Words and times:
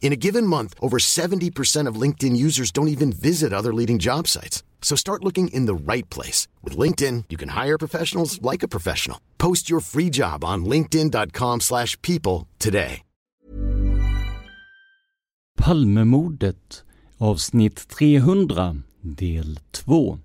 In 0.00 0.12
a 0.12 0.16
given 0.16 0.46
month, 0.46 0.74
over 0.80 0.98
70% 0.98 1.88
of 1.88 2.00
LinkedIn 2.00 2.36
users 2.36 2.70
don't 2.70 2.88
even 2.94 3.12
visit 3.12 3.52
other 3.52 3.74
leading 3.74 3.98
job 3.98 4.28
sites. 4.28 4.62
So 4.80 4.94
start 4.96 5.24
looking 5.24 5.48
in 5.48 5.66
the 5.66 5.74
right 5.74 6.08
place. 6.08 6.46
With 6.62 6.78
LinkedIn, 6.78 7.24
you 7.28 7.36
can 7.36 7.50
hire 7.50 7.76
professionals 7.76 8.40
like 8.40 8.62
a 8.62 8.68
professional. 8.68 9.18
Post 9.38 9.68
your 9.68 9.80
free 9.80 10.10
job 10.10 10.44
on 10.44 10.64
linkedin.com 10.64 11.60
slash 11.60 12.00
people 12.02 12.46
today. 12.58 13.02
Palmemordet 15.56 16.84
avsnitt 17.18 17.78
300 17.88 18.82
del 19.00 19.58
2 19.70 20.18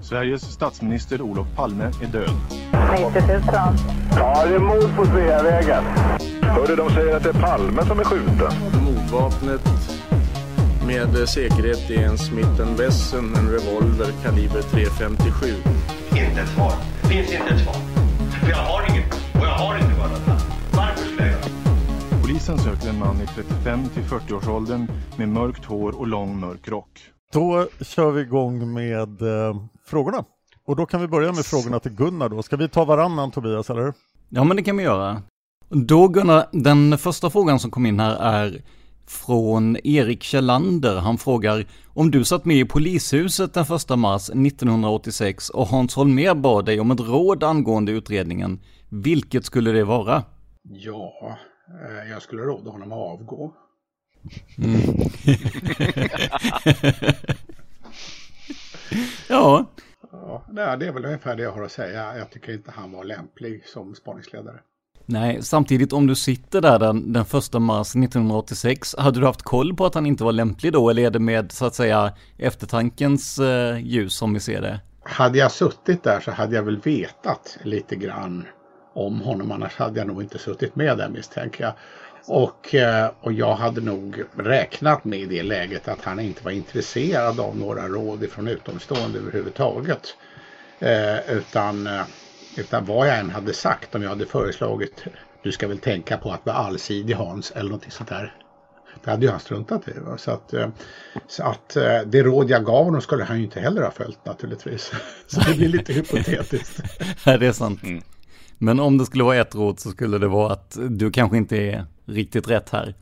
Sveriges 0.00 0.42
statsminister 0.42 1.22
Olof 1.22 1.46
Palme 1.56 1.84
är 2.02 2.06
död. 2.06 2.61
90 2.92 3.04
000. 3.04 3.42
Ja, 4.16 4.46
det 4.46 4.54
är 4.54 4.58
mord 4.58 4.96
på 4.96 5.04
Sveavägen. 5.04 5.84
Hörde 6.42 6.76
de 6.76 6.90
säger 6.90 7.16
att 7.16 7.22
det 7.22 7.28
är 7.28 7.40
Palme 7.40 7.82
som 7.84 8.00
är 8.00 8.04
skjuten. 8.04 8.52
Mordvapnet 8.84 9.60
med 10.86 11.28
säkerhet 11.28 11.90
är 11.90 12.04
en 12.04 12.18
Smith 12.18 12.62
Wesson, 12.78 13.34
en 13.34 13.50
revolver 13.50 14.12
kaliber 14.22 14.60
.357. 14.60 15.54
Inte 16.10 16.40
ett 16.40 16.48
svar. 16.48 16.72
Det 17.02 17.08
finns 17.08 17.32
inte 17.32 17.54
ett 17.54 17.60
svar. 17.60 17.74
För 18.40 18.50
jag 18.50 18.56
har 18.56 18.90
inget 18.90 19.12
och 19.12 19.46
jag 19.46 19.54
har 19.54 19.76
inte 19.76 19.98
mördat 19.98 20.22
Varför 20.72 21.04
skulle 21.04 21.28
jag 21.30 22.22
Polisen 22.22 22.58
söker 22.58 22.88
en 22.88 22.98
man 22.98 23.20
i 23.20 23.26
35 23.26 23.88
till 23.88 24.02
40-årsåldern 24.02 24.86
med 25.16 25.28
mörkt 25.28 25.64
hår 25.64 26.00
och 26.00 26.06
lång 26.06 26.40
mörk 26.40 26.68
rock. 26.68 27.00
Då 27.32 27.66
kör 27.80 28.10
vi 28.10 28.20
igång 28.20 28.72
med 28.72 29.22
eh, 29.22 29.56
frågorna. 29.86 30.24
Och 30.64 30.76
då 30.76 30.86
kan 30.86 31.00
vi 31.00 31.08
börja 31.08 31.32
med 31.32 31.44
frågorna 31.46 31.80
till 31.80 31.92
Gunnar 31.92 32.28
då. 32.28 32.42
Ska 32.42 32.56
vi 32.56 32.68
ta 32.68 32.84
varannan 32.84 33.30
Tobias, 33.30 33.70
eller? 33.70 33.94
Ja, 34.28 34.44
men 34.44 34.56
det 34.56 34.62
kan 34.62 34.76
vi 34.76 34.82
göra. 34.82 35.22
Då 35.68 36.08
Gunnar, 36.08 36.46
den 36.52 36.98
första 36.98 37.30
frågan 37.30 37.60
som 37.60 37.70
kom 37.70 37.86
in 37.86 38.00
här 38.00 38.16
är 38.16 38.62
från 39.06 39.76
Erik 39.84 40.22
Kjellander. 40.22 40.96
Han 40.96 41.18
frågar 41.18 41.66
om 41.86 42.10
du 42.10 42.24
satt 42.24 42.44
med 42.44 42.56
i 42.56 42.64
polishuset 42.64 43.54
den 43.54 43.62
1 43.62 43.98
mars 43.98 44.30
1986 44.30 45.48
och 45.48 45.66
Hans 45.66 45.94
Holmér 45.94 46.34
bad 46.34 46.64
dig 46.64 46.80
om 46.80 46.90
ett 46.90 47.00
råd 47.00 47.44
angående 47.44 47.92
utredningen. 47.92 48.60
Vilket 48.88 49.44
skulle 49.44 49.72
det 49.72 49.84
vara? 49.84 50.22
Ja, 50.62 51.12
eh, 51.68 52.10
jag 52.10 52.22
skulle 52.22 52.42
råda 52.42 52.70
honom 52.70 52.92
att 52.92 52.98
avgå. 52.98 53.54
Mm. 54.58 54.80
ja. 59.28 59.66
Ja. 60.56 60.76
Det 60.76 60.86
är 60.86 60.92
väl 60.92 61.04
ungefär 61.04 61.36
det 61.36 61.42
jag 61.42 61.52
har 61.52 61.62
att 61.62 61.72
säga. 61.72 62.18
Jag 62.18 62.30
tycker 62.30 62.52
inte 62.52 62.70
han 62.70 62.92
var 62.92 63.04
lämplig 63.04 63.66
som 63.66 63.94
spaningsledare. 63.94 64.60
Nej, 65.06 65.42
samtidigt 65.42 65.92
om 65.92 66.06
du 66.06 66.14
sitter 66.14 66.60
där 66.60 66.78
den, 66.78 67.12
den 67.12 67.24
första 67.24 67.58
mars 67.58 67.88
1986, 67.88 68.94
hade 68.98 69.20
du 69.20 69.26
haft 69.26 69.42
koll 69.42 69.76
på 69.76 69.86
att 69.86 69.94
han 69.94 70.06
inte 70.06 70.24
var 70.24 70.32
lämplig 70.32 70.72
då, 70.72 70.90
eller 70.90 71.02
är 71.02 71.10
det 71.10 71.18
med 71.18 71.52
så 71.52 71.66
att 71.66 71.74
säga 71.74 72.12
eftertankens 72.38 73.38
eh, 73.38 73.78
ljus 73.78 74.14
som 74.14 74.34
vi 74.34 74.40
ser 74.40 74.60
det? 74.60 74.80
Hade 75.04 75.38
jag 75.38 75.52
suttit 75.52 76.02
där 76.02 76.20
så 76.20 76.30
hade 76.30 76.56
jag 76.56 76.62
väl 76.62 76.80
vetat 76.80 77.58
lite 77.62 77.96
grann 77.96 78.46
om 78.94 79.20
honom, 79.20 79.52
annars 79.52 79.76
hade 79.76 79.98
jag 79.98 80.06
nog 80.06 80.22
inte 80.22 80.38
suttit 80.38 80.76
med 80.76 80.98
där 80.98 81.08
misstänker 81.08 81.64
jag. 81.64 81.72
Och, 82.26 82.74
eh, 82.74 83.10
och 83.20 83.32
jag 83.32 83.54
hade 83.54 83.80
nog 83.80 84.22
räknat 84.36 85.04
med 85.04 85.18
i 85.18 85.26
det 85.26 85.42
läget 85.42 85.88
att 85.88 86.04
han 86.04 86.20
inte 86.20 86.44
var 86.44 86.50
intresserad 86.50 87.40
av 87.40 87.56
några 87.56 87.88
råd 87.88 88.24
ifrån 88.24 88.48
utomstående 88.48 89.18
överhuvudtaget. 89.18 90.16
Eh, 90.78 91.30
utan, 91.30 91.86
eh, 91.86 92.02
utan 92.56 92.84
vad 92.84 93.08
jag 93.08 93.18
än 93.18 93.30
hade 93.30 93.52
sagt, 93.52 93.94
om 93.94 94.02
jag 94.02 94.08
hade 94.08 94.26
föreslagit 94.26 95.04
du 95.42 95.52
ska 95.52 95.68
väl 95.68 95.78
tänka 95.78 96.16
på 96.18 96.32
att 96.32 96.46
vara 96.46 96.56
allsidig 96.56 97.14
Hans 97.14 97.50
eller 97.50 97.64
någonting 97.64 97.90
sånt 97.90 98.08
där. 98.08 98.34
Det 99.04 99.10
hade 99.10 99.26
ju 99.26 99.30
han 99.30 99.40
struntat 99.40 99.88
i. 99.88 99.92
Så 100.16 100.30
att, 100.30 100.54
så 101.26 101.42
att 101.42 101.68
det 102.06 102.22
råd 102.22 102.50
jag 102.50 102.64
gav 102.64 102.84
honom 102.84 103.00
skulle 103.00 103.24
han 103.24 103.38
ju 103.38 103.44
inte 103.44 103.60
heller 103.60 103.82
ha 103.82 103.90
följt 103.90 104.24
naturligtvis. 104.24 104.92
Så 105.26 105.40
det 105.40 105.56
blir 105.56 105.68
lite 105.68 105.92
hypotetiskt. 105.92 106.80
Ja, 107.24 107.38
det 107.38 107.46
är 107.46 107.52
sant. 107.52 107.82
Mm. 107.82 108.02
Men 108.58 108.80
om 108.80 108.98
det 108.98 109.06
skulle 109.06 109.24
vara 109.24 109.36
ett 109.36 109.54
råd 109.54 109.80
så 109.80 109.90
skulle 109.90 110.18
det 110.18 110.28
vara 110.28 110.52
att 110.52 110.78
du 110.90 111.10
kanske 111.10 111.36
inte 111.36 111.56
är 111.56 111.86
riktigt 112.06 112.48
rätt 112.48 112.70
här. 112.70 112.94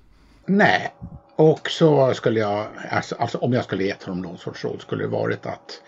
Nej, 0.46 0.94
och 1.36 1.70
så 1.70 2.14
skulle 2.14 2.40
jag, 2.40 2.66
alltså, 2.90 3.14
alltså 3.14 3.38
om 3.38 3.52
jag 3.52 3.64
skulle 3.64 3.84
gett 3.84 4.02
honom 4.02 4.22
någon 4.22 4.38
sorts 4.38 4.64
råd 4.64 4.80
skulle 4.80 5.04
det 5.04 5.08
varit 5.08 5.46
att 5.46 5.82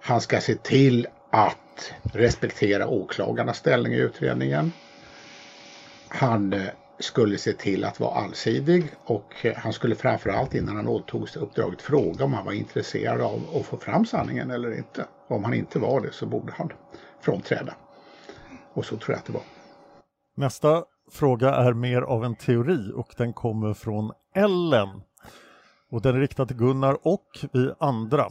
han 0.00 0.20
ska 0.20 0.40
se 0.40 0.54
till 0.54 1.06
att 1.30 1.92
respektera 2.02 2.88
åklagarnas 2.88 3.58
ställning 3.58 3.92
i 3.92 3.96
utredningen. 3.96 4.72
Han 6.08 6.52
eh, 6.52 6.66
skulle 6.98 7.38
se 7.38 7.52
till 7.52 7.84
att 7.84 8.00
vara 8.00 8.14
allsidig 8.14 8.84
och 9.04 9.34
eh, 9.42 9.56
han 9.56 9.72
skulle 9.72 9.94
framförallt 9.94 10.54
innan 10.54 10.76
han 10.76 10.88
åtog 10.88 11.28
sig 11.28 11.42
uppdraget 11.42 11.82
fråga 11.82 12.24
om 12.24 12.34
han 12.34 12.44
var 12.44 12.52
intresserad 12.52 13.20
av 13.20 13.42
att 13.54 13.66
få 13.66 13.76
fram 13.76 14.06
sanningen 14.06 14.50
eller 14.50 14.78
inte. 14.78 15.06
Om 15.28 15.44
han 15.44 15.54
inte 15.54 15.78
var 15.78 16.00
det 16.00 16.12
så 16.12 16.26
borde 16.26 16.52
han 16.52 16.72
frånträda. 17.20 17.74
Och 18.72 18.84
så 18.84 18.96
tror 18.96 19.10
jag 19.10 19.18
att 19.18 19.26
det 19.26 19.32
var. 19.32 19.42
Nästa 20.36 20.84
fråga 21.14 21.54
är 21.54 21.72
mer 21.72 22.02
av 22.02 22.24
en 22.24 22.36
teori 22.36 22.92
och 22.94 23.14
den 23.16 23.32
kommer 23.32 23.74
från 23.74 24.12
Ellen. 24.34 24.88
Och 25.90 26.02
den 26.02 26.16
är 26.16 26.20
riktad 26.20 26.46
till 26.46 26.56
Gunnar 26.56 26.98
och 27.02 27.46
vi 27.52 27.72
andra. 27.78 28.30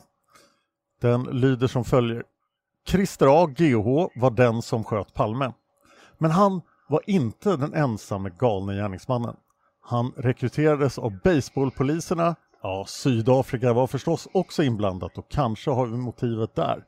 Den 1.02 1.24
lyder 1.24 1.68
som 1.68 1.86
följer. 1.86 2.24
Christer 2.88 3.44
A. 3.44 3.46
GH 3.46 3.86
var 4.16 4.32
den 4.32 4.62
som 4.62 4.84
sköt 4.84 5.14
Palme. 5.14 5.54
Men 6.18 6.32
han 6.32 6.62
var 6.88 7.02
inte 7.06 7.58
den 7.58 7.74
ensamme 7.74 8.30
galne 8.40 8.76
gärningsmannen. 8.76 9.36
Han 9.82 10.14
rekryterades 10.18 10.98
av 10.98 11.20
baseballpoliserna. 11.24 12.36
Ja, 12.62 12.86
Sydafrika 12.88 13.74
var 13.74 13.88
förstås 13.88 14.28
också 14.34 14.64
inblandat 14.64 15.18
och 15.18 15.32
kanske 15.32 15.72
har 15.72 15.86
vi 15.86 15.98
motivet 15.98 16.56
där. 16.56 16.84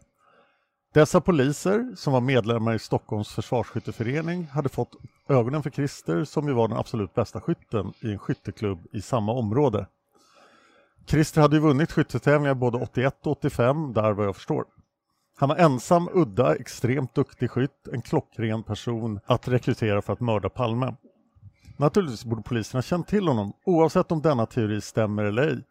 Dessa 0.95 1.21
poliser, 1.21 1.95
som 1.95 2.13
var 2.13 2.21
medlemmar 2.21 2.73
i 2.73 2.79
Stockholms 2.79 3.33
försvarsskytteförening, 3.33 4.47
hade 4.47 4.69
fått 4.69 4.95
ögonen 5.29 5.63
för 5.63 5.69
Christer 5.69 6.23
som 6.23 6.47
ju 6.47 6.53
var 6.53 6.67
den 6.67 6.77
absolut 6.77 7.13
bästa 7.13 7.41
skytten 7.41 7.93
i 7.99 8.11
en 8.11 8.19
skytteklubb 8.19 8.87
i 8.91 9.01
samma 9.01 9.31
område. 9.31 9.87
Christer 11.07 11.41
hade 11.41 11.55
ju 11.55 11.61
vunnit 11.61 11.91
skyttetävlingar 11.91 12.53
både 12.53 12.77
81 12.77 13.15
och 13.25 13.31
85, 13.31 13.93
där 13.93 14.11
vad 14.11 14.25
jag 14.25 14.35
förstår. 14.35 14.65
Han 15.37 15.49
var 15.49 15.55
ensam, 15.55 16.09
udda, 16.13 16.55
extremt 16.55 17.15
duktig 17.15 17.51
skytt, 17.51 17.87
en 17.93 18.01
klockren 18.01 18.63
person 18.63 19.19
att 19.25 19.47
rekrytera 19.47 20.01
för 20.01 20.13
att 20.13 20.19
mörda 20.19 20.49
Palme. 20.49 20.95
Naturligtvis 21.77 22.25
borde 22.25 22.41
poliserna 22.41 22.81
känt 22.81 23.07
till 23.07 23.27
honom, 23.27 23.53
oavsett 23.65 24.11
om 24.11 24.21
denna 24.21 24.45
teori 24.45 24.81
stämmer 24.81 25.23
eller 25.23 25.47
ej. 25.47 25.63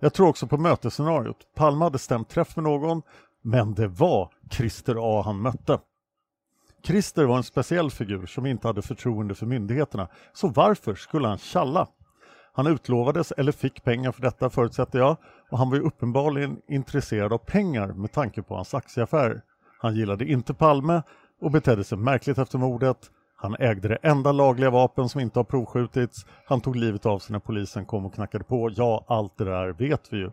Jag 0.00 0.12
tror 0.14 0.28
också 0.28 0.46
på 0.46 0.58
mötesscenariot. 0.58 1.54
Palme 1.54 1.84
hade 1.84 1.98
stämt 1.98 2.28
träff 2.28 2.56
med 2.56 2.62
någon 2.62 3.02
men 3.42 3.74
det 3.74 3.88
var 3.88 4.30
Christer 4.50 4.96
A 4.98 5.22
han 5.24 5.42
mötte. 5.42 5.78
Christer 6.84 7.24
var 7.24 7.36
en 7.36 7.42
speciell 7.42 7.90
figur 7.90 8.26
som 8.26 8.46
inte 8.46 8.66
hade 8.66 8.82
förtroende 8.82 9.34
för 9.34 9.46
myndigheterna, 9.46 10.08
så 10.32 10.48
varför 10.48 10.94
skulle 10.94 11.28
han 11.28 11.38
tjalla? 11.38 11.88
Han 12.52 12.66
utlovades 12.66 13.32
eller 13.32 13.52
fick 13.52 13.84
pengar 13.84 14.12
för 14.12 14.22
detta 14.22 14.50
förutsätter 14.50 14.98
jag 14.98 15.16
och 15.50 15.58
han 15.58 15.70
var 15.70 15.76
ju 15.76 15.82
uppenbarligen 15.82 16.60
intresserad 16.68 17.32
av 17.32 17.38
pengar 17.38 17.86
med 17.86 18.12
tanke 18.12 18.42
på 18.42 18.54
hans 18.54 18.74
aktieaffärer. 18.74 19.42
Han 19.80 19.94
gillade 19.94 20.24
inte 20.24 20.54
Palme 20.54 21.02
och 21.40 21.50
betedde 21.50 21.84
sig 21.84 21.98
märkligt 21.98 22.38
efter 22.38 22.58
mordet. 22.58 23.10
Han 23.36 23.56
ägde 23.58 23.88
det 23.88 23.98
enda 24.02 24.32
lagliga 24.32 24.70
vapen 24.70 25.08
som 25.08 25.20
inte 25.20 25.38
har 25.38 25.44
provskjutits. 25.44 26.26
Han 26.46 26.60
tog 26.60 26.76
livet 26.76 27.06
av 27.06 27.18
sig 27.18 27.32
när 27.32 27.40
polisen 27.40 27.86
kom 27.86 28.06
och 28.06 28.14
knackade 28.14 28.44
på. 28.44 28.70
Ja, 28.76 29.04
allt 29.08 29.38
det 29.38 29.44
där 29.44 29.72
vet 29.72 30.12
vi 30.12 30.16
ju. 30.16 30.30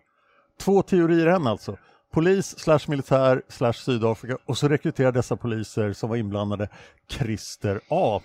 Två 0.60 0.82
teorier 0.82 1.28
än 1.28 1.48
alltså. 1.48 1.78
Polis 2.12 2.60
slash 2.60 2.80
militär 2.88 3.42
slash 3.48 3.74
Sydafrika 3.74 4.38
och 4.46 4.58
så 4.58 4.68
rekryterar 4.68 5.12
dessa 5.12 5.36
poliser 5.36 5.94
som 5.94 6.10
var 6.10 6.18
inblandade 6.18 6.70
Christer 7.08 7.82
A. 7.90 8.22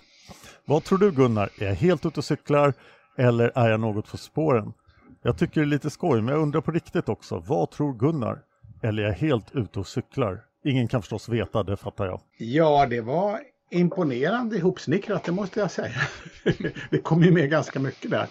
Vad 0.65 0.83
tror 0.83 0.97
du 0.97 1.11
Gunnar? 1.11 1.49
Är 1.59 1.65
jag 1.65 1.75
helt 1.75 2.05
ute 2.05 2.19
och 2.19 2.25
cyklar 2.25 2.73
eller 3.17 3.51
är 3.55 3.69
jag 3.69 3.79
något 3.79 4.11
på 4.11 4.17
spåren? 4.17 4.73
Jag 5.21 5.37
tycker 5.37 5.61
det 5.61 5.65
är 5.65 5.69
lite 5.69 5.89
skoj 5.89 6.21
men 6.21 6.33
jag 6.33 6.41
undrar 6.41 6.61
på 6.61 6.71
riktigt 6.71 7.09
också. 7.09 7.43
Vad 7.47 7.71
tror 7.71 7.93
Gunnar? 7.93 8.41
Eller 8.83 9.03
är 9.03 9.07
jag 9.07 9.13
helt 9.13 9.55
ute 9.55 9.79
och 9.79 9.87
cyklar? 9.87 10.41
Ingen 10.63 10.87
kan 10.87 11.01
förstås 11.01 11.29
veta, 11.29 11.63
det 11.63 11.77
fattar 11.77 12.05
jag. 12.05 12.21
Ja, 12.37 12.87
det 12.89 13.01
var 13.01 13.39
imponerande 13.71 14.57
ihopsnickrat, 14.57 15.23
det 15.23 15.31
måste 15.31 15.59
jag 15.59 15.71
säga. 15.71 16.01
det 16.89 16.97
kom 16.97 17.23
ju 17.23 17.31
med 17.31 17.49
ganska 17.49 17.79
mycket 17.79 18.11
där. 18.11 18.27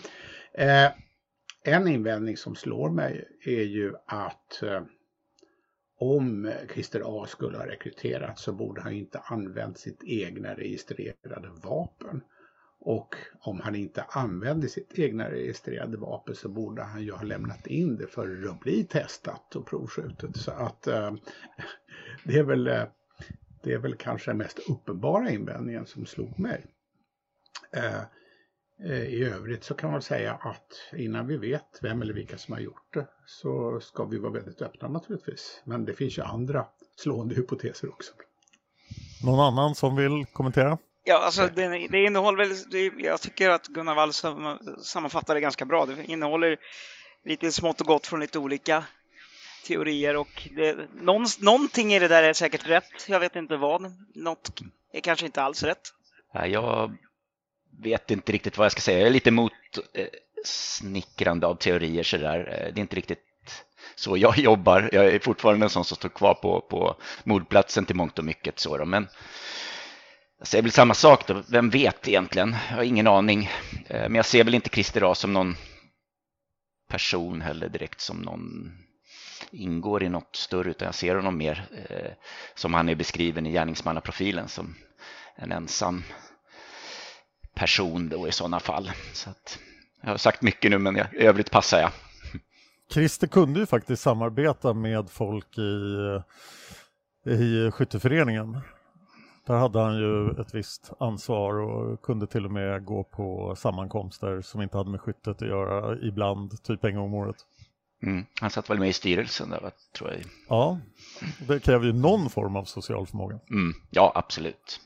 Eh, 0.55 0.93
en 1.65 1.89
invändning 1.89 2.37
som 2.37 2.57
slår 2.57 2.91
mig 2.91 3.25
är 3.45 3.63
ju 3.63 3.95
att 4.07 4.63
eh, 4.63 4.81
om 5.99 6.53
Christer 6.73 7.03
A 7.05 7.27
skulle 7.27 7.59
ha 7.59 7.67
rekryterat 7.67 8.39
så 8.39 8.53
borde 8.53 8.81
han 8.81 8.93
inte 8.93 9.19
använt 9.19 9.79
sitt 9.79 10.05
egna 10.05 10.55
registrerade 10.55 11.49
vapen. 11.63 12.21
Och 12.81 13.17
om 13.41 13.61
han 13.61 13.75
inte 13.75 14.05
använde 14.09 14.69
sitt 14.69 14.99
egna 14.99 15.31
registrerade 15.31 15.97
vapen 15.97 16.35
så 16.35 16.49
borde 16.49 16.83
han 16.83 17.03
ju 17.03 17.13
ha 17.13 17.23
lämnat 17.23 17.67
in 17.67 17.97
det 17.97 18.07
för 18.07 18.49
att 18.51 18.61
bli 18.61 18.85
testat 18.85 19.57
och 19.57 19.67
provskjutet. 19.67 20.37
Så 20.37 20.51
att 20.51 20.87
eh, 20.87 21.15
det, 22.25 22.39
är 22.39 22.43
väl, 22.43 22.67
eh, 22.67 22.85
det 23.63 23.73
är 23.73 23.79
väl 23.79 23.95
kanske 23.95 24.31
den 24.31 24.39
mest 24.39 24.59
uppenbara 24.69 25.31
invändningen 25.31 25.87
som 25.87 26.07
slog 26.07 26.39
mig. 26.39 26.67
Eh, 27.73 28.03
i 28.85 29.25
övrigt 29.25 29.65
så 29.65 29.75
kan 29.75 29.91
man 29.91 30.03
säga 30.03 30.33
att 30.33 30.97
innan 30.97 31.27
vi 31.27 31.37
vet 31.37 31.79
vem 31.83 32.03
eller 32.03 32.15
vilka 32.15 32.39
som 32.39 32.55
har 32.55 32.61
gjort 32.61 32.95
det 32.95 33.07
så 33.27 33.81
ska 33.81 34.05
vi 34.05 34.19
vara 34.19 34.33
väldigt 34.33 34.63
öppna 34.63 34.89
naturligtvis. 34.89 35.63
Men 35.65 35.85
det 35.85 35.95
finns 35.95 36.19
ju 36.19 36.23
andra 36.23 36.67
slående 36.97 37.35
hypoteser 37.35 37.89
också. 37.89 38.13
Någon 39.25 39.41
annan 39.41 39.75
som 39.75 39.97
vill 39.97 40.27
kommentera? 40.33 40.79
Ja, 41.05 41.19
alltså 41.19 41.49
det, 41.55 41.89
det 41.91 42.05
innehåller 42.05 42.39
väl, 42.39 42.57
det, 42.71 43.05
jag 43.05 43.21
tycker 43.21 43.51
att 43.51 43.67
Gunnar 43.67 43.95
Wall 43.95 44.13
sammanfattar 44.83 45.35
det 45.35 45.41
ganska 45.41 45.65
bra. 45.65 45.87
Det 45.87 46.05
innehåller 46.05 46.57
lite 47.25 47.53
smått 47.53 47.81
och 47.81 47.87
gott 47.87 48.07
från 48.07 48.21
lite 48.21 48.39
olika 48.39 48.85
teorier 49.67 50.17
och 50.17 50.49
det, 50.57 50.77
någon, 50.95 51.27
någonting 51.41 51.95
i 51.95 51.99
det 51.99 52.09
där 52.09 52.23
är 52.23 52.33
säkert 52.33 52.69
rätt. 52.69 53.09
Jag 53.09 53.21
vet 53.21 53.37
inte 53.37 53.57
vad. 53.57 53.93
Något 54.15 54.61
är 54.93 55.01
kanske 55.01 55.27
inte 55.27 55.43
alls 55.43 55.63
rätt. 55.63 55.93
Jag 56.33 56.97
vet 57.83 58.11
inte 58.11 58.33
riktigt 58.33 58.59
vad 58.59 58.65
jag 58.65 58.73
ska 58.73 58.81
säga. 58.81 58.99
Jag 58.99 59.07
är 59.07 59.13
lite 59.13 59.29
emot 59.29 59.53
eh, 59.95 60.07
snickrande 60.45 61.47
av 61.47 61.55
teorier 61.55 62.03
sådär. 62.03 62.39
Eh, 62.39 62.75
det 62.75 62.79
är 62.79 62.83
inte 62.83 62.97
riktigt 62.97 63.21
så 63.95 64.17
jag 64.17 64.39
jobbar. 64.39 64.91
Jag 64.93 65.07
är 65.07 65.19
fortfarande 65.19 65.67
en 65.67 65.71
sån 65.71 65.85
som 65.85 65.97
står 65.97 66.09
kvar 66.09 66.35
på, 66.35 66.61
på 66.61 66.97
mordplatsen 67.25 67.87
till 67.87 67.97
mångt 67.97 68.19
och 68.19 68.25
mycket. 68.25 68.59
Så 68.59 68.77
då. 68.77 68.85
Men 68.85 69.09
jag 70.39 70.47
säger 70.47 70.63
väl 70.63 70.73
samma 70.73 70.95
sak 70.95 71.27
då. 71.27 71.43
Vem 71.49 71.71
vet 71.71 72.09
egentligen? 72.09 72.57
Jag 72.69 72.77
har 72.77 72.83
ingen 72.83 73.07
aning. 73.07 73.51
Eh, 73.87 74.03
men 74.03 74.15
jag 74.15 74.27
ser 74.27 74.45
väl 74.45 74.55
inte 74.55 74.71
Christer 74.71 75.11
A 75.11 75.15
som 75.15 75.33
någon 75.33 75.57
person 76.89 77.41
heller 77.41 77.69
direkt 77.69 78.01
som 78.01 78.17
någon 78.17 78.73
ingår 79.51 80.03
i 80.03 80.09
något 80.09 80.37
större 80.37 80.71
utan 80.71 80.87
jag 80.87 80.95
ser 80.95 81.15
honom 81.15 81.39
mer 81.39 81.67
eh, 81.89 82.13
som 82.55 82.75
han 82.75 82.89
är 82.89 82.95
beskriven 82.95 83.47
i 83.47 83.53
gärningsmannaprofilen 83.53 84.49
som 84.49 84.75
en 85.37 85.53
ensam 85.53 86.03
person 87.55 88.09
då 88.09 88.29
i 88.29 88.33
sådana 88.33 88.61
fall. 88.61 88.91
Så 89.13 89.31
att, 89.31 89.59
jag 90.03 90.11
har 90.11 90.17
sagt 90.17 90.43
mycket 90.43 90.71
nu 90.71 90.79
men 90.79 90.97
i 90.97 91.03
övrigt 91.13 91.51
passar 91.51 91.81
jag. 91.81 91.91
Christer 92.93 93.27
kunde 93.27 93.61
ju 93.61 93.67
faktiskt 93.67 94.03
samarbeta 94.03 94.75
med 94.75 95.11
folk 95.11 95.59
i, 95.59 96.21
i 97.31 97.71
skytteföreningen. 97.71 98.61
Där 99.47 99.55
hade 99.55 99.81
han 99.81 99.97
ju 99.97 100.41
ett 100.41 100.55
visst 100.55 100.93
ansvar 101.01 101.55
och 101.55 102.03
kunde 102.03 102.27
till 102.27 102.45
och 102.45 102.53
med 102.53 102.85
gå 102.85 103.05
på 103.05 103.57
sammankomster 103.57 104.41
som 104.41 104.63
inte 104.63 104.77
hade 104.77 104.91
med 104.91 105.01
skyttet 105.01 105.43
att 105.43 105.49
göra 105.49 105.99
ibland, 106.03 106.63
typ 106.63 106.85
en 106.85 106.95
gång 106.95 107.05
om 107.05 107.15
året. 107.15 107.37
Mm. 108.03 108.25
Han 108.41 108.51
satt 108.51 108.71
väl 108.71 108.79
med 108.79 108.89
i 108.89 108.93
styrelsen 108.93 109.51
där, 109.51 109.71
tror 109.97 110.11
jag. 110.11 110.21
Ja, 110.49 110.79
det 111.49 111.61
kräver 111.61 111.87
ju 111.87 111.93
någon 111.93 112.31
form 112.31 112.57
av 112.57 112.65
social 112.65 113.07
förmåga. 113.07 113.41
Mm. 113.51 113.75
Ja, 113.91 114.13
absolut. 114.15 114.81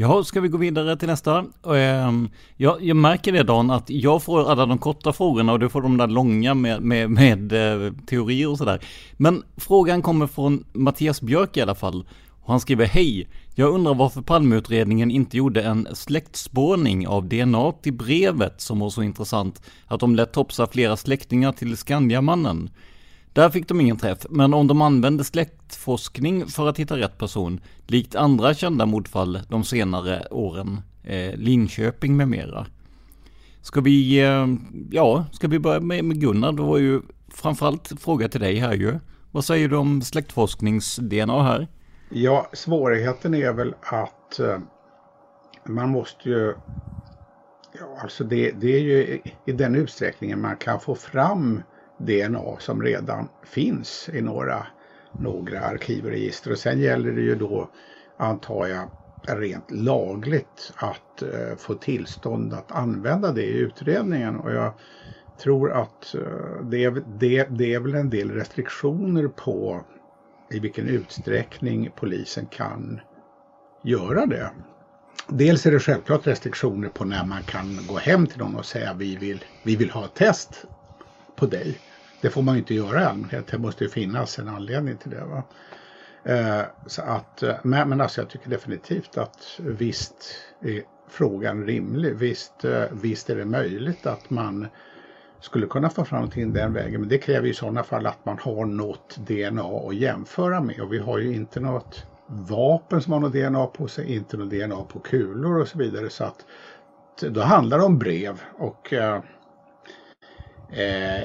Ja, 0.00 0.24
ska 0.24 0.40
vi 0.40 0.48
gå 0.48 0.58
vidare 0.58 0.96
till 0.96 1.08
nästa? 1.08 1.44
Ja, 1.62 1.76
jag, 2.56 2.82
jag 2.84 2.96
märker 2.96 3.32
det 3.32 3.42
Dan, 3.42 3.70
att 3.70 3.90
jag 3.90 4.22
får 4.22 4.50
alla 4.50 4.66
de 4.66 4.78
korta 4.78 5.12
frågorna 5.12 5.52
och 5.52 5.58
du 5.58 5.68
får 5.68 5.82
de 5.82 5.96
där 5.96 6.06
långa 6.06 6.54
med, 6.54 6.82
med, 6.82 7.10
med 7.10 7.52
eh, 7.52 7.92
teorier 8.06 8.48
och 8.48 8.58
sådär. 8.58 8.80
Men 9.16 9.42
frågan 9.56 10.02
kommer 10.02 10.26
från 10.26 10.64
Mattias 10.72 11.20
Björk 11.20 11.56
i 11.56 11.60
alla 11.60 11.74
fall. 11.74 12.04
Och 12.42 12.52
han 12.52 12.60
skriver 12.60 12.86
Hej! 12.86 13.28
Jag 13.54 13.74
undrar 13.74 13.94
varför 13.94 14.22
Palmeutredningen 14.22 15.10
inte 15.10 15.36
gjorde 15.36 15.62
en 15.62 15.88
släktspårning 15.92 17.08
av 17.08 17.28
DNA 17.28 17.72
till 17.72 17.92
brevet 17.92 18.60
som 18.60 18.78
var 18.78 18.90
så 18.90 19.02
intressant 19.02 19.62
att 19.86 20.00
de 20.00 20.16
lät 20.16 20.32
topsa 20.32 20.66
flera 20.66 20.96
släktingar 20.96 21.52
till 21.52 21.76
Skandiamannen. 21.76 22.70
Där 23.32 23.50
fick 23.50 23.68
de 23.68 23.80
ingen 23.80 23.96
träff, 23.96 24.26
men 24.30 24.54
om 24.54 24.66
de 24.66 24.82
använde 24.82 25.24
släktforskning 25.24 26.46
för 26.46 26.68
att 26.68 26.78
hitta 26.78 26.96
rätt 26.96 27.18
person, 27.18 27.60
likt 27.86 28.14
andra 28.14 28.54
kända 28.54 28.86
mordfall 28.86 29.40
de 29.48 29.64
senare 29.64 30.26
åren, 30.30 30.80
eh, 31.04 31.34
Linköping 31.34 32.16
med 32.16 32.28
mera. 32.28 32.66
Ska 33.62 33.80
vi, 33.80 34.20
eh, 34.22 34.46
ja, 34.90 35.24
ska 35.32 35.48
vi 35.48 35.58
börja 35.58 35.80
med, 35.80 36.04
med 36.04 36.20
Gunnar? 36.20 36.52
Det 36.52 36.62
var 36.62 36.78
ju 36.78 37.00
framförallt 37.28 37.92
fråga 38.00 38.28
till 38.28 38.40
dig 38.40 38.56
här 38.56 38.72
ju. 38.72 38.98
Vad 39.30 39.44
säger 39.44 39.68
du 39.68 39.76
om 39.76 40.02
släktforsknings-DNA 40.02 41.42
här? 41.42 41.68
Ja, 42.08 42.50
svårigheten 42.52 43.34
är 43.34 43.52
väl 43.52 43.74
att 43.80 44.40
eh, 44.40 44.58
man 45.66 45.88
måste 45.88 46.28
ju... 46.28 46.54
Ja, 47.80 47.98
alltså 48.02 48.24
det, 48.24 48.50
det 48.50 48.76
är 48.76 48.80
ju 48.80 49.20
i 49.46 49.52
den 49.52 49.74
utsträckningen 49.74 50.40
man 50.40 50.56
kan 50.56 50.80
få 50.80 50.94
fram 50.94 51.62
DNA 52.00 52.56
som 52.58 52.82
redan 52.82 53.28
finns 53.46 54.10
i 54.12 54.20
några, 54.20 54.66
några 55.12 55.60
arkivregister. 55.60 56.52
och 56.52 56.58
sen 56.58 56.80
gäller 56.80 57.12
det 57.12 57.20
ju 57.20 57.34
då, 57.34 57.70
antar 58.16 58.66
jag, 58.66 58.88
rent 59.28 59.70
lagligt 59.70 60.72
att 60.76 61.22
eh, 61.22 61.56
få 61.58 61.74
tillstånd 61.74 62.54
att 62.54 62.72
använda 62.72 63.32
det 63.32 63.42
i 63.42 63.58
utredningen. 63.58 64.36
Och 64.36 64.52
jag 64.52 64.72
tror 65.42 65.72
att 65.72 66.14
eh, 66.14 66.64
det, 66.64 66.90
det, 66.90 67.46
det 67.50 67.74
är 67.74 67.80
väl 67.80 67.94
en 67.94 68.10
del 68.10 68.30
restriktioner 68.30 69.28
på 69.28 69.84
i 70.54 70.58
vilken 70.58 70.88
utsträckning 70.88 71.90
polisen 71.96 72.46
kan 72.46 73.00
göra 73.82 74.26
det. 74.26 74.50
Dels 75.28 75.66
är 75.66 75.72
det 75.72 75.80
självklart 75.80 76.26
restriktioner 76.26 76.88
på 76.88 77.04
när 77.04 77.26
man 77.26 77.42
kan 77.42 77.86
gå 77.88 77.98
hem 77.98 78.26
till 78.26 78.38
någon 78.38 78.56
och 78.56 78.66
säga 78.66 78.94
vi 78.94 79.16
vill, 79.16 79.44
vi 79.62 79.76
vill 79.76 79.90
ha 79.90 80.04
ett 80.04 80.14
test 80.14 80.64
på 81.36 81.46
dig. 81.46 81.78
Det 82.20 82.30
får 82.30 82.42
man 82.42 82.56
inte 82.56 82.74
göra 82.74 83.02
i 83.02 83.04
allmänhet. 83.04 83.46
Det 83.46 83.58
måste 83.58 83.84
ju 83.84 83.90
finnas 83.90 84.38
en 84.38 84.48
anledning 84.48 84.96
till 84.96 85.10
det. 85.10 85.24
Va? 85.24 85.42
Eh, 86.24 86.62
så 86.86 87.02
att, 87.02 87.42
eh, 87.42 87.54
men, 87.62 87.88
men 87.88 88.00
alltså 88.00 88.20
jag 88.20 88.30
tycker 88.30 88.50
definitivt 88.50 89.18
att 89.18 89.58
visst 89.58 90.24
är 90.60 90.82
frågan 91.08 91.66
rimlig. 91.66 92.14
Visst, 92.14 92.64
eh, 92.64 92.84
visst 92.90 93.30
är 93.30 93.36
det 93.36 93.44
möjligt 93.44 94.06
att 94.06 94.30
man 94.30 94.66
skulle 95.40 95.66
kunna 95.66 95.90
få 95.90 96.04
fram 96.04 96.18
någonting 96.18 96.52
den 96.52 96.72
vägen. 96.72 97.00
Men 97.00 97.08
det 97.08 97.18
kräver 97.18 97.48
i 97.48 97.54
sådana 97.54 97.82
fall 97.82 98.06
att 98.06 98.24
man 98.24 98.38
har 98.38 98.64
något 98.64 99.16
DNA 99.16 99.88
att 99.88 99.94
jämföra 99.94 100.60
med. 100.60 100.80
Och 100.80 100.92
vi 100.92 100.98
har 100.98 101.18
ju 101.18 101.34
inte 101.34 101.60
något 101.60 102.06
vapen 102.26 103.02
som 103.02 103.12
har 103.12 103.20
något 103.20 103.32
DNA 103.32 103.66
på 103.66 103.88
sig, 103.88 104.14
inte 104.14 104.36
något 104.36 104.50
DNA 104.50 104.84
på 104.84 104.98
kulor 104.98 105.60
och 105.60 105.68
så 105.68 105.78
vidare. 105.78 106.10
Så 106.10 106.24
att 106.24 106.44
då 107.20 107.40
handlar 107.40 107.78
det 107.78 107.84
om 107.84 107.98
brev 107.98 108.40
och 108.58 108.92
eh, 108.92 109.22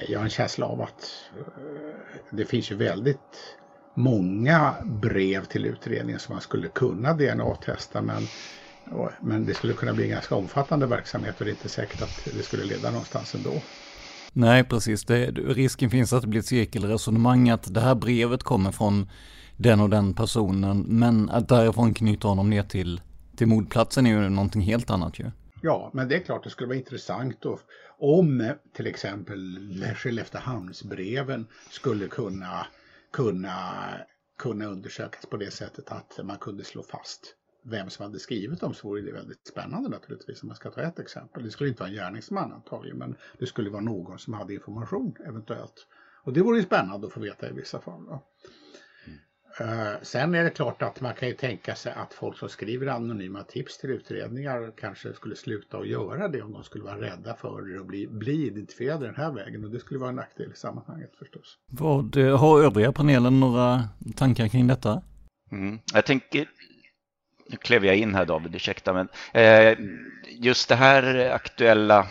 jag 0.08 0.20
har 0.20 0.24
en 0.24 0.30
känsla 0.30 0.66
av 0.66 0.82
att 0.82 1.12
eh, 1.38 2.20
det 2.30 2.46
finns 2.46 2.72
ju 2.72 2.76
väldigt 2.76 3.58
många 3.94 4.74
brev 4.86 5.46
till 5.46 5.66
utredningen 5.66 6.20
som 6.20 6.34
man 6.34 6.42
skulle 6.42 6.68
kunna 6.68 7.14
DNA-testa 7.14 8.02
men, 8.02 8.28
men 9.22 9.46
det 9.46 9.54
skulle 9.54 9.74
kunna 9.74 9.94
bli 9.94 10.04
en 10.04 10.10
ganska 10.10 10.36
omfattande 10.36 10.86
verksamhet 10.86 11.40
och 11.40 11.46
det 11.46 11.52
är 11.52 11.54
inte 11.54 11.70
säkert 11.70 12.02
att 12.02 12.28
det 12.38 12.44
skulle 12.44 12.64
leda 12.64 12.92
någonstans 12.92 13.36
ändå. 13.36 13.54
Nej, 14.38 14.64
precis. 14.64 15.04
Det, 15.04 15.32
risken 15.32 15.90
finns 15.90 16.14
att 16.14 16.22
det 16.22 16.28
blir 16.28 16.40
ett 16.40 16.46
cirkelresonemang 16.46 17.50
att 17.50 17.74
det 17.74 17.82
här 17.82 17.96
brevet 17.96 18.44
kommer 18.44 18.72
från 18.72 19.10
den 19.58 19.80
och 19.80 19.90
den 19.90 20.14
personen, 20.14 20.80
men 20.88 21.30
att 21.30 21.50
därifrån 21.50 21.94
knyta 21.94 22.28
honom 22.28 22.50
ner 22.50 22.64
till, 22.64 23.02
till 23.36 23.48
mordplatsen 23.48 24.06
är 24.06 24.10
ju 24.10 24.30
någonting 24.30 24.62
helt 24.62 24.90
annat 24.90 25.20
ju. 25.20 25.26
Ja, 25.62 25.90
men 25.94 26.08
det 26.08 26.16
är 26.16 26.20
klart 26.20 26.44
det 26.44 26.50
skulle 26.50 26.68
vara 26.68 26.78
intressant 26.78 27.38
då, 27.42 27.60
om 27.98 28.54
till 28.74 28.88
exempel 28.88 29.60
Skelleftehamnsbreven 29.96 31.48
skulle 31.70 32.08
kunna, 32.08 32.68
kunna, 33.12 33.60
kunna 34.38 34.66
undersökas 34.66 35.26
på 35.26 35.38
det 35.38 35.52
sättet 35.52 35.92
att 35.92 36.20
man 36.24 36.38
kunde 36.38 36.64
slå 36.64 36.84
fast 36.84 37.36
vem 37.64 37.90
som 37.90 38.06
hade 38.06 38.20
skrivit 38.20 38.60
dem 38.60 38.74
så 38.74 38.88
vore 38.88 39.02
det 39.02 39.12
väldigt 39.12 39.48
spännande 39.48 39.90
naturligtvis 39.90 40.44
om 40.44 40.48
man 40.48 40.56
ska 40.56 40.72
ta 40.72 40.82
ett 40.82 41.00
exempel. 41.00 41.44
Det 41.44 41.52
skulle 41.52 41.70
inte 41.70 41.82
vara 41.82 41.90
en 41.90 41.96
gärningsman 41.96 42.54
antagligen 42.54 42.98
men 42.98 43.16
det 43.40 43.46
skulle 43.46 43.70
vara 43.70 43.82
någon 43.82 44.20
som 44.20 44.34
hade 44.34 44.54
information 44.54 45.16
eventuellt. 45.26 45.88
Och 46.24 46.34
det 46.34 46.42
vore 46.42 46.58
ju 46.58 46.64
spännande 46.64 47.08
att 47.08 47.14
få 47.14 47.20
veta 47.20 47.50
i 47.50 47.54
vissa 47.54 47.82
fall. 47.82 48.06
Då. 48.06 48.24
Uh, 49.62 50.02
sen 50.02 50.36
är 50.36 50.44
det 50.44 50.50
klart 50.50 50.82
att 50.82 51.02
man 51.02 51.14
kan 51.14 51.28
ju 51.28 51.36
tänka 51.36 51.76
sig 51.76 51.94
att 51.96 52.14
folk 52.14 52.38
som 52.38 52.50
skriver 52.50 52.88
anonyma 52.88 53.44
tips 53.44 53.78
till 53.78 53.90
utredningar 53.90 54.74
kanske 54.78 55.14
skulle 55.14 55.36
sluta 55.36 55.78
att 55.78 55.88
göra 55.88 56.28
det 56.28 56.42
om 56.42 56.54
de 56.54 56.64
skulle 56.64 56.84
vara 56.84 57.02
rädda 57.02 57.36
för 57.36 57.80
att 57.80 57.88
bli, 57.88 58.08
bli 58.08 58.48
identifierade 58.48 59.06
den 59.06 59.16
här 59.16 59.32
vägen 59.32 59.64
och 59.64 59.72
det 59.72 59.80
skulle 59.80 60.00
vara 60.00 60.10
en 60.10 60.16
nackdel 60.16 60.52
i 60.52 60.56
sammanhanget 60.56 61.12
förstås. 61.20 61.58
Vad, 61.72 62.18
eh, 62.18 62.40
har 62.40 62.64
övriga 62.64 62.92
panelen 62.92 63.40
några 63.40 63.84
tankar 64.16 64.48
kring 64.48 64.68
detta? 64.68 65.02
Mm. 65.52 65.80
Jag 65.94 66.06
tänker 66.06 66.48
nu 67.50 67.58
klev 67.58 67.86
jag 67.86 67.96
in 67.96 68.16
här 68.16 68.26
David, 68.26 68.56
ursäkta, 68.56 68.94
men 68.94 69.08
eh, 69.34 69.78
just 70.30 70.70
det 70.70 70.76
här 70.76 71.32
aktuella 71.32 72.08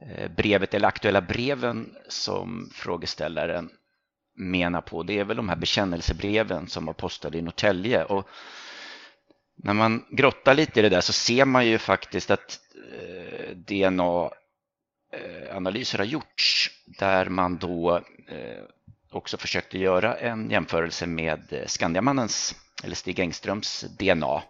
eh, 0.00 0.30
brevet 0.36 0.74
eller 0.74 0.88
aktuella 0.88 1.20
breven 1.20 1.94
som 2.08 2.70
frågeställaren 2.74 3.70
menar 4.36 4.80
på, 4.80 5.02
det 5.02 5.18
är 5.18 5.24
väl 5.24 5.36
de 5.36 5.48
här 5.48 5.56
bekännelsebreven 5.56 6.68
som 6.68 6.86
var 6.86 6.92
postade 6.92 7.38
i 7.38 7.42
Norrtälje. 7.42 8.04
Och 8.04 8.28
när 9.56 9.74
man 9.74 10.04
grottar 10.10 10.54
lite 10.54 10.80
i 10.80 10.82
det 10.82 10.88
där 10.88 11.00
så 11.00 11.12
ser 11.12 11.44
man 11.44 11.66
ju 11.66 11.78
faktiskt 11.78 12.30
att 12.30 12.60
eh, 13.00 13.56
DNA-analyser 13.56 15.98
eh, 15.98 16.00
har 16.00 16.06
gjorts 16.06 16.70
där 16.86 17.28
man 17.28 17.56
då 17.56 17.96
eh, 18.28 18.62
också 19.10 19.36
försökte 19.36 19.78
göra 19.78 20.14
en 20.14 20.50
jämförelse 20.50 21.06
med 21.06 21.52
eh, 21.52 21.66
Skandiamannens 21.66 22.54
eller 22.84 22.94
Stig 22.94 23.18
Engströms 23.18 23.84
DNA. 23.98 24.42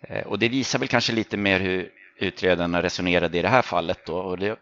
Eh, 0.00 0.26
och 0.26 0.38
det 0.38 0.48
visar 0.48 0.78
väl 0.78 0.88
kanske 0.88 1.12
lite 1.12 1.36
mer 1.36 1.60
hur 1.60 1.90
utredarna 2.16 2.82
resonerade 2.82 3.38
i 3.38 3.42
det 3.42 3.48
här 3.48 3.62
fallet. 3.62 4.06
Då. 4.06 4.18
Och 4.18 4.38
det 4.38 4.58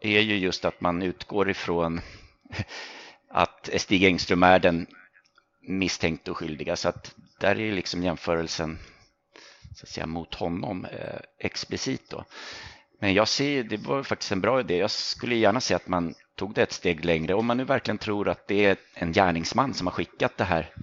är 0.00 0.20
ju 0.20 0.38
just 0.38 0.64
att 0.64 0.80
man 0.80 1.02
utgår 1.02 1.50
ifrån 1.50 2.00
att 3.32 3.70
Stig 3.76 4.04
Engström 4.04 4.42
är 4.42 4.58
den 4.58 4.86
misstänkte 5.68 6.30
och 6.30 6.36
skyldiga. 6.36 6.76
Så 6.76 6.88
att 6.88 7.14
där 7.40 7.60
är 7.60 7.72
liksom 7.72 8.02
jämförelsen 8.02 8.78
så 9.74 9.84
att 9.84 9.88
säga, 9.88 10.06
mot 10.06 10.34
honom 10.34 10.84
eh, 10.84 11.20
explicit. 11.38 12.10
Då. 12.10 12.24
Men 13.00 13.14
jag 13.14 13.28
ser, 13.28 13.62
det 13.62 13.76
var 13.76 14.02
faktiskt 14.02 14.32
en 14.32 14.40
bra 14.40 14.60
idé. 14.60 14.76
Jag 14.76 14.90
skulle 14.90 15.34
gärna 15.34 15.60
se 15.60 15.74
att 15.74 15.88
man 15.88 16.14
tog 16.36 16.54
det 16.54 16.62
ett 16.62 16.72
steg 16.72 17.04
längre. 17.04 17.34
Om 17.34 17.46
man 17.46 17.56
nu 17.56 17.64
verkligen 17.64 17.98
tror 17.98 18.28
att 18.28 18.48
det 18.48 18.64
är 18.64 18.76
en 18.94 19.12
gärningsman 19.12 19.74
som 19.74 19.86
har 19.86 19.92
skickat 19.94 20.36
det 20.36 20.44
här 20.44 20.74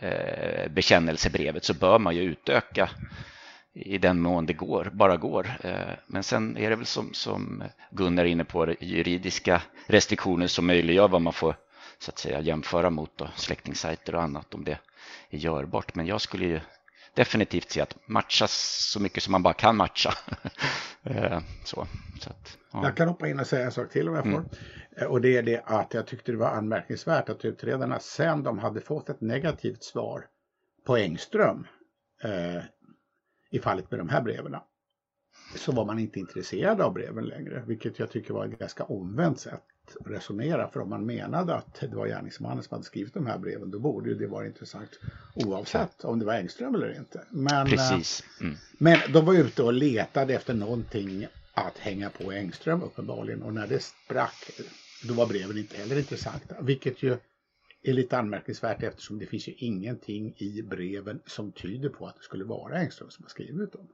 Eh, 0.00 0.68
bekännelsebrevet 0.68 1.64
så 1.64 1.74
bör 1.74 1.98
man 1.98 2.16
ju 2.16 2.22
utöka 2.22 2.90
i 3.74 3.98
den 3.98 4.20
mån 4.20 4.46
det 4.46 4.52
går, 4.52 4.90
bara 4.92 5.16
går. 5.16 5.50
Eh, 5.62 5.94
men 6.06 6.22
sen 6.22 6.56
är 6.56 6.70
det 6.70 6.76
väl 6.76 6.86
som, 6.86 7.14
som 7.14 7.64
Gunnar 7.90 8.24
är 8.24 8.28
inne 8.28 8.44
på, 8.44 8.74
juridiska 8.80 9.62
restriktioner 9.86 10.46
som 10.46 10.66
möjliggör 10.66 11.08
vad 11.08 11.22
man 11.22 11.32
får 11.32 11.56
så 11.98 12.10
att 12.10 12.18
säga 12.18 12.40
jämföra 12.40 12.90
mot 12.90 13.10
då, 13.16 13.28
släktingsajter 13.36 14.14
och 14.14 14.22
annat 14.22 14.54
om 14.54 14.64
det 14.64 14.78
är 15.30 15.38
görbart. 15.38 15.94
Men 15.94 16.06
jag 16.06 16.20
skulle 16.20 16.44
ju 16.44 16.60
definitivt 17.14 17.70
se 17.70 17.80
att 17.80 17.96
matcha 18.06 18.46
så 18.48 19.00
mycket 19.00 19.22
som 19.22 19.32
man 19.32 19.42
bara 19.42 19.54
kan 19.54 19.76
matcha. 19.76 20.14
Eh, 21.08 21.40
så, 21.64 21.86
så 22.20 22.30
att, 22.30 22.58
ja. 22.72 22.84
Jag 22.84 22.96
kan 22.96 23.08
hoppa 23.08 23.28
in 23.28 23.40
och 23.40 23.46
säga 23.46 23.64
en 23.64 23.72
sak 23.72 23.90
till 23.90 24.08
om 24.08 24.14
jag 24.14 24.24
får. 24.24 24.30
Mm. 24.30 24.48
Eh, 24.96 25.06
och 25.06 25.20
det 25.20 25.36
är 25.36 25.42
det 25.42 25.62
att 25.64 25.94
jag 25.94 26.06
tyckte 26.06 26.32
det 26.32 26.38
var 26.38 26.50
anmärkningsvärt 26.50 27.28
att 27.28 27.44
utredarna 27.44 27.98
sen 27.98 28.42
de 28.42 28.58
hade 28.58 28.80
fått 28.80 29.08
ett 29.08 29.20
negativt 29.20 29.84
svar 29.84 30.26
på 30.86 30.96
Engström 30.96 31.66
eh, 32.22 32.62
i 33.50 33.58
fallet 33.58 33.90
med 33.90 34.00
de 34.00 34.08
här 34.08 34.22
breven 34.22 34.56
så 35.56 35.72
var 35.72 35.84
man 35.84 35.98
inte 35.98 36.18
intresserad 36.18 36.80
av 36.80 36.92
breven 36.92 37.24
längre, 37.24 37.64
vilket 37.66 37.98
jag 37.98 38.10
tycker 38.10 38.34
var 38.34 38.46
ett 38.46 38.58
ganska 38.58 38.84
omvänt 38.84 39.40
sätt 39.40 39.64
att 39.86 39.96
resonera. 40.10 40.68
För 40.68 40.80
om 40.80 40.90
man 40.90 41.06
menade 41.06 41.54
att 41.54 41.80
det 41.80 41.96
var 41.96 42.06
gärningsmannen 42.06 42.62
som 42.62 42.74
hade 42.74 42.84
skrivit 42.84 43.14
de 43.14 43.26
här 43.26 43.38
breven, 43.38 43.70
då 43.70 43.78
borde 43.78 44.08
ju 44.08 44.14
det 44.14 44.26
vara 44.26 44.46
intressant 44.46 44.90
oavsett 45.34 46.04
om 46.04 46.18
det 46.18 46.24
var 46.24 46.34
Engström 46.34 46.74
eller 46.74 46.98
inte. 46.98 47.24
Men, 47.30 47.66
Precis. 47.66 48.24
Mm. 48.40 48.56
men 48.78 48.98
de 49.12 49.24
var 49.24 49.34
ute 49.34 49.62
och 49.62 49.72
letade 49.72 50.34
efter 50.34 50.54
någonting 50.54 51.26
att 51.54 51.78
hänga 51.78 52.10
på 52.10 52.32
Engström 52.32 52.82
uppenbarligen 52.82 53.42
och 53.42 53.54
när 53.54 53.66
det 53.66 53.82
sprack, 53.82 54.50
då 55.08 55.14
var 55.14 55.26
breven 55.26 55.58
inte 55.58 55.76
heller 55.76 55.98
intressanta, 55.98 56.54
vilket 56.60 57.02
ju 57.02 57.16
är 57.82 57.92
lite 57.92 58.18
anmärkningsvärt 58.18 58.82
eftersom 58.82 59.18
det 59.18 59.26
finns 59.26 59.48
ju 59.48 59.52
ingenting 59.52 60.34
i 60.36 60.62
breven 60.62 61.20
som 61.26 61.52
tyder 61.52 61.88
på 61.88 62.06
att 62.06 62.16
det 62.16 62.22
skulle 62.22 62.44
vara 62.44 62.78
Engström 62.78 63.10
som 63.10 63.24
har 63.24 63.30
skrivit 63.30 63.72
dem. 63.72 63.88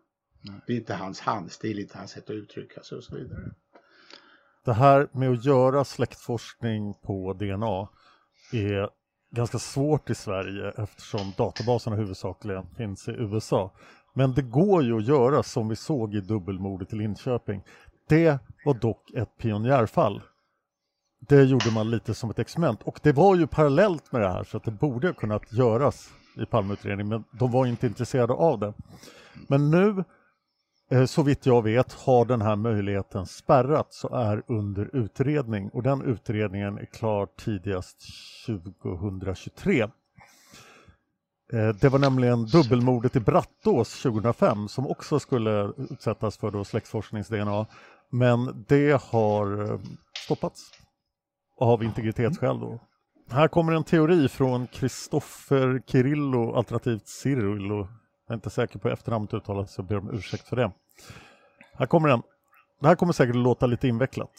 Det 0.67 0.73
är 0.73 0.77
inte 0.77 0.95
hans 0.95 1.21
handstil, 1.21 1.79
inte 1.79 1.99
hans 1.99 2.11
sätt 2.11 2.31
att 2.31 2.31
uttrycka 2.31 2.83
sig 2.83 2.99
och 2.99 3.05
så 3.05 3.17
vidare. 3.17 3.53
Det 4.65 4.73
här 4.73 5.09
med 5.13 5.31
att 5.31 5.45
göra 5.45 5.85
släktforskning 5.85 6.95
på 6.95 7.33
DNA 7.33 7.89
är 8.53 8.91
ganska 9.31 9.59
svårt 9.59 10.11
i 10.11 10.15
Sverige 10.15 10.73
eftersom 10.77 11.33
databaserna 11.39 11.97
huvudsakligen 11.97 12.67
finns 12.77 13.09
i 13.09 13.11
USA. 13.11 13.73
Men 14.15 14.35
det 14.35 14.43
går 14.43 14.85
ju 14.85 14.97
att 14.97 15.07
göra 15.07 15.43
som 15.43 15.69
vi 15.69 15.77
såg 15.77 16.15
i 16.15 16.21
dubbelmordet 16.21 16.93
i 16.93 16.97
Linköping. 16.97 17.63
Det 18.09 18.39
var 18.65 18.75
dock 18.75 19.11
ett 19.11 19.39
pionjärfall. 19.39 20.23
Det 21.29 21.43
gjorde 21.45 21.71
man 21.71 21.91
lite 21.91 22.15
som 22.15 22.31
ett 22.31 22.39
experiment 22.39 22.83
och 22.83 23.01
det 23.03 23.13
var 23.13 23.37
ju 23.37 23.47
parallellt 23.47 24.13
med 24.13 24.21
det 24.23 24.29
här 24.29 24.45
så 24.45 24.57
att 24.57 24.65
det 24.65 24.71
borde 24.71 25.07
ha 25.07 25.15
kunnat 25.15 25.53
göras 25.53 26.11
i 26.37 26.47
Palmeutredningen 26.47 27.09
men 27.09 27.25
de 27.39 27.51
var 27.51 27.67
inte 27.67 27.87
intresserade 27.87 28.33
av 28.33 28.59
det. 28.59 28.73
Men 29.49 29.71
nu 29.71 30.05
Eh, 30.93 31.05
så 31.05 31.23
vitt 31.23 31.47
jag 31.47 31.63
vet 31.63 31.93
har 31.93 32.25
den 32.25 32.43
här 32.43 32.57
möjligheten 32.57 33.27
spärrats 33.27 34.05
och 34.05 34.23
är 34.23 34.43
under 34.47 34.97
utredning 34.97 35.69
och 35.69 35.83
den 35.83 36.03
utredningen 36.03 36.79
är 36.79 36.85
klar 36.85 37.29
tidigast 37.39 37.97
2023. 38.47 39.81
Eh, 39.81 39.89
det 41.81 41.89
var 41.89 41.99
nämligen 41.99 42.47
dubbelmordet 42.47 43.17
i 43.17 43.21
Brattås 43.21 44.03
2005 44.03 44.69
som 44.69 44.87
också 44.87 45.19
skulle 45.19 45.73
utsättas 45.91 46.37
för 46.37 46.51
då 46.51 46.65
släktforsknings-DNA 46.65 47.67
men 48.11 48.65
det 48.69 49.03
har 49.03 49.71
eh, 49.71 49.81
stoppats 50.25 50.71
av 51.61 51.83
integritetsskäl. 51.83 52.61
Då. 52.61 52.81
Här 53.31 53.49
kommer 53.49 53.73
en 53.73 53.85
teori 53.85 54.29
från 54.29 54.67
Kristoffer 54.67 55.83
Kirillo 55.87 56.55
alternativt 56.55 57.07
Cirillo. 57.07 57.89
Jag 58.27 58.35
är 58.35 58.35
inte 58.35 58.51
säker 58.51 58.79
på 58.79 58.89
efternamnet 58.89 59.35
uttalat 59.35 59.71
så 59.71 59.81
jag 59.81 59.87
ber 59.87 59.99
om 59.99 60.11
ursäkt 60.15 60.49
för 60.49 60.57
det. 60.57 60.73
Här 61.73 61.87
kommer 61.87 62.09
den. 62.09 62.23
Det 62.81 62.89
här 62.89 62.95
kommer 62.95 63.13
säkert 63.13 63.37
låta 63.37 63.67
lite 63.67 63.89
invecklat. 63.89 64.31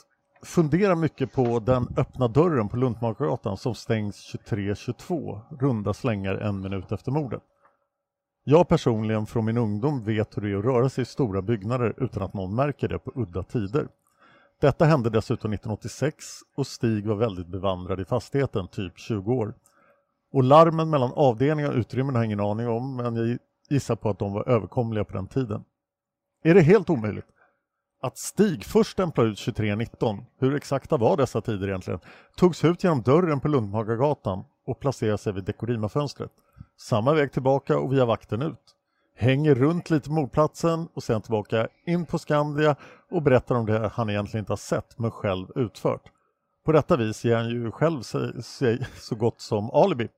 Fundera 0.43 0.95
mycket 0.95 1.33
på 1.33 1.59
den 1.59 1.87
öppna 1.97 2.27
dörren 2.27 2.69
på 2.69 2.77
Luntmakargatan 2.77 3.57
som 3.57 3.75
stängs 3.75 4.35
23.22, 4.47 5.41
runda 5.59 5.93
slängar 5.93 6.35
en 6.35 6.61
minut 6.61 6.91
efter 6.91 7.11
mordet. 7.11 7.41
Jag 8.43 8.67
personligen 8.67 9.25
från 9.25 9.45
min 9.45 9.57
ungdom 9.57 10.03
vet 10.03 10.37
hur 10.37 10.41
det 10.41 10.51
är 10.51 10.57
att 10.57 10.65
röra 10.65 10.89
sig 10.89 11.01
i 11.01 11.05
stora 11.05 11.41
byggnader 11.41 11.93
utan 11.97 12.23
att 12.23 12.33
någon 12.33 12.55
märker 12.55 12.87
det 12.87 12.99
på 12.99 13.11
udda 13.15 13.43
tider. 13.43 13.87
Detta 14.61 14.85
hände 14.85 15.09
dessutom 15.09 15.53
1986 15.53 16.25
och 16.55 16.67
Stig 16.67 17.07
var 17.07 17.15
väldigt 17.15 17.47
bevandrad 17.47 17.99
i 17.99 18.05
fastigheten, 18.05 18.67
typ 18.67 18.99
20 18.99 19.33
år. 19.33 19.53
Och 20.33 20.43
larmen 20.43 20.89
mellan 20.89 21.11
avdelningar 21.13 21.69
och 21.69 21.77
utrymmen 21.77 22.15
har 22.15 22.21
jag 22.21 22.25
ingen 22.25 22.39
aning 22.39 22.67
om, 22.67 22.95
men 22.95 23.15
jag 23.15 23.37
gissar 23.69 23.95
på 23.95 24.09
att 24.09 24.19
de 24.19 24.33
var 24.33 24.49
överkomliga 24.49 25.03
på 25.03 25.13
den 25.13 25.27
tiden. 25.27 25.63
Är 26.45 26.53
det 26.53 26.61
helt 26.61 26.89
omöjligt? 26.89 27.25
Att 28.01 28.17
Stig 28.17 28.65
först 28.65 28.91
stämplar 28.91 29.25
ut 29.25 29.37
2319, 29.37 30.25
hur 30.39 30.55
exakta 30.55 30.97
var 30.97 31.17
dessa 31.17 31.41
tider 31.41 31.67
egentligen, 31.67 31.99
togs 32.35 32.63
ut 32.63 32.83
genom 32.83 33.01
dörren 33.01 33.39
på 33.39 33.47
Lundhagagatan 33.47 34.43
och 34.65 34.79
placerade 34.79 35.17
sig 35.17 35.33
vid 35.33 35.43
Dekorima-fönstret. 35.43 36.31
Samma 36.77 37.13
väg 37.13 37.31
tillbaka 37.31 37.77
och 37.77 37.93
via 37.93 38.05
vakten 38.05 38.41
ut. 38.41 38.75
Hänger 39.15 39.55
runt 39.55 39.89
lite 39.89 40.11
mordplatsen 40.11 40.87
och 40.93 41.03
sen 41.03 41.21
tillbaka 41.21 41.67
in 41.85 42.05
på 42.05 42.19
Skandia 42.19 42.75
och 43.11 43.21
berättar 43.21 43.55
om 43.55 43.65
det 43.65 43.91
han 43.93 44.09
egentligen 44.09 44.41
inte 44.41 44.51
har 44.51 44.57
sett 44.57 44.99
men 44.99 45.11
själv 45.11 45.47
utfört. 45.55 46.11
På 46.65 46.71
detta 46.71 46.97
vis 46.97 47.25
ger 47.25 47.35
han 47.35 47.49
ju 47.49 47.71
själv 47.71 48.01
sig, 48.01 48.43
sig 48.43 48.87
så 48.95 49.15
gott 49.15 49.41
som 49.41 49.71
alibi. 49.71 50.09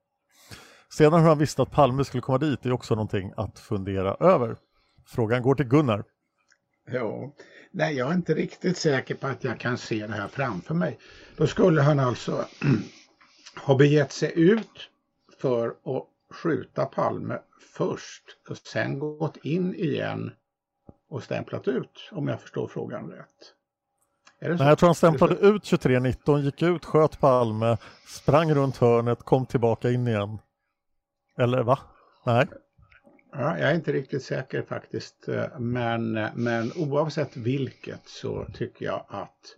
Sedan 0.89 1.21
hur 1.21 1.29
han 1.29 1.37
visste 1.37 1.61
att 1.61 1.71
Palme 1.71 2.03
skulle 2.03 2.21
komma 2.21 2.37
dit 2.37 2.65
är 2.65 2.71
också 2.71 2.95
någonting 2.95 3.33
att 3.37 3.59
fundera 3.59 4.15
över. 4.19 4.55
Frågan 5.05 5.41
går 5.41 5.55
till 5.55 5.67
Gunnar. 5.67 6.03
Jo. 6.87 7.35
Nej, 7.71 7.95
jag 7.95 8.09
är 8.09 8.13
inte 8.13 8.33
riktigt 8.33 8.77
säker 8.77 9.15
på 9.15 9.27
att 9.27 9.43
jag 9.43 9.59
kan 9.59 9.77
se 9.77 10.07
det 10.07 10.13
här 10.13 10.27
framför 10.27 10.73
mig. 10.73 10.99
Då 11.37 11.47
skulle 11.47 11.81
han 11.81 11.99
alltså 11.99 12.45
ha 13.65 13.75
begett 13.75 14.11
sig 14.11 14.31
ut 14.35 14.89
för 15.41 15.67
att 15.67 16.07
skjuta 16.33 16.85
Palme 16.85 17.39
först 17.77 18.23
och 18.49 18.57
sen 18.57 18.99
gått 18.99 19.37
in 19.37 19.75
igen 19.75 20.31
och 21.09 21.23
stämplat 21.23 21.67
ut, 21.67 22.09
om 22.11 22.27
jag 22.27 22.41
förstår 22.41 22.67
frågan 22.67 23.11
rätt. 23.11 23.53
Nej, 24.41 24.67
jag 24.67 24.77
tror 24.77 24.87
han 24.87 24.95
stämplade 24.95 25.35
ut 25.35 25.63
23.19, 25.63 26.39
gick 26.39 26.61
ut, 26.61 26.85
sköt 26.85 27.19
Palme, 27.19 27.77
sprang 28.07 28.53
runt 28.53 28.77
hörnet, 28.77 29.19
kom 29.19 29.45
tillbaka 29.45 29.89
in 29.89 30.07
igen. 30.07 30.39
Eller 31.37 31.63
va? 31.63 31.79
Nej. 32.25 32.47
Ja, 33.37 33.59
jag 33.59 33.69
är 33.69 33.75
inte 33.75 33.91
riktigt 33.91 34.23
säker 34.23 34.61
faktiskt, 34.61 35.27
eh, 35.27 35.59
men, 35.59 36.11
men 36.35 36.71
oavsett 36.75 37.37
vilket 37.37 38.07
så 38.07 38.45
tycker 38.53 38.85
jag 38.85 39.05
att 39.09 39.55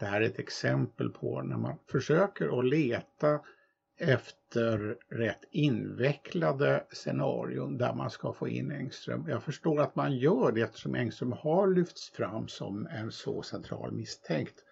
det 0.00 0.06
här 0.06 0.20
är 0.20 0.26
ett 0.26 0.38
exempel 0.38 1.08
på 1.08 1.42
när 1.42 1.56
man 1.56 1.78
försöker 1.90 2.58
att 2.58 2.64
leta 2.64 3.40
efter 3.98 4.96
rätt 5.08 5.44
invecklade 5.50 6.84
scenarion 6.92 7.78
där 7.78 7.94
man 7.94 8.10
ska 8.10 8.32
få 8.32 8.48
in 8.48 8.72
Engström. 8.72 9.26
Jag 9.28 9.42
förstår 9.42 9.80
att 9.80 9.96
man 9.96 10.16
gör 10.16 10.52
det 10.52 10.60
eftersom 10.60 10.94
Engström 10.94 11.32
har 11.32 11.66
lyfts 11.66 12.10
fram 12.10 12.48
som 12.48 12.86
en 12.86 13.12
så 13.12 13.42
central 13.42 13.92
misstänkt. 13.92 14.64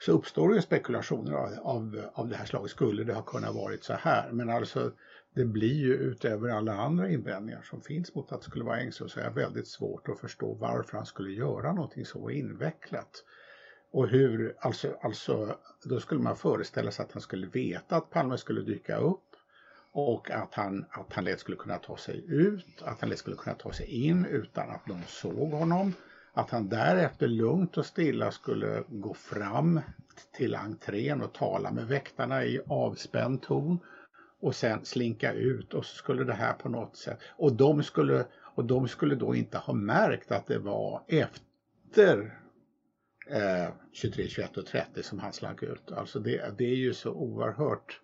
Så 0.00 0.12
uppstår 0.12 0.54
ju 0.54 0.62
spekulationer 0.62 1.32
av, 1.32 1.52
av, 1.62 2.02
av 2.12 2.28
det 2.28 2.36
här 2.36 2.46
slaget. 2.46 2.70
Skulle 2.70 3.04
det 3.04 3.14
ha 3.14 3.22
kunnat 3.22 3.54
varit 3.54 3.84
så 3.84 3.92
här? 3.92 4.30
Men 4.32 4.50
alltså 4.50 4.92
det 5.38 5.44
blir 5.44 5.74
ju 5.74 5.94
utöver 5.94 6.48
alla 6.48 6.74
andra 6.74 7.10
invändningar 7.10 7.62
som 7.62 7.80
finns 7.80 8.14
mot 8.14 8.32
att 8.32 8.40
det 8.40 8.44
skulle 8.44 8.64
vara 8.64 8.80
Engström 8.80 9.08
så 9.08 9.20
är 9.20 9.24
det 9.24 9.30
väldigt 9.30 9.68
svårt 9.68 10.08
att 10.08 10.20
förstå 10.20 10.54
varför 10.54 10.96
han 10.96 11.06
skulle 11.06 11.30
göra 11.30 11.72
någonting 11.72 12.04
så 12.04 12.30
invecklat. 12.30 13.24
Och 13.90 14.08
hur, 14.08 14.56
alltså, 14.60 14.96
alltså, 15.02 15.56
då 15.84 16.00
skulle 16.00 16.20
man 16.20 16.36
föreställa 16.36 16.90
sig 16.90 17.04
att 17.04 17.12
han 17.12 17.22
skulle 17.22 17.46
veta 17.46 17.96
att 17.96 18.10
Palme 18.10 18.38
skulle 18.38 18.60
dyka 18.60 18.96
upp 18.96 19.36
och 19.92 20.30
att 20.30 20.54
han, 20.54 20.84
att 20.90 21.12
han 21.12 21.24
lätt 21.24 21.40
skulle 21.40 21.56
kunna 21.56 21.78
ta 21.78 21.96
sig 21.96 22.24
ut, 22.28 22.82
att 22.82 23.00
han 23.00 23.08
lätt 23.10 23.18
skulle 23.18 23.36
kunna 23.36 23.56
ta 23.56 23.72
sig 23.72 23.86
in 23.86 24.24
utan 24.24 24.70
att 24.70 24.86
någon 24.86 25.02
såg 25.06 25.50
honom. 25.50 25.92
Att 26.32 26.50
han 26.50 26.68
därefter 26.68 27.28
lugnt 27.28 27.76
och 27.76 27.86
stilla 27.86 28.30
skulle 28.30 28.82
gå 28.88 29.14
fram 29.14 29.80
till 30.36 30.54
entrén 30.54 31.22
och 31.22 31.32
tala 31.32 31.72
med 31.72 31.86
väktarna 31.86 32.44
i 32.44 32.60
avspänd 32.66 33.42
ton 33.42 33.78
och 34.40 34.54
sen 34.54 34.84
slinka 34.84 35.32
ut 35.32 35.74
och 35.74 35.86
så 35.86 35.96
skulle 35.96 36.24
det 36.24 36.32
här 36.32 36.52
på 36.52 36.68
något 36.68 36.96
sätt 36.96 37.18
och 37.26 37.52
de 37.52 37.82
skulle, 37.82 38.26
och 38.54 38.64
de 38.64 38.88
skulle 38.88 39.14
då 39.14 39.34
inte 39.34 39.58
ha 39.58 39.74
märkt 39.74 40.32
att 40.32 40.46
det 40.46 40.58
var 40.58 41.04
efter 41.08 42.38
eh, 43.28 43.74
23, 43.92 44.28
21 44.28 44.56
och 44.56 44.66
30 44.66 45.02
som 45.02 45.18
han 45.18 45.32
slank 45.32 45.62
ut. 45.62 45.92
Alltså 45.92 46.20
det, 46.20 46.58
det 46.58 46.64
är 46.64 46.76
ju 46.76 46.94
så 46.94 47.12
oerhört 47.12 48.00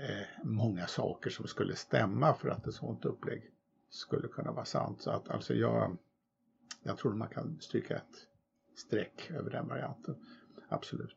eh, 0.00 0.44
många 0.44 0.86
saker 0.86 1.30
som 1.30 1.46
skulle 1.46 1.76
stämma 1.76 2.34
för 2.34 2.48
att 2.48 2.66
ett 2.66 2.74
sådant 2.74 3.04
upplägg 3.04 3.50
skulle 3.90 4.28
kunna 4.28 4.52
vara 4.52 4.64
sant. 4.64 5.00
Så 5.00 5.10
att 5.10 5.28
alltså 5.28 5.54
jag, 5.54 5.96
jag 6.82 6.98
tror 6.98 7.14
man 7.14 7.28
kan 7.28 7.60
stryka 7.60 7.96
ett 7.96 8.26
streck 8.76 9.30
över 9.30 9.50
den 9.50 9.68
varianten. 9.68 10.14
Absolut. 10.68 11.16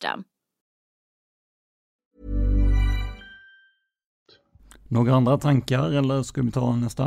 Några 4.87 5.15
andra 5.15 5.37
tankar 5.37 5.91
eller 5.91 6.23
ska 6.23 6.41
vi 6.41 6.51
ta 6.51 6.75
nästa? 6.75 7.03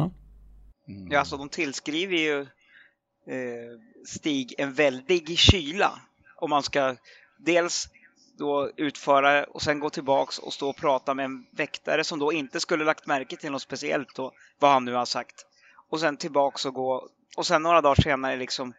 Mm. 0.88 1.08
Ja, 1.10 1.18
alltså 1.18 1.36
de 1.36 1.48
tillskriver 1.48 2.16
ju 2.16 2.40
eh, 2.40 3.78
Stig 4.06 4.54
en 4.58 4.72
väldig 4.72 5.38
kyla. 5.38 6.00
Om 6.36 6.50
man 6.50 6.62
ska 6.62 6.96
dels 7.38 7.88
då 8.38 8.70
utföra 8.76 9.44
och 9.44 9.62
sen 9.62 9.80
gå 9.80 9.90
tillbaks 9.90 10.38
och 10.38 10.52
stå 10.52 10.70
och 10.70 10.76
prata 10.76 11.14
med 11.14 11.24
en 11.24 11.46
väktare 11.50 12.04
som 12.04 12.18
då 12.18 12.32
inte 12.32 12.60
skulle 12.60 12.84
lagt 12.84 13.06
märke 13.06 13.36
till 13.36 13.50
något 13.50 13.62
speciellt 13.62 14.14
då, 14.14 14.32
vad 14.58 14.70
han 14.70 14.84
nu 14.84 14.94
har 14.94 15.04
sagt. 15.04 15.46
Och 15.90 16.00
sen 16.00 16.16
tillbaks 16.16 16.66
och 16.66 16.74
gå 16.74 17.08
och 17.36 17.46
sen 17.46 17.62
några 17.62 17.80
dagar 17.80 18.02
senare 18.02 18.36
liksom 18.36 18.72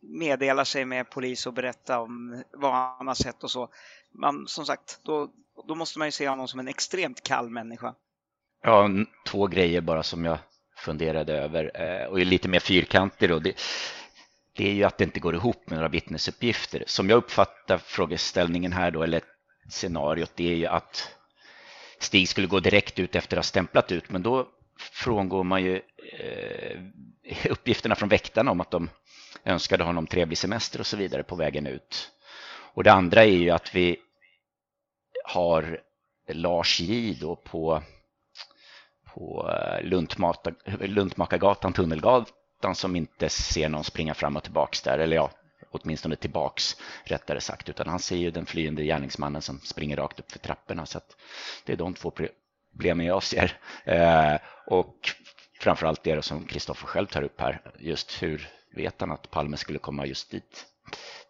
meddela 0.00 0.64
sig 0.64 0.84
med 0.84 1.10
polis 1.10 1.46
och 1.46 1.52
berätta 1.52 2.00
om 2.00 2.42
vad 2.52 2.72
han 2.72 3.06
har 3.06 3.14
sett 3.14 3.44
och 3.44 3.50
så. 3.50 3.68
Man, 4.12 4.44
som 4.48 4.66
sagt, 4.66 5.00
då, 5.02 5.30
då 5.68 5.74
måste 5.74 5.98
man 5.98 6.08
ju 6.08 6.12
se 6.12 6.28
honom 6.28 6.48
som 6.48 6.60
en 6.60 6.68
extremt 6.68 7.22
kall 7.22 7.50
människa. 7.50 7.94
Ja, 8.62 8.88
två 9.26 9.46
grejer 9.46 9.80
bara 9.80 10.02
som 10.02 10.24
jag 10.24 10.38
funderade 10.76 11.32
över 11.32 11.70
eh, 11.74 12.06
och 12.06 12.20
är 12.20 12.24
lite 12.24 12.48
mer 12.48 12.60
fyrkantig 12.60 13.28
då. 13.28 13.38
Det, 13.38 13.60
det 14.56 14.68
är 14.68 14.72
ju 14.72 14.84
att 14.84 14.98
det 14.98 15.04
inte 15.04 15.20
går 15.20 15.34
ihop 15.34 15.70
med 15.70 15.76
några 15.76 15.88
vittnesuppgifter. 15.88 16.84
Som 16.86 17.10
jag 17.10 17.16
uppfattar 17.16 17.78
frågeställningen 17.78 18.72
här 18.72 18.90
då, 18.90 19.02
eller 19.02 19.22
scenariot, 19.68 20.32
det 20.34 20.52
är 20.52 20.56
ju 20.56 20.66
att 20.66 21.14
Stig 21.98 22.28
skulle 22.28 22.46
gå 22.46 22.60
direkt 22.60 22.98
ut 22.98 23.14
efter 23.14 23.36
att 23.36 23.44
ha 23.44 23.48
stämplat 23.48 23.92
ut, 23.92 24.10
men 24.10 24.22
då 24.22 24.48
frångår 24.92 25.44
man 25.44 25.62
ju 25.62 25.82
eh, 26.18 26.80
uppgifterna 27.50 27.94
från 27.94 28.08
väktarna 28.08 28.50
om 28.50 28.60
att 28.60 28.70
de 28.70 28.90
önskade 29.44 29.84
honom 29.84 30.06
trevlig 30.06 30.38
semester 30.38 30.80
och 30.80 30.86
så 30.86 30.96
vidare 30.96 31.22
på 31.22 31.36
vägen 31.36 31.66
ut. 31.66 32.10
Och 32.74 32.84
det 32.84 32.92
andra 32.92 33.24
är 33.24 33.28
ju 33.28 33.50
att 33.50 33.74
vi 33.74 33.96
har 35.24 35.80
Lars 36.28 36.80
J 36.80 37.16
då 37.20 37.36
på, 37.36 37.82
på 39.14 39.50
eh, 39.50 39.84
Luntmakargatan, 40.88 41.72
Tunnelgatan 41.72 42.74
som 42.74 42.96
inte 42.96 43.28
ser 43.28 43.68
någon 43.68 43.84
springa 43.84 44.14
fram 44.14 44.36
och 44.36 44.42
tillbaks 44.42 44.82
där, 44.82 44.98
eller 44.98 45.16
ja, 45.16 45.30
åtminstone 45.70 46.16
tillbaks 46.16 46.76
rättare 47.04 47.40
sagt, 47.40 47.68
utan 47.68 47.88
han 47.88 47.98
ser 47.98 48.16
ju 48.16 48.30
den 48.30 48.46
flyende 48.46 48.84
gärningsmannen 48.84 49.42
som 49.42 49.60
springer 49.60 49.96
rakt 49.96 50.20
upp 50.20 50.32
för 50.32 50.38
trapporna. 50.38 50.86
Så 50.86 50.98
att 50.98 51.16
det 51.64 51.72
är 51.72 51.76
de 51.76 51.94
två 51.94 52.12
problemen 52.72 53.06
jag 53.06 53.22
ser. 53.22 53.58
Eh, 53.84 54.36
och 54.66 55.10
framförallt 55.60 56.02
det 56.02 56.24
som 56.24 56.46
Kristoffer 56.46 56.86
själv 56.86 57.06
tar 57.06 57.22
upp 57.22 57.40
här, 57.40 57.60
just 57.78 58.22
hur 58.22 58.48
vet 58.76 59.00
han 59.00 59.12
att 59.12 59.30
Palme 59.30 59.56
skulle 59.56 59.78
komma 59.78 60.06
just 60.06 60.30
dit 60.30 60.66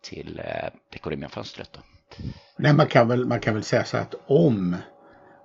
till 0.02 0.38
eh, 0.44 0.70
Dekorimian-fönstret? 0.92 1.78
Nej, 2.56 2.72
man 2.74 2.86
kan, 2.86 3.08
väl, 3.08 3.26
man 3.26 3.40
kan 3.40 3.54
väl 3.54 3.62
säga 3.62 3.84
så 3.84 3.96
att 3.96 4.14
om, 4.26 4.76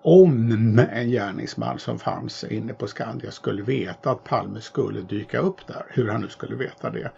om 0.01 0.79
en 0.91 1.09
gärningsman 1.09 1.79
som 1.79 1.99
fanns 1.99 2.43
inne 2.43 2.73
på 2.73 2.87
Skandia 2.87 3.31
skulle 3.31 3.63
veta 3.63 4.11
att 4.11 4.23
Palme 4.23 4.61
skulle 4.61 5.01
dyka 5.01 5.39
upp 5.39 5.67
där, 5.67 5.85
hur 5.89 6.09
han 6.09 6.21
nu 6.21 6.27
skulle 6.27 6.55
veta 6.55 6.89
det, 6.89 7.11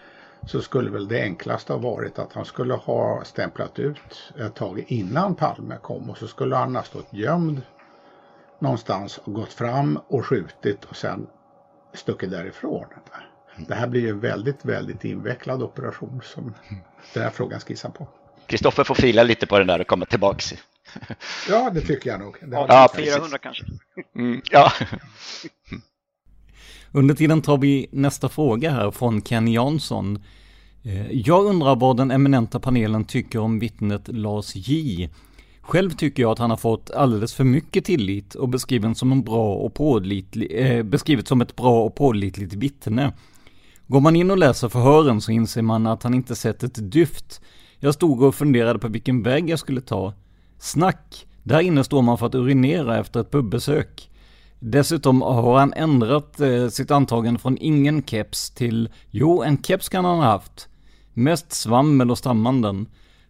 så 0.47 0.61
skulle 0.61 0.89
väl 0.89 1.07
det 1.07 1.21
enklaste 1.21 1.73
ha 1.73 1.79
varit 1.79 2.19
att 2.19 2.33
han 2.33 2.45
skulle 2.45 2.73
ha 2.73 3.23
stämplat 3.23 3.79
ut 3.79 4.33
ett 4.39 4.55
tag 4.55 4.85
innan 4.87 5.35
Palme 5.35 5.77
kom 5.81 6.09
och 6.09 6.17
så 6.17 6.27
skulle 6.27 6.55
han 6.55 6.75
ha 6.75 6.83
stått 6.83 7.13
gömd 7.13 7.61
någonstans 8.59 9.17
och 9.17 9.33
gått 9.33 9.53
fram 9.53 9.99
och 10.07 10.25
skjutit 10.25 10.85
och 10.85 10.95
sen 10.95 11.27
stuckit 11.93 12.31
därifrån. 12.31 12.85
Det 13.57 13.75
här 13.75 13.87
blir 13.87 14.01
ju 14.01 14.09
en 14.09 14.19
väldigt, 14.19 14.65
väldigt 14.65 15.05
invecklad 15.05 15.63
operation 15.63 16.21
som 16.23 16.53
den 17.13 17.23
här 17.23 17.29
frågan 17.29 17.59
skissar 17.59 17.89
på. 17.89 18.07
Kristoffer 18.47 18.83
får 18.83 18.95
fila 18.95 19.23
lite 19.23 19.47
på 19.47 19.57
den 19.57 19.67
där 19.67 19.81
och 19.81 19.87
komma 19.87 20.05
tillbaks. 20.05 20.53
Ja, 21.49 21.69
det 21.73 21.81
tycker 21.81 22.09
jag 22.09 22.19
nog. 22.19 22.37
Det 22.41 22.55
ja, 22.55 22.89
400 22.95 23.37
kanske. 23.37 23.63
Mm, 24.15 24.41
ja. 24.51 24.71
Under 26.91 27.15
tiden 27.15 27.41
tar 27.41 27.57
vi 27.57 27.87
nästa 27.91 28.29
fråga 28.29 28.71
här 28.71 28.91
från 28.91 29.21
Ken 29.21 29.47
Jansson. 29.47 30.23
Eh, 30.83 31.11
jag 31.11 31.45
undrar 31.45 31.75
vad 31.75 31.97
den 31.97 32.11
eminenta 32.11 32.59
panelen 32.59 33.05
tycker 33.05 33.39
om 33.39 33.59
vittnet 33.59 34.07
Lars 34.07 34.55
J. 34.55 35.09
Själv 35.61 35.89
tycker 35.89 36.23
jag 36.23 36.31
att 36.31 36.39
han 36.39 36.49
har 36.49 36.57
fått 36.57 36.91
alldeles 36.91 37.33
för 37.33 37.43
mycket 37.43 37.85
tillit 37.85 38.35
och 38.35 38.49
beskriven 38.49 38.95
som 38.95 39.11
en 39.11 39.23
bra 39.23 39.53
och 39.53 39.73
pålitlig, 39.73 40.51
eh, 40.51 40.83
beskrivet 40.83 41.27
som 41.27 41.41
ett 41.41 41.55
bra 41.55 41.83
och 41.83 41.95
pålitligt 41.95 42.53
vittne. 42.53 43.13
Går 43.91 44.01
man 44.01 44.15
in 44.15 44.31
och 44.31 44.37
läser 44.37 44.69
förhören 44.69 45.21
så 45.21 45.31
inser 45.31 45.61
man 45.61 45.87
att 45.87 46.03
han 46.03 46.13
inte 46.13 46.35
sett 46.35 46.63
ett 46.63 46.91
dyft. 46.91 47.41
Jag 47.79 47.93
stod 47.93 48.23
och 48.23 48.35
funderade 48.35 48.79
på 48.79 48.87
vilken 48.87 49.23
väg 49.23 49.49
jag 49.49 49.59
skulle 49.59 49.81
ta. 49.81 50.13
Snack! 50.59 51.27
Där 51.43 51.59
inne 51.59 51.83
står 51.83 52.01
man 52.01 52.17
för 52.17 52.25
att 52.25 52.35
urinera 52.35 52.99
efter 52.99 53.19
ett 53.19 53.31
pubbesök. 53.31 54.11
Dessutom 54.59 55.21
har 55.21 55.59
han 55.59 55.73
ändrat 55.73 56.39
eh, 56.39 56.67
sitt 56.67 56.91
antagande 56.91 57.39
från 57.39 57.57
ingen 57.57 58.03
keps 58.03 58.49
till 58.49 58.89
jo, 59.09 59.43
en 59.43 59.63
keps 59.63 59.89
kan 59.89 60.05
han 60.05 60.17
ha 60.17 60.25
haft. 60.25 60.69
Mest 61.13 61.51
svammel 61.51 62.11
och 62.11 62.17
stammanden. 62.17 62.87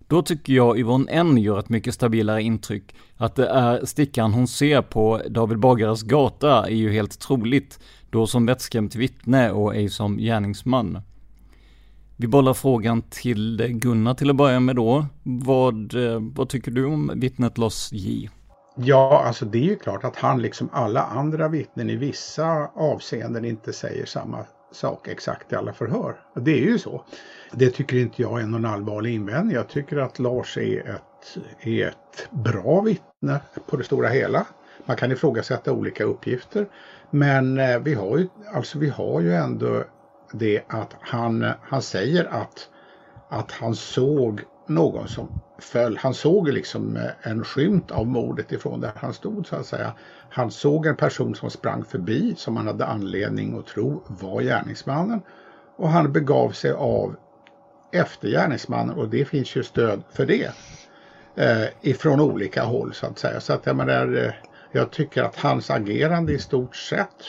Då 0.08 0.21
tycker 0.21 0.54
jag 0.54 0.80
Yvonne 0.80 1.12
N 1.12 1.38
gör 1.38 1.60
ett 1.60 1.69
mycket 1.69 1.93
stabilare 1.93 2.41
intryck. 2.41 2.95
Att 3.17 3.36
det 3.36 3.47
är 3.47 3.86
stickan 3.86 4.34
hon 4.34 4.47
ser 4.47 4.82
på 4.82 5.21
David 5.30 5.60
Bagares 5.60 6.04
gata 6.04 6.65
är 6.67 6.76
ju 6.76 6.91
helt 6.91 7.19
troligt. 7.19 7.80
Då 8.12 8.28
som 8.28 8.45
vettskrämt 8.45 8.95
vittne 8.95 9.52
och 9.52 9.76
ej 9.76 9.89
som 9.89 10.17
gärningsman. 10.17 11.02
Vi 12.17 12.28
bollar 12.28 12.54
frågan 12.54 13.02
till 13.02 13.67
Gunnar 13.69 14.13
till 14.13 14.30
att 14.30 14.36
börja 14.36 14.60
med 14.60 14.76
då. 14.76 15.06
Vad, 15.24 15.95
eh, 15.95 16.19
vad 16.36 16.50
tycker 16.50 16.71
du 16.71 16.86
om 16.86 17.12
vittnet 17.15 17.58
Lars 17.58 17.91
J? 17.91 18.30
Ja, 18.76 19.24
alltså 19.26 19.45
det 19.45 19.58
är 19.58 19.69
ju 19.69 19.76
klart 19.76 20.04
att 20.04 20.15
han 20.15 20.41
liksom 20.41 20.69
alla 20.74 21.04
andra 21.04 21.47
vittnen 21.47 21.89
i 21.89 21.95
vissa 21.95 22.71
avseenden 22.76 23.45
inte 23.45 23.74
säger 23.74 24.06
samma 24.06 24.45
sak 24.71 25.08
exakt 25.08 25.52
i 25.52 25.56
alla 25.56 25.74
förhör. 25.74 26.15
Det 26.36 26.52
är 26.52 26.65
ju 26.65 26.80
så. 26.80 27.04
Det 27.52 27.69
tycker 27.69 27.97
inte 27.97 28.21
jag 28.21 28.41
är 28.41 28.45
någon 28.45 28.65
allvarlig 28.65 29.13
invändning. 29.13 29.56
Jag 29.56 29.69
tycker 29.69 29.97
att 29.97 30.19
Lars 30.19 30.58
är 30.58 30.89
ett, 30.89 31.38
är 31.62 31.88
ett 31.88 32.28
bra 32.32 32.82
vittne 32.82 33.39
på 33.67 33.78
det 33.78 33.84
stora 33.84 34.10
hela. 34.10 34.45
Man 34.86 34.98
kan 34.98 35.12
ifrågasätta 35.12 35.72
olika 35.72 36.04
uppgifter. 36.04 36.67
Men 37.10 37.60
eh, 37.60 37.80
vi 37.80 37.94
har 37.94 38.17
ju, 38.17 38.28
alltså 38.54 38.80
vi 38.80 38.89
har 38.89 39.22
ju 39.22 39.34
ändå 39.34 39.84
det 40.34 40.62
att 40.67 40.96
han, 41.00 41.52
han 41.62 41.82
säger 41.82 42.26
att, 42.26 42.70
att 43.30 43.52
han 43.52 43.76
såg 43.76 44.41
någon 44.67 45.08
som 45.08 45.41
föll. 45.60 45.98
Han 45.98 46.13
såg 46.13 46.50
liksom 46.50 46.98
eh, 46.98 47.32
en 47.32 47.44
skymt 47.44 47.91
av 47.91 48.08
mordet 48.08 48.52
ifrån 48.52 48.80
där 48.80 48.91
han 48.96 49.13
stod 49.13 49.48
så 49.48 49.56
att 49.56 49.65
säga. 49.65 49.94
Han 50.30 50.52
såg 50.52 50.86
en 50.86 50.96
person 50.96 51.36
som 51.36 51.50
sprang 51.50 51.84
förbi 51.84 52.36
som 52.38 52.58
han 52.58 52.67
hade 52.67 52.86
anledning 52.86 53.60
att 53.60 53.67
tro 53.67 54.04
var 54.08 54.41
gärningsmannen. 54.41 55.22
Och 55.76 55.89
han 55.89 56.12
begav 56.12 56.52
sig 56.52 56.72
av 56.72 57.15
efter 57.91 58.28
gärningsmannen 58.28 58.96
och 58.96 59.10
det 59.10 59.26
finns 59.26 59.56
ju 59.56 59.63
stöd 59.63 60.04
för 60.12 60.26
det. 60.26 60.52
Eh, 61.36 61.67
ifrån 61.82 62.22
olika 62.22 62.63
håll 62.63 62.94
så 62.94 63.06
att 63.06 63.20
säga. 63.20 63.39
Så 63.39 63.54
att 63.54 63.65
jag 63.65 63.76
menar, 63.76 64.17
eh, 64.17 64.34
jag 64.71 64.91
tycker 64.91 65.23
att 65.23 65.36
hans 65.36 65.69
agerande 65.69 66.34
i 66.34 66.39
stort 66.39 66.75
sett 66.75 67.25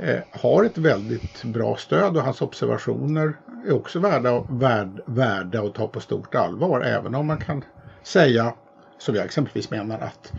eh, 0.00 0.20
har 0.30 0.64
ett 0.64 0.78
väldigt 0.78 1.44
bra 1.44 1.76
stöd 1.76 2.16
och 2.16 2.22
hans 2.22 2.42
observationer 2.42 3.36
är 3.66 3.72
också 3.72 3.98
värda, 3.98 4.44
värd, 4.48 5.00
värda 5.06 5.62
att 5.62 5.74
ta 5.74 5.88
på 5.88 6.00
stort 6.00 6.34
allvar. 6.34 6.80
Även 6.80 7.14
om 7.14 7.26
man 7.26 7.38
kan 7.38 7.64
säga, 8.02 8.54
som 8.98 9.14
jag 9.14 9.24
exempelvis 9.24 9.70
menar, 9.70 9.98
att 9.98 10.32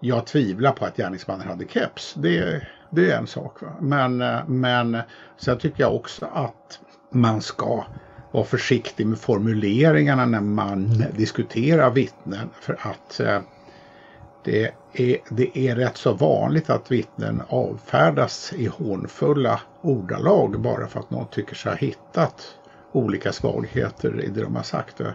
jag 0.00 0.26
tvivlar 0.26 0.72
på 0.72 0.84
att 0.84 0.96
gärningsmannen 0.96 1.48
hade 1.48 1.68
keps. 1.68 2.14
Det, 2.14 2.62
det 2.90 3.10
är 3.10 3.18
en 3.18 3.26
sak. 3.26 3.62
Va? 3.62 3.76
Men, 3.80 4.20
eh, 4.20 4.48
men 4.48 4.98
sen 5.36 5.58
tycker 5.58 5.82
jag 5.82 5.94
också 5.94 6.26
att 6.32 6.80
man 7.12 7.40
ska 7.40 7.84
vara 8.30 8.44
försiktig 8.44 9.06
med 9.06 9.18
formuleringarna 9.18 10.26
när 10.26 10.40
man 10.40 11.04
diskuterar 11.16 11.90
vittnen. 11.90 12.50
För 12.60 12.78
att 12.80 13.20
eh, 13.20 13.40
det 14.44 14.70
är, 14.92 15.16
det 15.30 15.58
är 15.58 15.76
rätt 15.76 15.96
så 15.96 16.12
vanligt 16.12 16.70
att 16.70 16.90
vittnen 16.90 17.42
avfärdas 17.48 18.52
i 18.56 18.66
hånfulla 18.66 19.60
ordalag 19.82 20.60
bara 20.60 20.86
för 20.86 21.00
att 21.00 21.10
någon 21.10 21.26
tycker 21.30 21.54
sig 21.54 21.72
ha 21.72 21.76
hittat 21.76 22.54
olika 22.92 23.32
svagheter 23.32 24.20
i 24.24 24.28
det 24.28 24.42
de 24.42 24.56
har 24.56 24.62
sagt. 24.62 25.00
Eh, 25.00 25.10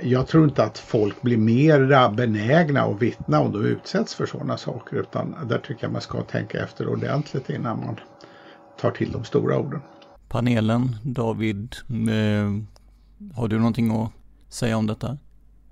jag 0.00 0.26
tror 0.26 0.44
inte 0.44 0.64
att 0.64 0.78
folk 0.78 1.22
blir 1.22 1.36
mer 1.36 2.10
benägna 2.16 2.82
att 2.82 3.02
vittna 3.02 3.40
om 3.40 3.52
de 3.52 3.64
utsätts 3.64 4.14
för 4.14 4.26
sådana 4.26 4.56
saker 4.56 4.96
utan 4.96 5.36
där 5.48 5.58
tycker 5.58 5.84
jag 5.84 5.92
man 5.92 6.00
ska 6.00 6.22
tänka 6.22 6.64
efter 6.64 6.88
ordentligt 6.88 7.50
innan 7.50 7.80
man 7.80 8.00
tar 8.80 8.90
till 8.90 9.12
de 9.12 9.24
stora 9.24 9.58
orden. 9.58 9.80
Panelen, 10.28 10.96
David, 11.02 11.76
eh, 11.88 12.50
har 13.34 13.48
du 13.48 13.58
någonting 13.58 14.02
att 14.02 14.12
säga 14.48 14.76
om 14.76 14.86
detta? 14.86 15.18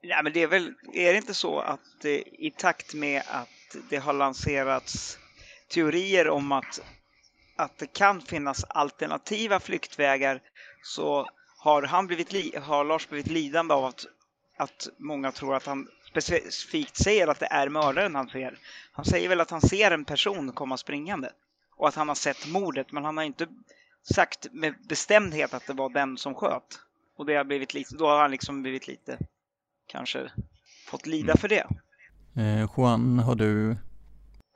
Nej 0.04 0.22
men 0.22 0.32
det 0.32 0.42
är 0.42 0.46
väl, 0.46 0.74
är 0.92 1.12
det 1.12 1.16
inte 1.18 1.34
så 1.34 1.60
att 1.60 2.04
eh, 2.04 2.10
i 2.32 2.52
takt 2.56 2.94
med 2.94 3.22
att 3.28 3.76
det 3.90 3.96
har 3.96 4.12
lanserats 4.12 5.18
teorier 5.68 6.28
om 6.28 6.52
att, 6.52 6.80
att 7.56 7.78
det 7.78 7.92
kan 7.92 8.20
finnas 8.20 8.64
alternativa 8.64 9.60
flyktvägar 9.60 10.40
så 10.82 11.30
har, 11.58 11.82
han 11.82 12.06
blivit, 12.06 12.58
har 12.58 12.84
Lars 12.84 13.08
blivit 13.08 13.30
lidande 13.30 13.74
av 13.74 13.84
att, 13.84 14.06
att 14.56 14.88
många 14.98 15.32
tror 15.32 15.54
att 15.54 15.66
han 15.66 15.88
specifikt 16.10 16.96
säger 16.96 17.28
att 17.28 17.40
det 17.40 17.48
är 17.50 17.68
mördaren 17.68 18.14
han 18.14 18.28
ser. 18.28 18.58
Han 18.92 19.04
säger 19.04 19.28
väl 19.28 19.40
att 19.40 19.50
han 19.50 19.60
ser 19.60 19.90
en 19.90 20.04
person 20.04 20.52
komma 20.52 20.76
springande 20.76 21.32
och 21.76 21.88
att 21.88 21.94
han 21.94 22.08
har 22.08 22.14
sett 22.14 22.46
mordet, 22.46 22.92
men 22.92 23.04
han 23.04 23.16
har 23.16 23.24
inte 23.24 23.46
sagt 24.14 24.46
med 24.52 24.74
bestämdhet 24.88 25.54
att 25.54 25.66
det 25.66 25.72
var 25.72 25.88
den 25.88 26.18
som 26.18 26.34
sköt. 26.34 26.80
Och 27.16 27.26
det 27.26 27.34
har 27.34 27.44
blivit 27.44 27.74
lite, 27.74 27.96
då 27.96 28.06
har 28.06 28.20
han 28.20 28.30
liksom 28.30 28.62
blivit 28.62 28.86
lite 28.86 29.18
kanske 29.86 30.30
fått 30.86 31.06
lida 31.06 31.32
mm. 31.32 31.36
för 31.36 31.48
det. 31.48 31.66
Eh, 32.36 32.70
Juan, 32.76 33.18
har 33.18 33.34
du? 33.34 33.76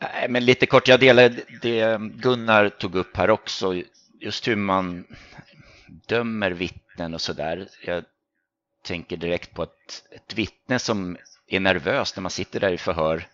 Nej, 0.01 0.27
men 0.29 0.45
lite 0.45 0.67
kort, 0.67 0.89
jag 0.89 1.01
delar 1.01 1.41
det 1.63 1.99
Gunnar 2.01 2.69
tog 2.69 2.95
upp 2.95 3.17
här 3.17 3.31
också. 3.31 3.83
Just 4.21 4.49
hur 4.49 4.57
man 4.57 5.05
dömer 6.09 6.51
vittnen 6.51 7.15
och 7.15 7.21
sådär. 7.21 7.69
Jag 7.87 8.05
tänker 8.83 9.17
direkt 9.17 9.55
på 9.55 9.63
ett, 9.63 10.05
ett 10.11 10.35
vittne 10.35 10.79
som 10.79 11.17
är 11.47 11.61
nervös 11.61 12.17
när 12.17 12.21
man 12.23 12.31
sitter 12.31 12.61
där 12.61 12.73
i 12.73 12.79
förhör. 12.79 13.27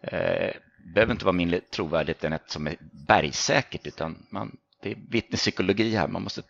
Eh, 0.00 0.54
behöver 0.94 1.12
inte 1.12 1.24
vara 1.24 1.32
mindre 1.32 1.60
trovärdigt 1.60 2.24
än 2.24 2.32
ett 2.32 2.50
som 2.50 2.66
är 2.66 2.76
bergsäkert 3.08 3.86
utan 3.86 4.26
man, 4.30 4.56
det 4.82 4.90
är 4.90 4.96
vittnespsykologi 5.08 5.94
här. 5.94 6.08
Man 6.08 6.22
måste 6.22 6.42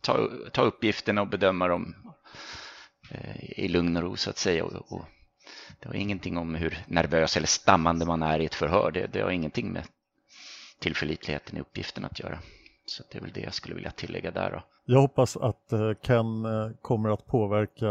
ta, 0.00 0.30
ta 0.52 0.62
uppgifterna 0.62 1.20
och 1.20 1.28
bedöma 1.28 1.68
dem 1.68 1.94
i 3.40 3.68
lugn 3.68 3.96
och 3.96 4.02
ro 4.02 4.16
så 4.16 4.30
att 4.30 4.38
säga. 4.38 4.64
Och, 4.64 4.92
och 4.92 5.04
det 5.80 5.88
har 5.88 5.94
ingenting 5.94 6.38
om 6.38 6.54
hur 6.54 6.78
nervös 6.86 7.36
eller 7.36 7.46
stammande 7.46 8.06
man 8.06 8.22
är 8.22 8.38
i 8.38 8.44
ett 8.44 8.54
förhör. 8.54 8.90
Det, 8.90 9.06
det 9.06 9.20
har 9.20 9.30
ingenting 9.30 9.72
med 9.72 9.84
tillförlitligheten 10.78 11.56
i 11.56 11.60
uppgiften 11.60 12.04
att 12.04 12.20
göra. 12.20 12.38
Så 12.86 13.02
det 13.12 13.18
är 13.18 13.22
väl 13.22 13.32
det 13.32 13.40
jag 13.40 13.54
skulle 13.54 13.74
vilja 13.74 13.90
tillägga 13.90 14.30
där. 14.30 14.50
Då. 14.50 14.62
Jag 14.84 15.00
hoppas 15.00 15.36
att 15.36 15.72
Ken 16.02 16.46
kommer 16.82 17.08
att 17.10 17.26
påverka 17.26 17.86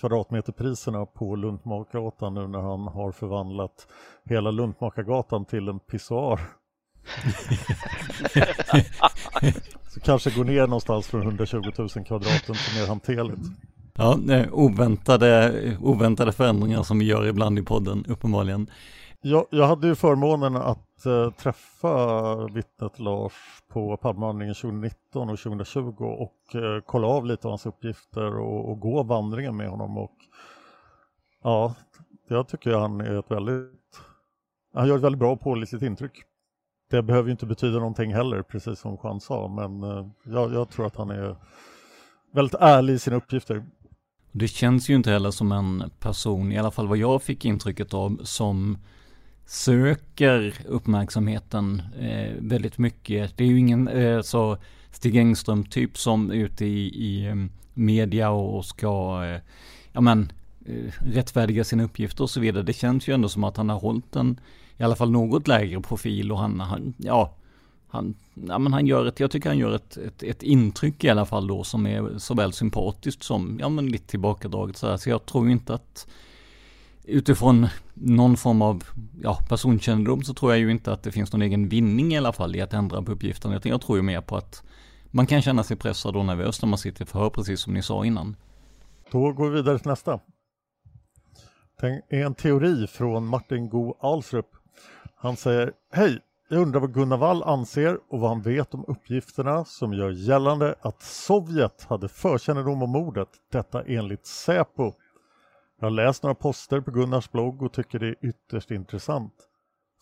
kvadratmeterpriserna 0.00 1.06
på 1.06 1.36
Luntmakargatan 1.36 2.34
nu 2.34 2.48
när 2.48 2.60
han 2.60 2.80
har 2.80 3.12
förvandlat 3.12 3.88
hela 4.24 4.50
Luntmakargatan 4.50 5.44
till 5.44 5.68
en 5.68 5.80
pissoar. 5.80 6.40
Så 9.88 10.00
kanske 10.00 10.30
går 10.30 10.44
ner 10.44 10.60
någonstans 10.60 11.06
från 11.06 11.22
120 11.22 11.72
000 11.78 11.88
kvadraten 11.88 12.54
till 12.54 12.80
mer 12.80 12.86
hanterligt. 12.88 13.42
Ja, 13.98 14.18
oväntade, 14.52 15.52
oväntade 15.80 16.32
förändringar 16.32 16.82
som 16.82 16.98
vi 16.98 17.04
gör 17.04 17.26
ibland 17.26 17.58
i 17.58 17.62
podden, 17.62 18.04
uppenbarligen. 18.08 18.70
Jag, 19.20 19.46
jag 19.50 19.66
hade 19.66 19.86
ju 19.86 19.94
förmånen 19.94 20.56
att 20.56 21.06
äh, 21.06 21.30
träffa 21.30 22.34
vittnet 22.46 22.98
Lars 22.98 23.32
på 23.72 23.96
Palmevandringen 23.96 24.54
2019 24.54 25.30
och 25.30 25.38
2020 25.38 26.04
och 26.04 26.54
äh, 26.54 26.80
kolla 26.86 27.06
av 27.06 27.26
lite 27.26 27.46
av 27.46 27.50
hans 27.50 27.66
uppgifter 27.66 28.38
och, 28.38 28.70
och, 28.70 28.80
gå 28.80 29.02
vandringen 29.02 29.56
med 29.56 29.68
honom. 29.68 29.98
Och 29.98 30.14
Ja, 31.42 31.74
jag 32.28 32.48
tycker 32.48 32.72
han 32.72 33.00
är 33.00 33.18
ett 33.18 33.30
väldigt... 33.30 34.00
Han 34.74 34.88
gör 34.88 34.96
ett 34.96 35.02
väldigt 35.02 35.18
bra 35.18 35.32
och 35.32 35.40
pålitligt 35.40 35.82
intryck. 35.82 36.22
Det 36.90 37.02
behöver 37.02 37.28
ju 37.28 37.32
inte 37.32 37.46
betyda 37.46 37.78
någonting 37.78 38.14
heller, 38.14 38.42
precis 38.42 38.80
som 38.80 38.98
Juan 39.02 39.20
sa, 39.20 39.48
men 39.48 39.82
eh, 39.82 39.98
äh, 39.98 40.06
jag, 40.22 40.54
jag 40.54 40.70
tror 40.70 40.86
att 40.86 40.96
han 40.96 41.10
är 41.10 41.36
väldigt 42.32 42.60
ärlig 42.60 42.94
i 42.94 42.98
sina 42.98 43.16
uppgifter. 43.16 43.64
Det 44.36 44.48
känns 44.48 44.90
ju 44.90 44.94
inte 44.94 45.10
heller 45.10 45.30
som 45.30 45.52
en 45.52 45.90
person, 45.98 46.52
i 46.52 46.58
alla 46.58 46.70
fall 46.70 46.86
vad 46.86 46.98
jag 46.98 47.22
fick 47.22 47.44
intrycket 47.44 47.94
av, 47.94 48.20
som 48.22 48.78
söker 49.46 50.54
uppmärksamheten 50.68 51.82
eh, 52.00 52.32
väldigt 52.38 52.78
mycket. 52.78 53.36
Det 53.36 53.44
är 53.44 53.48
ju 53.48 53.58
ingen 53.58 53.88
eh, 53.88 54.20
så 54.20 54.58
Stig 54.90 55.16
Engström 55.16 55.64
typ 55.64 55.98
som 55.98 56.30
är 56.30 56.34
ute 56.34 56.64
i, 56.64 56.86
i 56.86 57.26
eh, 57.26 57.34
media 57.74 58.30
och 58.30 58.64
ska, 58.64 59.24
eh, 59.24 59.40
ja 59.92 60.00
men, 60.00 60.32
eh, 60.66 60.92
rättfärdiga 60.98 61.64
sina 61.64 61.84
uppgifter 61.84 62.24
och 62.24 62.30
så 62.30 62.40
vidare. 62.40 62.62
Det 62.62 62.72
känns 62.72 63.08
ju 63.08 63.14
ändå 63.14 63.28
som 63.28 63.44
att 63.44 63.56
han 63.56 63.68
har 63.68 63.78
hållit 63.80 64.16
en, 64.16 64.40
i 64.76 64.82
alla 64.82 64.96
fall 64.96 65.10
något 65.10 65.48
lägre 65.48 65.80
profil 65.80 66.32
och 66.32 66.38
han, 66.38 66.60
han 66.60 66.94
ja, 66.96 67.36
han, 67.94 68.14
ja, 68.34 68.58
men 68.58 68.72
han 68.72 68.86
gör 68.86 69.06
ett, 69.06 69.20
jag 69.20 69.30
tycker 69.30 69.48
han 69.48 69.58
gör 69.58 69.74
ett, 69.74 69.96
ett, 69.96 70.22
ett, 70.22 70.42
intryck 70.42 71.04
i 71.04 71.08
alla 71.08 71.26
fall 71.26 71.46
då 71.46 71.64
som 71.64 71.86
är 71.86 72.18
såväl 72.18 72.52
sympatiskt 72.52 73.22
som, 73.22 73.58
ja 73.60 73.68
men 73.68 73.86
lite 73.86 74.06
tillbakadraget 74.06 74.76
så 74.76 74.88
här. 74.88 74.96
Så 74.96 75.10
jag 75.10 75.26
tror 75.26 75.50
inte 75.50 75.74
att 75.74 76.06
utifrån 77.04 77.68
någon 77.94 78.36
form 78.36 78.62
av 78.62 78.84
ja, 79.22 79.38
personkännedom 79.48 80.22
så 80.22 80.34
tror 80.34 80.52
jag 80.52 80.58
ju 80.58 80.70
inte 80.70 80.92
att 80.92 81.02
det 81.02 81.12
finns 81.12 81.32
någon 81.32 81.42
egen 81.42 81.68
vinning 81.68 82.14
i 82.14 82.18
alla 82.18 82.32
fall 82.32 82.56
i 82.56 82.60
att 82.60 82.72
ändra 82.72 83.02
på 83.02 83.12
uppgifterna. 83.12 83.60
Jag 83.64 83.80
tror 83.80 83.98
ju 83.98 84.02
mer 84.02 84.20
på 84.20 84.36
att 84.36 84.62
man 85.10 85.26
kan 85.26 85.42
känna 85.42 85.62
sig 85.62 85.76
pressad 85.76 86.16
och 86.16 86.24
nervös 86.24 86.62
när 86.62 86.68
man 86.68 86.78
sitter 86.78 87.02
i 87.02 87.06
förhör, 87.06 87.30
precis 87.30 87.60
som 87.60 87.74
ni 87.74 87.82
sa 87.82 88.04
innan. 88.04 88.36
Då 89.10 89.32
går 89.32 89.50
vi 89.50 89.56
vidare 89.56 89.78
till 89.78 89.88
nästa. 89.88 90.20
Det 91.80 92.02
är 92.08 92.26
en 92.26 92.34
teori 92.34 92.86
från 92.86 93.26
Martin 93.26 93.68
Go 93.68 93.94
Alsrup. 94.00 94.46
Han 95.16 95.36
säger 95.36 95.72
Hej! 95.92 96.20
Jag 96.54 96.62
undrar 96.62 96.80
vad 96.80 96.94
Gunnar 96.94 97.16
Wall 97.16 97.42
anser 97.42 97.98
och 98.08 98.20
vad 98.20 98.30
han 98.30 98.42
vet 98.42 98.74
om 98.74 98.84
uppgifterna 98.88 99.64
som 99.64 99.92
gör 99.92 100.10
gällande 100.10 100.74
att 100.80 101.02
Sovjet 101.02 101.84
hade 101.88 102.08
förkännedom 102.08 102.82
om 102.82 102.90
mordet, 102.90 103.28
detta 103.52 103.82
enligt 103.82 104.26
Säpo. 104.26 104.92
Jag 105.80 105.86
har 105.86 105.90
läst 105.90 106.22
några 106.22 106.34
poster 106.34 106.80
på 106.80 106.90
Gunnars 106.90 107.30
blogg 107.30 107.62
och 107.62 107.72
tycker 107.72 107.98
det 107.98 108.06
är 108.06 108.16
ytterst 108.20 108.70
intressant. 108.70 109.32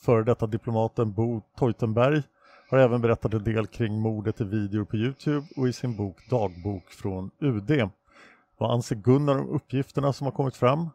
Före 0.00 0.24
detta 0.24 0.46
diplomaten 0.46 1.12
Bo 1.12 1.40
Teutenberg 1.58 2.22
har 2.70 2.78
även 2.78 3.00
berättat 3.00 3.34
en 3.34 3.44
del 3.44 3.66
kring 3.66 4.00
mordet 4.00 4.40
i 4.40 4.44
videor 4.44 4.84
på 4.84 4.96
Youtube 4.96 5.46
och 5.56 5.68
i 5.68 5.72
sin 5.72 5.96
bok 5.96 6.30
Dagbok 6.30 6.84
från 6.90 7.30
UD. 7.40 7.90
Vad 8.58 8.70
anser 8.70 8.96
Gunnar 8.96 9.38
om 9.38 9.48
uppgifterna 9.48 10.12
som 10.12 10.24
har 10.24 10.32
kommit 10.32 10.56
fram? 10.56 10.88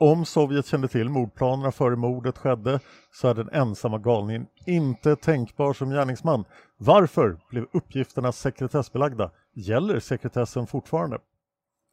Om 0.00 0.24
Sovjet 0.24 0.66
kände 0.66 0.88
till 0.88 1.08
mordplanerna 1.08 1.72
före 1.72 1.96
mordet 1.96 2.38
skedde 2.38 2.80
så 3.12 3.28
är 3.28 3.34
den 3.34 3.48
ensamma 3.52 3.98
galningen 3.98 4.46
inte 4.66 5.16
tänkbar 5.16 5.72
som 5.72 5.90
gärningsman. 5.90 6.44
Varför 6.76 7.38
blev 7.50 7.66
uppgifterna 7.72 8.32
sekretessbelagda? 8.32 9.30
Gäller 9.54 10.00
sekretessen 10.00 10.66
fortfarande? 10.66 11.18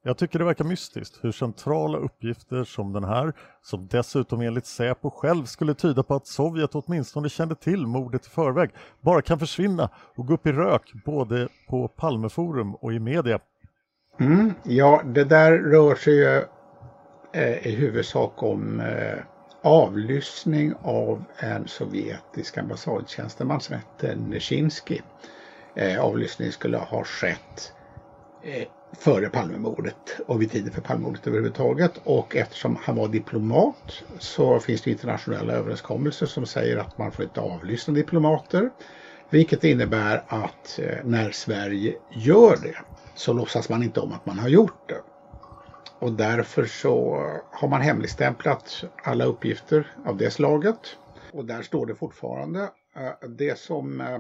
Jag 0.04 0.18
tycker 0.18 0.40
det 0.40 0.46
verkar 0.46 0.66
mystiskt 0.66 1.20
hur 1.22 1.32
centrala 1.32 1.98
uppgifter 1.98 2.64
som 2.64 2.94
den 2.94 3.04
här, 3.04 3.34
som 3.62 3.88
dessutom 3.88 4.42
enligt 4.42 4.66
Säpo 4.66 5.10
själv 5.10 5.46
skulle 5.46 5.74
tyda 5.74 6.04
på 6.04 6.16
att 6.16 6.28
Sovjet 6.28 6.76
åtminstone 6.76 7.30
kände 7.30 7.56
till 7.56 7.88
mordet 7.88 8.26
i 8.26 8.30
förväg, 8.30 8.70
bara 9.02 9.22
kan 9.22 9.40
försvinna 9.40 9.90
och 10.16 10.28
gå 10.28 10.34
upp 10.34 10.48
i 10.48 10.52
rök 10.52 10.94
både 11.06 11.48
på 11.70 11.88
Palmeforum 11.88 12.76
och 12.76 12.94
i 12.94 13.00
media. 13.00 13.40
Mm, 14.20 14.54
ja, 14.64 15.02
det 15.06 15.24
där 15.24 15.52
rör 15.52 15.96
sig 15.96 16.16
ju 16.16 16.44
Eh, 17.36 17.68
i 17.68 17.76
huvudsak 17.76 18.44
om 18.44 18.80
eh, 18.80 19.20
avlyssning 19.62 20.74
av 20.82 21.24
en 21.38 21.68
sovjetisk 21.68 22.58
ambassadtjänsteman 22.58 23.62
som 23.62 23.76
hette 23.76 24.16
Nesjinskij. 24.16 25.02
Eh, 25.76 26.04
avlyssning 26.06 26.52
skulle 26.52 26.78
ha 26.78 27.04
skett 27.04 27.74
före 28.98 29.30
Palmemordet 29.30 30.20
och 30.28 30.42
vid 30.42 30.52
tiden 30.52 30.74
för 30.74 30.82
Palmemordet 30.82 31.28
överhuvudtaget. 31.28 31.92
Och 32.04 32.36
eftersom 32.36 32.78
han 32.82 32.96
var 32.96 33.08
diplomat 33.08 34.04
så 34.20 34.60
finns 34.60 34.82
det 34.82 34.92
internationella 34.92 35.54
överenskommelser 35.54 36.26
som 36.26 36.46
säger 36.46 36.78
att 36.78 36.98
man 36.98 37.12
får 37.12 37.26
inte 37.26 37.42
avlyssna 37.42 37.94
diplomater. 37.94 38.70
Vilket 39.30 39.64
innebär 39.64 40.24
att 40.28 40.80
när 41.04 41.32
Sverige 41.32 41.94
gör 42.12 42.58
det 42.64 42.76
så 43.16 43.34
låtsas 43.34 43.70
man 43.70 43.84
inte 43.84 44.00
om 44.00 44.12
att 44.12 44.26
man 44.26 44.40
har 44.40 44.50
gjort 44.50 44.90
det. 44.90 45.15
Och 46.00 46.12
därför 46.12 46.66
så 46.66 47.16
har 47.52 47.68
man 47.68 47.82
hemligstämplat 47.82 48.84
alla 49.04 49.26
uppgifter 49.26 49.92
av 50.06 50.18
det 50.18 50.32
slaget. 50.32 50.98
Och 51.34 51.46
där 51.46 51.62
står 51.62 51.86
det 51.86 51.96
fortfarande. 51.96 52.70
Eh, 52.96 53.30
det 53.30 53.60
som, 53.60 54.02
eh, 54.02 54.20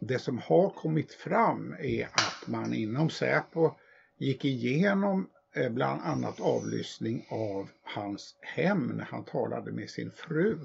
det 0.00 0.18
som 0.18 0.38
har 0.38 0.70
kommit 0.70 1.14
fram 1.14 1.76
är 1.80 2.04
att 2.04 2.46
man 2.46 2.74
inom 2.74 3.10
Säpo 3.10 3.70
gick 4.18 4.44
igenom 4.44 5.30
eh, 5.54 5.70
bland 5.70 6.02
annat 6.02 6.40
avlyssning 6.40 7.26
av 7.30 7.68
hans 7.82 8.36
hem 8.40 8.86
när 8.86 9.04
han 9.04 9.24
talade 9.24 9.72
med 9.72 9.90
sin 9.90 10.10
fru. 10.10 10.58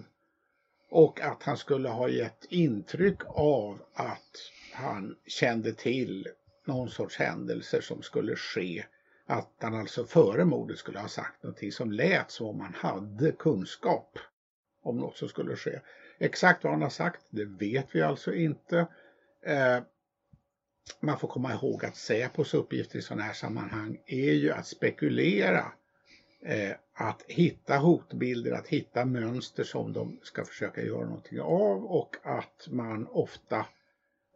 Och 0.92 1.22
att 1.22 1.44
han 1.44 1.58
skulle 1.58 1.90
ha 1.90 2.10
gett 2.10 2.46
intryck 2.50 3.20
av 3.28 3.80
att 3.94 4.52
han 4.74 5.16
kände 5.28 5.74
till 5.74 6.28
någon 6.66 6.90
sorts 6.90 7.18
händelser 7.18 7.82
som 7.82 8.02
skulle 8.02 8.36
ske. 8.36 8.86
Att 9.32 9.54
han 9.60 9.76
alltså 9.76 10.06
före 10.06 10.46
mordet 10.46 10.78
skulle 10.78 11.00
ha 11.00 11.08
sagt 11.08 11.44
någonting 11.44 11.72
som 11.72 11.92
lät 11.92 12.32
som 12.32 12.48
om 12.48 12.60
han 12.60 12.74
hade 12.74 13.32
kunskap 13.32 14.20
om 14.82 14.98
något 14.98 15.18
som 15.18 15.30
skulle 15.30 15.56
ske. 15.56 15.80
Exakt 16.20 16.64
vad 16.64 16.74
han 16.74 16.82
har 16.82 16.90
sagt, 16.90 17.22
det 17.30 17.46
vet 17.46 17.96
vi 17.96 18.02
alltså 18.02 18.34
inte. 18.34 18.88
Eh, 19.46 19.80
man 21.00 21.20
får 21.20 21.28
komma 21.28 21.54
ihåg 21.54 21.86
att 21.86 21.96
Säpos 21.96 22.54
uppgifter 22.54 23.00
i 23.00 23.02
sådana 23.02 23.24
här 23.24 23.34
sammanhang 23.34 23.98
är 24.06 24.34
ju 24.34 24.52
att 24.52 24.68
spekulera, 24.68 25.72
eh, 26.42 26.72
att 26.94 27.24
hitta 27.28 27.78
hotbilder, 27.78 28.52
att 28.52 28.68
hitta 28.68 29.06
mönster 29.06 29.64
som 29.64 29.94
de 29.94 30.20
ska 30.24 30.46
försöka 30.46 30.82
göra 30.82 31.06
någonting 31.06 31.42
av 31.42 31.86
och 31.86 32.16
att 32.24 32.68
man 32.70 33.08
ofta 33.08 33.66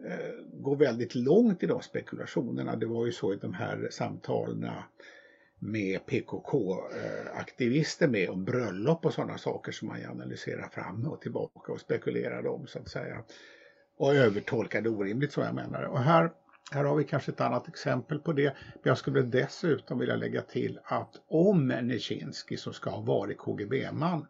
Eh, 0.06 0.29
gå 0.53 0.75
väldigt 0.75 1.15
långt 1.15 1.63
i 1.63 1.65
de 1.65 1.82
spekulationerna. 1.82 2.75
Det 2.75 2.86
var 2.86 3.06
ju 3.06 3.12
så 3.12 3.34
i 3.34 3.36
de 3.36 3.53
här 3.53 3.88
samtalen 3.91 4.69
med 5.60 6.06
PKK-aktivister 6.06 8.08
med 8.08 8.29
om 8.29 8.45
bröllop 8.45 9.06
och 9.06 9.13
sådana 9.13 9.38
saker 9.38 9.71
som 9.71 9.88
man 9.88 10.06
analyserar 10.06 10.69
fram 10.69 11.08
och 11.08 11.21
tillbaka 11.21 11.71
och 11.71 11.79
spekulerar 11.79 12.47
om 12.47 12.67
så 12.67 12.79
att 12.79 12.89
säga. 12.89 13.23
Och 13.97 14.15
övertolkade 14.15 14.89
orimligt 14.89 15.32
så 15.32 15.41
jag 15.41 15.56
menar. 15.56 15.84
Och 15.84 15.99
här 15.99 16.32
här 16.71 16.84
har 16.84 16.95
vi 16.95 17.03
kanske 17.03 17.32
ett 17.32 17.41
annat 17.41 17.67
exempel 17.67 18.19
på 18.19 18.34
det. 18.34 18.56
Men 18.73 18.82
jag 18.84 18.97
skulle 18.97 19.21
dessutom 19.21 19.99
vilja 19.99 20.15
lägga 20.15 20.41
till 20.41 20.79
att 20.84 21.21
om 21.27 21.67
Nijinsky 21.67 22.58
som 22.58 22.73
ska 22.73 22.89
ha 22.89 23.01
varit 23.01 23.38
KGB-man, 23.38 24.27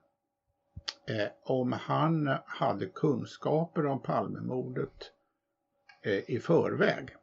eh, 1.10 1.28
om 1.44 1.72
han 1.72 2.38
hade 2.46 2.86
kunskaper 2.86 3.86
om 3.86 4.02
Palmemordet 4.02 4.90
eh, 4.90 5.23
Eh, 6.06 6.30
i 6.30 6.40
förväg, 6.40 7.16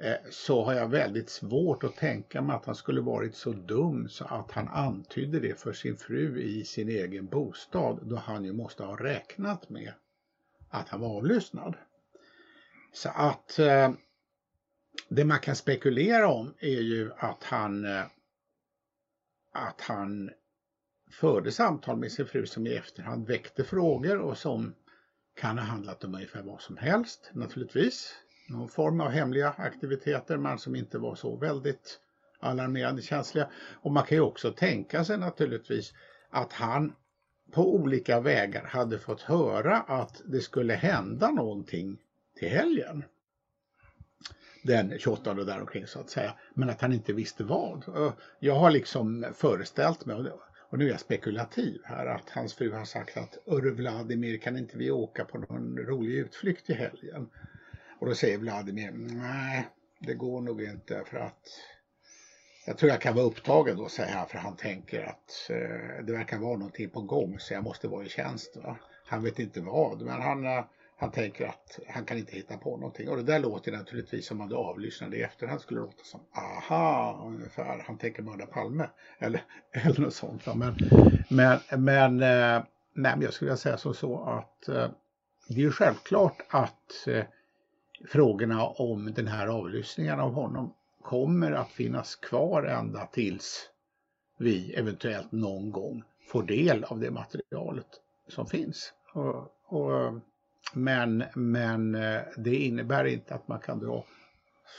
eh, 0.00 0.30
så 0.30 0.64
har 0.64 0.74
jag 0.74 0.88
väldigt 0.88 1.30
svårt 1.30 1.84
att 1.84 1.96
tänka 1.96 2.42
mig 2.42 2.56
att 2.56 2.66
han 2.66 2.74
skulle 2.74 3.00
varit 3.00 3.36
så 3.36 3.52
dum 3.52 4.08
så 4.08 4.24
att 4.24 4.52
han 4.52 4.68
antydde 4.68 5.40
det 5.40 5.60
för 5.60 5.72
sin 5.72 5.96
fru 5.96 6.42
i 6.42 6.64
sin 6.64 6.88
egen 6.88 7.26
bostad 7.26 8.00
då 8.02 8.16
han 8.16 8.44
ju 8.44 8.52
måste 8.52 8.82
ha 8.82 8.96
räknat 8.96 9.68
med 9.68 9.92
att 10.68 10.88
han 10.88 11.00
var 11.00 11.16
avlyssnad. 11.16 11.76
Så 12.92 13.08
att 13.08 13.58
eh, 13.58 13.92
det 15.08 15.24
man 15.24 15.40
kan 15.40 15.56
spekulera 15.56 16.28
om 16.28 16.54
är 16.58 16.80
ju 16.80 17.12
att 17.16 17.44
han 17.44 17.84
eh, 17.84 18.04
att 19.52 19.80
han 19.80 20.30
förde 21.10 21.52
samtal 21.52 21.96
med 21.96 22.12
sin 22.12 22.26
fru 22.26 22.46
som 22.46 22.66
i 22.66 22.74
efterhand 22.74 23.26
väckte 23.26 23.64
frågor 23.64 24.18
och 24.18 24.38
som 24.38 24.74
kan 25.34 25.58
ha 25.58 25.64
handlat 25.64 26.04
om 26.04 26.14
ungefär 26.14 26.42
vad 26.42 26.60
som 26.60 26.76
helst 26.76 27.30
naturligtvis. 27.32 28.14
Någon 28.48 28.68
form 28.68 29.00
av 29.00 29.10
hemliga 29.10 29.54
aktiviteter 29.58 30.36
men 30.36 30.58
som 30.58 30.76
inte 30.76 30.98
var 30.98 31.14
så 31.14 31.36
väldigt 31.36 32.00
alarmerande 32.40 33.02
känsliga. 33.02 33.48
Och 33.82 33.92
man 33.92 34.04
kan 34.04 34.16
ju 34.16 34.22
också 34.22 34.52
tänka 34.52 35.04
sig 35.04 35.18
naturligtvis 35.18 35.92
att 36.30 36.52
han 36.52 36.92
på 37.52 37.74
olika 37.74 38.20
vägar 38.20 38.64
hade 38.64 38.98
fått 38.98 39.22
höra 39.22 39.80
att 39.80 40.22
det 40.24 40.40
skulle 40.40 40.74
hända 40.74 41.30
någonting 41.30 41.98
till 42.38 42.48
helgen. 42.48 43.04
Den 44.62 44.98
28 44.98 45.34
däromkring 45.34 45.86
så 45.86 46.00
att 46.00 46.10
säga. 46.10 46.34
Men 46.54 46.70
att 46.70 46.80
han 46.80 46.92
inte 46.92 47.12
visste 47.12 47.44
vad. 47.44 47.84
Jag 48.38 48.54
har 48.54 48.70
liksom 48.70 49.26
föreställt 49.34 50.06
mig, 50.06 50.16
och 50.74 50.78
nu 50.78 50.86
är 50.86 50.90
jag 50.90 51.00
spekulativ 51.00 51.80
här, 51.84 52.06
att 52.06 52.30
hans 52.30 52.54
fru 52.54 52.72
har 52.72 52.84
sagt 52.84 53.16
att 53.16 53.38
Örre 53.46 53.70
Vladimir 53.70 54.38
kan 54.38 54.58
inte 54.58 54.78
vi 54.78 54.90
åka 54.90 55.24
på 55.24 55.38
någon 55.38 55.78
rolig 55.78 56.14
utflykt 56.14 56.70
i 56.70 56.74
helgen? 56.74 57.30
Och 57.98 58.06
då 58.06 58.14
säger 58.14 58.38
Vladimir, 58.38 58.90
nej 58.92 59.68
det 59.98 60.14
går 60.14 60.40
nog 60.40 60.62
inte 60.62 61.02
för 61.06 61.16
att 61.16 61.42
jag 62.66 62.78
tror 62.78 62.90
jag 62.90 63.00
kan 63.00 63.14
vara 63.14 63.26
upptagen 63.26 63.76
då 63.76 63.88
säger 63.88 64.12
han 64.14 64.28
för 64.28 64.38
han 64.38 64.56
tänker 64.56 65.04
att 65.04 65.50
eh, 65.50 66.04
det 66.04 66.12
verkar 66.12 66.38
vara 66.38 66.56
någonting 66.56 66.90
på 66.90 67.00
gång 67.00 67.38
så 67.38 67.54
jag 67.54 67.64
måste 67.64 67.88
vara 67.88 68.04
i 68.04 68.08
tjänst. 68.08 68.56
Va? 68.56 68.76
Han 69.06 69.22
vet 69.22 69.38
inte 69.38 69.60
vad 69.60 70.02
men 70.02 70.22
han, 70.22 70.46
eh, 70.46 70.64
han 70.96 71.10
tänker 71.10 71.46
att 71.46 71.78
han 71.88 72.04
kan 72.04 72.18
inte 72.18 72.36
hitta 72.36 72.56
på 72.56 72.76
någonting 72.76 73.08
och 73.08 73.16
det 73.16 73.22
där 73.22 73.40
låter 73.40 73.72
naturligtvis 73.72 74.26
som 74.26 74.40
om 74.40 74.48
du 74.48 74.54
avlyssnade 74.54 75.16
i 75.16 75.22
efterhand 75.22 75.60
skulle 75.60 75.80
låta 75.80 76.04
som 76.04 76.20
aha 76.32 77.22
ungefär 77.26 77.84
han 77.86 77.98
tänker 77.98 78.22
mörda 78.22 78.46
Palme 78.46 78.88
eller, 79.18 79.42
eller 79.72 80.00
något 80.00 80.14
sånt. 80.14 80.46
Va? 80.46 80.54
Men, 80.54 80.76
men, 81.28 81.84
men, 81.84 82.22
eh, 82.22 82.64
nej, 82.92 83.12
men 83.12 83.20
jag 83.22 83.32
skulle 83.32 83.48
vilja 83.48 83.56
säga 83.56 83.78
som 83.78 83.94
så 83.94 84.24
att 84.24 84.68
eh, 84.68 84.90
det 85.48 85.54
är 85.54 85.64
ju 85.64 85.72
självklart 85.72 86.36
att 86.48 87.06
eh, 87.06 87.24
frågorna 88.08 88.66
om 88.66 89.12
den 89.14 89.26
här 89.26 89.46
avlyssningen 89.46 90.20
av 90.20 90.32
honom 90.32 90.74
kommer 91.02 91.52
att 91.52 91.70
finnas 91.70 92.16
kvar 92.16 92.62
ända 92.62 93.06
tills 93.06 93.70
vi 94.38 94.74
eventuellt 94.74 95.32
någon 95.32 95.70
gång 95.70 96.02
får 96.28 96.42
del 96.42 96.84
av 96.84 97.00
det 97.00 97.10
materialet 97.10 97.86
som 98.28 98.46
finns. 98.46 98.92
Och, 99.12 99.52
och, 99.64 100.20
men, 100.72 101.24
men 101.34 101.92
det 102.36 102.56
innebär 102.56 103.04
inte 103.04 103.34
att 103.34 103.48
man 103.48 103.60
kan 103.60 103.78
dra 103.78 104.04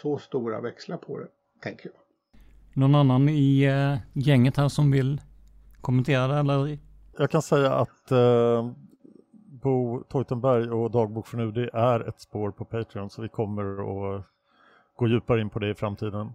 så 0.01 0.17
stora 0.17 0.61
växlar 0.61 0.97
på 0.97 1.19
det, 1.19 1.27
tänker 1.61 1.89
jag. 1.93 2.05
Någon 2.73 2.95
annan 2.95 3.29
i 3.29 3.63
äh, 3.63 3.97
gänget 4.13 4.57
här 4.57 4.69
som 4.69 4.91
vill 4.91 5.21
kommentera 5.81 6.27
det 6.27 6.39
eller? 6.39 6.79
Jag 7.17 7.31
kan 7.31 7.41
säga 7.41 7.73
att 7.73 8.11
äh, 8.11 8.71
Bo 9.61 10.03
Teutenberg 10.03 10.69
och 10.69 10.91
Dagbok 10.91 11.27
från 11.27 11.41
UD 11.41 11.57
är 11.73 12.09
ett 12.09 12.19
spår 12.19 12.51
på 12.51 12.65
Patreon 12.65 13.09
så 13.09 13.21
vi 13.21 13.29
kommer 13.29 13.63
att 14.17 14.25
gå 14.95 15.07
djupare 15.07 15.41
in 15.41 15.49
på 15.49 15.59
det 15.59 15.69
i 15.69 15.75
framtiden. 15.75 16.31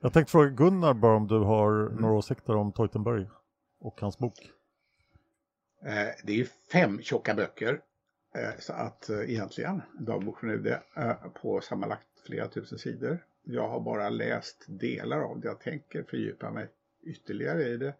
Jag 0.00 0.12
tänkte 0.12 0.30
fråga 0.30 0.48
Gunnar 0.48 0.94
bara 0.94 1.16
om 1.16 1.26
du 1.26 1.38
har 1.38 1.86
mm. 1.86 2.02
några 2.02 2.14
åsikter 2.14 2.56
om 2.56 2.72
Teutenberg 2.72 3.26
och 3.80 4.00
hans 4.00 4.18
bok? 4.18 4.50
Eh, 5.84 6.08
det 6.24 6.32
är 6.32 6.36
ju 6.36 6.46
fem 6.72 7.02
tjocka 7.02 7.34
böcker. 7.34 7.80
Eh, 8.34 8.58
så 8.58 8.72
att 8.72 9.08
eh, 9.08 9.30
egentligen, 9.30 9.82
dagbok 9.98 10.40
från 10.40 10.50
UD, 10.50 10.66
eh, 10.66 11.14
på 11.42 11.60
sammanlagt 11.60 12.06
flera 12.26 12.48
tusen 12.48 12.78
sidor. 12.78 13.24
Jag 13.42 13.68
har 13.68 13.80
bara 13.80 14.08
läst 14.08 14.64
delar 14.66 15.20
av 15.20 15.40
det. 15.40 15.48
Jag 15.48 15.60
tänker 15.60 16.02
fördjupa 16.02 16.50
mig 16.50 16.68
ytterligare 17.02 17.62
i 17.64 17.76
det. 17.76 17.94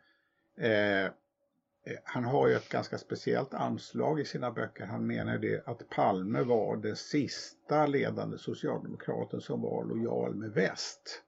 Han 2.05 2.25
har 2.25 2.49
ju 2.49 2.55
ett 2.55 2.69
ganska 2.69 2.99
speciellt 2.99 3.55
anslag 3.55 4.21
i 4.21 4.25
sina 4.25 4.51
böcker. 4.51 4.87
Han 4.87 5.07
menar 5.07 5.39
det 5.39 5.67
att 5.67 5.89
Palme 5.89 6.43
var 6.43 6.77
den 6.77 6.97
sista 6.97 7.87
ledande 7.87 8.39
socialdemokraten 8.39 9.41
som 9.41 9.63
var 9.63 9.85
lojal 9.85 10.35
med 10.35 10.51
väst. 10.51 11.23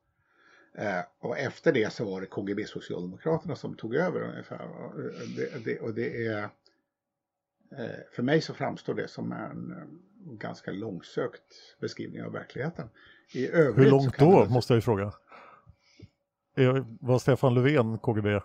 Eh, 0.74 1.00
och 1.18 1.38
efter 1.38 1.72
det 1.72 1.92
så 1.92 2.04
var 2.04 2.20
det 2.20 2.26
KGB-socialdemokraterna 2.26 3.56
som 3.56 3.76
tog 3.76 3.94
över 3.94 4.20
ungefär. 4.20 4.68
Det, 5.36 5.64
det, 5.64 5.80
och 5.80 5.94
det 5.94 6.26
är, 6.26 6.48
för 8.12 8.22
mig 8.22 8.40
så 8.40 8.54
framstår 8.54 8.94
det 8.94 9.08
som 9.08 9.32
en 9.32 9.72
eh, 9.72 10.32
ganska 10.32 10.70
långsökt 10.70 11.76
beskrivning 11.80 12.22
av 12.22 12.32
verkligheten. 12.32 12.88
I 13.32 13.46
Hur 13.46 13.90
långt 13.90 14.18
då, 14.18 14.44
det... 14.44 14.50
måste 14.50 14.72
jag 14.72 14.76
ju 14.76 14.82
fråga? 14.82 15.12
Var 17.00 17.18
Stefan 17.18 17.54
Löfven 17.54 17.98
KGB? 17.98 18.40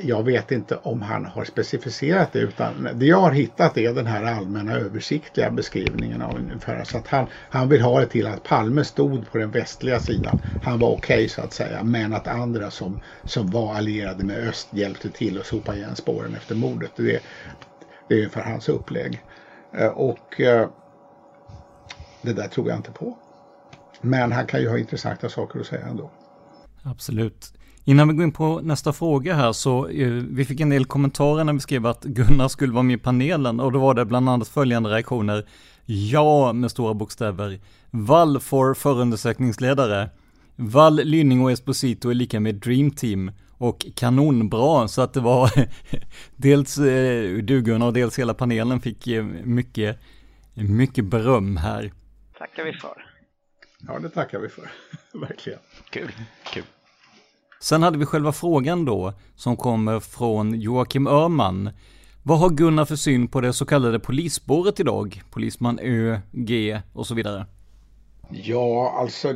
jag 0.00 0.22
vet 0.22 0.52
inte 0.52 0.76
om 0.76 1.02
han 1.02 1.24
har 1.24 1.44
specificerat 1.44 2.32
det 2.32 2.38
utan 2.38 2.88
det 2.94 3.06
jag 3.06 3.20
har 3.20 3.30
hittat 3.30 3.78
är 3.78 3.94
den 3.94 4.06
här 4.06 4.24
allmänna 4.24 4.72
översiktliga 4.72 5.50
beskrivningen 5.50 6.22
av 6.22 6.36
ungefär 6.36 6.84
så 6.84 6.98
att 6.98 7.08
han, 7.08 7.26
han 7.50 7.68
vill 7.68 7.82
ha 7.82 8.00
det 8.00 8.06
till 8.06 8.26
att 8.26 8.42
Palme 8.42 8.84
stod 8.84 9.30
på 9.32 9.38
den 9.38 9.50
västliga 9.50 10.00
sidan. 10.00 10.38
Han 10.62 10.78
var 10.78 10.88
okej 10.88 11.16
okay, 11.16 11.28
så 11.28 11.42
att 11.42 11.52
säga 11.52 11.82
men 11.82 12.12
att 12.12 12.28
andra 12.28 12.70
som, 12.70 13.00
som 13.24 13.46
var 13.46 13.74
allierade 13.74 14.24
med 14.24 14.48
öst 14.48 14.68
hjälpte 14.70 15.10
till 15.10 15.40
att 15.40 15.46
sopa 15.46 15.76
igen 15.76 15.96
spåren 15.96 16.34
efter 16.34 16.54
mordet. 16.54 16.90
Det, 16.96 17.22
det 18.12 18.16
är 18.16 18.18
ungefär 18.18 18.42
hans 18.42 18.68
upplägg. 18.68 19.22
Eh, 19.72 19.86
och 19.86 20.40
eh, 20.40 20.68
det 22.22 22.32
där 22.32 22.48
tror 22.48 22.68
jag 22.68 22.76
inte 22.78 22.90
på. 22.90 23.18
Men 24.00 24.32
han 24.32 24.46
kan 24.46 24.60
ju 24.60 24.68
ha 24.68 24.78
intressanta 24.78 25.28
saker 25.28 25.60
att 25.60 25.66
säga 25.66 25.86
ändå. 25.86 26.10
Absolut. 26.82 27.52
Innan 27.84 28.08
vi 28.08 28.14
går 28.14 28.24
in 28.24 28.32
på 28.32 28.60
nästa 28.60 28.92
fråga 28.92 29.34
här 29.34 29.52
så 29.52 29.88
eh, 29.88 30.08
vi 30.08 30.44
fick 30.44 30.60
en 30.60 30.70
del 30.70 30.84
kommentarer 30.84 31.44
när 31.44 31.52
vi 31.52 31.60
skrev 31.60 31.86
att 31.86 32.04
Gunnar 32.04 32.48
skulle 32.48 32.72
vara 32.72 32.82
med 32.82 32.94
i 32.94 32.98
panelen 32.98 33.60
och 33.60 33.72
då 33.72 33.78
var 33.78 33.94
det 33.94 34.04
bland 34.04 34.28
annat 34.28 34.48
följande 34.48 34.90
reaktioner. 34.90 35.46
Ja, 35.84 36.52
med 36.52 36.70
stora 36.70 36.94
bokstäver. 36.94 37.60
Wall 37.90 38.40
for 38.40 38.74
förundersökningsledare. 38.74 40.10
Wall, 40.56 40.94
Lynning 41.04 41.44
och 41.44 41.52
Esposito 41.52 42.10
är 42.10 42.14
lika 42.14 42.40
med 42.40 42.54
Dream 42.54 42.90
Team. 42.90 43.30
Och 43.62 43.86
kanonbra, 43.94 44.88
så 44.88 45.02
att 45.02 45.12
det 45.12 45.20
var 45.20 45.50
dels 46.36 46.78
uh, 46.78 47.42
du 47.42 47.62
Gunnar 47.62 47.86
och 47.86 47.92
dels 47.92 48.18
hela 48.18 48.34
panelen 48.34 48.80
fick 48.80 49.06
uh, 49.06 49.24
mycket, 49.44 49.98
mycket 50.54 51.04
beröm 51.04 51.56
här. 51.56 51.92
Tackar 52.38 52.64
vi 52.64 52.72
för. 52.72 53.06
Ja, 53.78 53.98
det 53.98 54.08
tackar 54.08 54.38
vi 54.38 54.48
för. 54.48 54.70
Verkligen. 55.20 55.58
Kul, 55.90 56.12
kul. 56.52 56.62
Sen 57.60 57.82
hade 57.82 57.98
vi 57.98 58.06
själva 58.06 58.32
frågan 58.32 58.84
då, 58.84 59.12
som 59.36 59.56
kommer 59.56 60.00
från 60.00 60.60
Joakim 60.60 61.06
Öhman. 61.06 61.70
Vad 62.22 62.38
har 62.38 62.50
Gunnar 62.50 62.84
för 62.84 62.96
syn 62.96 63.28
på 63.28 63.40
det 63.40 63.52
så 63.52 63.66
kallade 63.66 64.00
polisspåret 64.00 64.80
idag? 64.80 65.22
Polisman 65.30 65.78
Ö, 65.82 66.20
G 66.32 66.80
och 66.92 67.06
så 67.06 67.14
vidare. 67.14 67.46
Ja, 68.30 68.94
alltså 68.98 69.34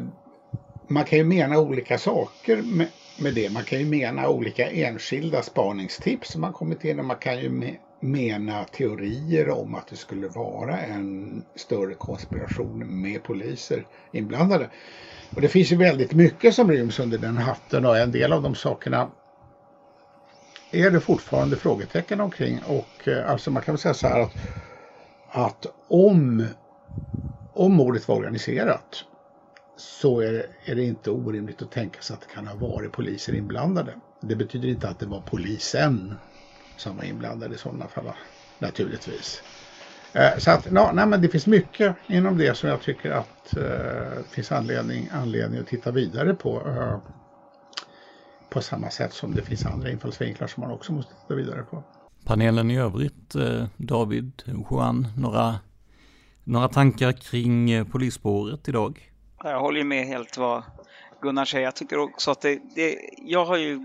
man 0.88 1.04
kan 1.04 1.18
ju 1.18 1.24
mena 1.24 1.58
olika 1.58 1.98
saker 1.98 2.62
med, 2.62 2.88
med 3.18 3.34
det. 3.34 3.50
Man 3.50 3.64
kan 3.64 3.78
ju 3.78 3.86
mena 3.86 4.28
olika 4.28 4.70
enskilda 4.70 5.42
spaningstips 5.42 6.30
som 6.30 6.40
man 6.40 6.52
kommit 6.52 6.84
in 6.84 6.98
och 6.98 7.04
man 7.04 7.16
kan 7.16 7.38
ju 7.38 7.76
mena 8.00 8.64
teorier 8.64 9.50
om 9.50 9.74
att 9.74 9.88
det 9.88 9.96
skulle 9.96 10.28
vara 10.28 10.80
en 10.80 11.42
större 11.54 11.94
konspiration 11.94 13.00
med 13.02 13.22
poliser 13.22 13.86
inblandade. 14.12 14.70
Och 15.34 15.40
det 15.40 15.48
finns 15.48 15.72
ju 15.72 15.76
väldigt 15.76 16.12
mycket 16.12 16.54
som 16.54 16.70
ryms 16.70 16.98
under 16.98 17.18
den 17.18 17.36
hatten 17.36 17.84
och 17.84 17.98
en 17.98 18.12
del 18.12 18.32
av 18.32 18.42
de 18.42 18.54
sakerna 18.54 19.10
är 20.70 20.90
det 20.90 21.00
fortfarande 21.00 21.56
frågetecken 21.56 22.20
omkring 22.20 22.62
och 22.62 23.08
eh, 23.08 23.30
alltså 23.30 23.50
man 23.50 23.62
kan 23.62 23.74
väl 23.74 23.80
säga 23.80 23.94
så 23.94 24.08
här 24.08 24.20
att, 24.20 24.36
att 25.28 25.66
om, 25.88 26.46
om 27.52 27.72
mordet 27.72 28.08
var 28.08 28.16
organiserat 28.16 29.04
så 29.76 30.20
är 30.20 30.32
det, 30.32 30.46
är 30.64 30.74
det 30.74 30.82
inte 30.82 31.10
orimligt 31.10 31.62
att 31.62 31.70
tänka 31.70 32.02
sig 32.02 32.14
att 32.14 32.20
det 32.20 32.34
kan 32.34 32.46
ha 32.46 32.54
varit 32.54 32.92
poliser 32.92 33.34
inblandade. 33.34 33.94
Det 34.20 34.36
betyder 34.36 34.68
inte 34.68 34.88
att 34.88 34.98
det 34.98 35.06
var 35.06 35.20
polisen 35.20 36.14
som 36.76 36.96
var 36.96 37.04
inblandad 37.04 37.52
i 37.52 37.58
sådana 37.58 37.88
fall 37.88 38.12
naturligtvis. 38.58 39.42
Eh, 40.12 40.38
så 40.38 40.50
att, 40.50 40.70
no, 40.70 40.90
nej, 40.92 41.06
men 41.06 41.22
det 41.22 41.28
finns 41.28 41.46
mycket 41.46 41.96
inom 42.06 42.38
det 42.38 42.56
som 42.56 42.68
jag 42.68 42.82
tycker 42.82 43.10
att 43.10 43.54
uh, 43.56 44.22
finns 44.30 44.52
anledning, 44.52 45.08
anledning 45.12 45.60
att 45.60 45.66
titta 45.66 45.90
vidare 45.90 46.34
på. 46.34 46.68
Eh, 46.68 46.98
på 48.56 48.62
samma 48.62 48.90
sätt 48.90 49.12
som 49.12 49.34
det 49.34 49.42
finns 49.42 49.66
andra 49.66 49.90
infallsvinklar 49.90 50.46
som 50.46 50.60
man 50.60 50.70
också 50.70 50.92
måste 50.92 51.14
titta 51.14 51.34
vidare 51.34 51.62
på. 51.62 51.82
Panelen 52.24 52.70
i 52.70 52.78
övrigt, 52.78 53.34
eh, 53.34 53.66
David, 53.76 54.42
Juan, 54.70 55.06
några, 55.16 55.54
några 56.44 56.68
tankar 56.68 57.12
kring 57.12 57.70
eh, 57.70 57.86
polisspåret 57.86 58.68
idag? 58.68 59.10
Jag 59.50 59.60
håller 59.60 59.84
med 59.84 60.06
helt 60.06 60.36
vad 60.36 60.62
Gunnar 61.20 61.44
säger. 61.44 61.64
Jag 61.64 61.74
tycker 61.74 61.98
också 61.98 62.30
att 62.30 62.40
det, 62.40 62.60
det 62.74 62.98
jag 63.18 63.44
har 63.44 63.56
ju 63.56 63.80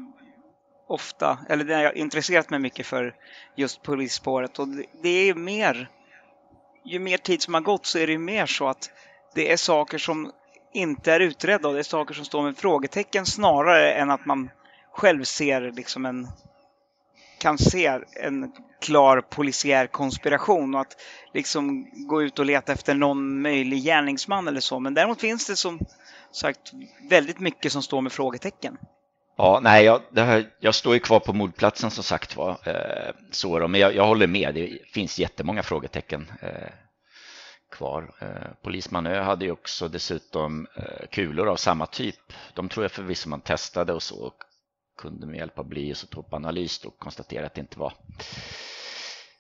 ofta, 0.88 1.40
eller 1.50 1.64
det 1.64 1.76
har 1.76 1.84
jag 1.84 1.96
intresserat 1.96 2.50
mig 2.50 2.60
mycket 2.60 2.86
för 2.86 3.16
just 3.56 3.84
polisspåret 3.84 4.60
och 4.60 4.68
det, 4.68 4.86
det 5.02 5.30
är 5.30 5.36
mer 5.36 5.90
ju 6.84 7.00
mer 7.00 7.18
tid 7.18 7.42
som 7.42 7.54
har 7.54 7.62
gått 7.62 7.86
så 7.86 7.98
är 8.00 8.08
det 8.08 8.18
mer 8.18 8.46
så 8.46 8.68
att 8.68 8.92
det 9.36 9.52
är 9.52 9.58
saker 9.58 9.98
som 9.98 10.32
inte 10.74 11.14
är 11.14 11.20
utredda 11.20 11.68
och 11.68 11.74
det 11.74 11.80
är 11.80 11.84
saker 11.84 12.14
som 12.14 12.26
står 12.26 12.44
med 12.44 12.58
frågetecken 12.58 13.26
snarare 13.26 13.94
än 13.94 14.12
att 14.12 14.26
man 14.26 14.50
själv 14.92 15.24
ser 15.24 15.72
liksom 15.72 16.06
en 16.06 16.28
kan 17.42 17.58
se 17.58 18.00
en 18.14 18.52
klar 18.82 19.22
polisiär 19.22 19.88
konspiration 19.88 20.76
och 20.76 20.82
att 20.82 21.02
liksom 21.34 21.88
gå 22.08 22.22
ut 22.22 22.40
och 22.40 22.46
leta 22.46 22.74
efter 22.74 22.94
någon 22.96 23.42
möjlig 23.42 23.84
gärningsman 23.84 24.48
eller 24.48 24.60
så. 24.60 24.80
Men 24.80 24.94
däremot 24.94 25.22
finns 25.22 25.48
det 25.48 25.56
som 25.56 25.80
sagt 26.32 26.72
väldigt 27.10 27.40
mycket 27.40 27.72
som 27.72 27.84
står 27.84 28.02
med 28.02 28.12
frågetecken. 28.12 28.78
Ja, 29.38 29.60
nej, 29.64 29.86
jag, 29.86 30.02
här, 30.16 30.50
jag 30.60 30.76
står 30.76 30.94
ju 30.94 31.00
kvar 31.00 31.20
på 31.20 31.34
mordplatsen 31.34 31.92
som 31.92 32.04
sagt 32.04 32.36
var. 32.36 32.50
Eh, 32.66 33.14
så 33.32 33.60
då, 33.60 33.68
men 33.68 33.82
jag, 33.82 33.96
jag, 33.96 34.06
håller 34.06 34.28
med, 34.28 34.56
det 34.56 34.80
finns 34.94 35.20
jättemånga 35.20 35.64
frågetecken 35.64 36.32
eh, 36.42 36.72
kvar. 37.72 38.12
Eh, 38.22 38.52
Polisman 38.64 39.08
Ö 39.08 39.22
hade 39.22 39.46
ju 39.46 39.52
också 39.52 39.88
dessutom 39.88 40.68
eh, 40.76 41.08
kulor 41.12 41.48
av 41.48 41.56
samma 41.56 41.86
typ. 41.86 42.34
De 42.54 42.70
tror 42.70 42.84
jag 42.84 42.92
förvisso 42.92 43.30
man 43.30 43.42
testade 43.42 43.94
och 43.94 44.04
så 44.04 44.26
och 44.26 44.44
kunde 45.02 45.28
med 45.28 45.38
hjälp 45.38 45.60
av 45.60 45.66
blyisotopanalys 45.66 46.80
då 46.80 46.90
konstatera 46.90 47.46
att 47.46 47.54
det 47.54 47.62
inte 47.62 47.80
var 47.80 47.94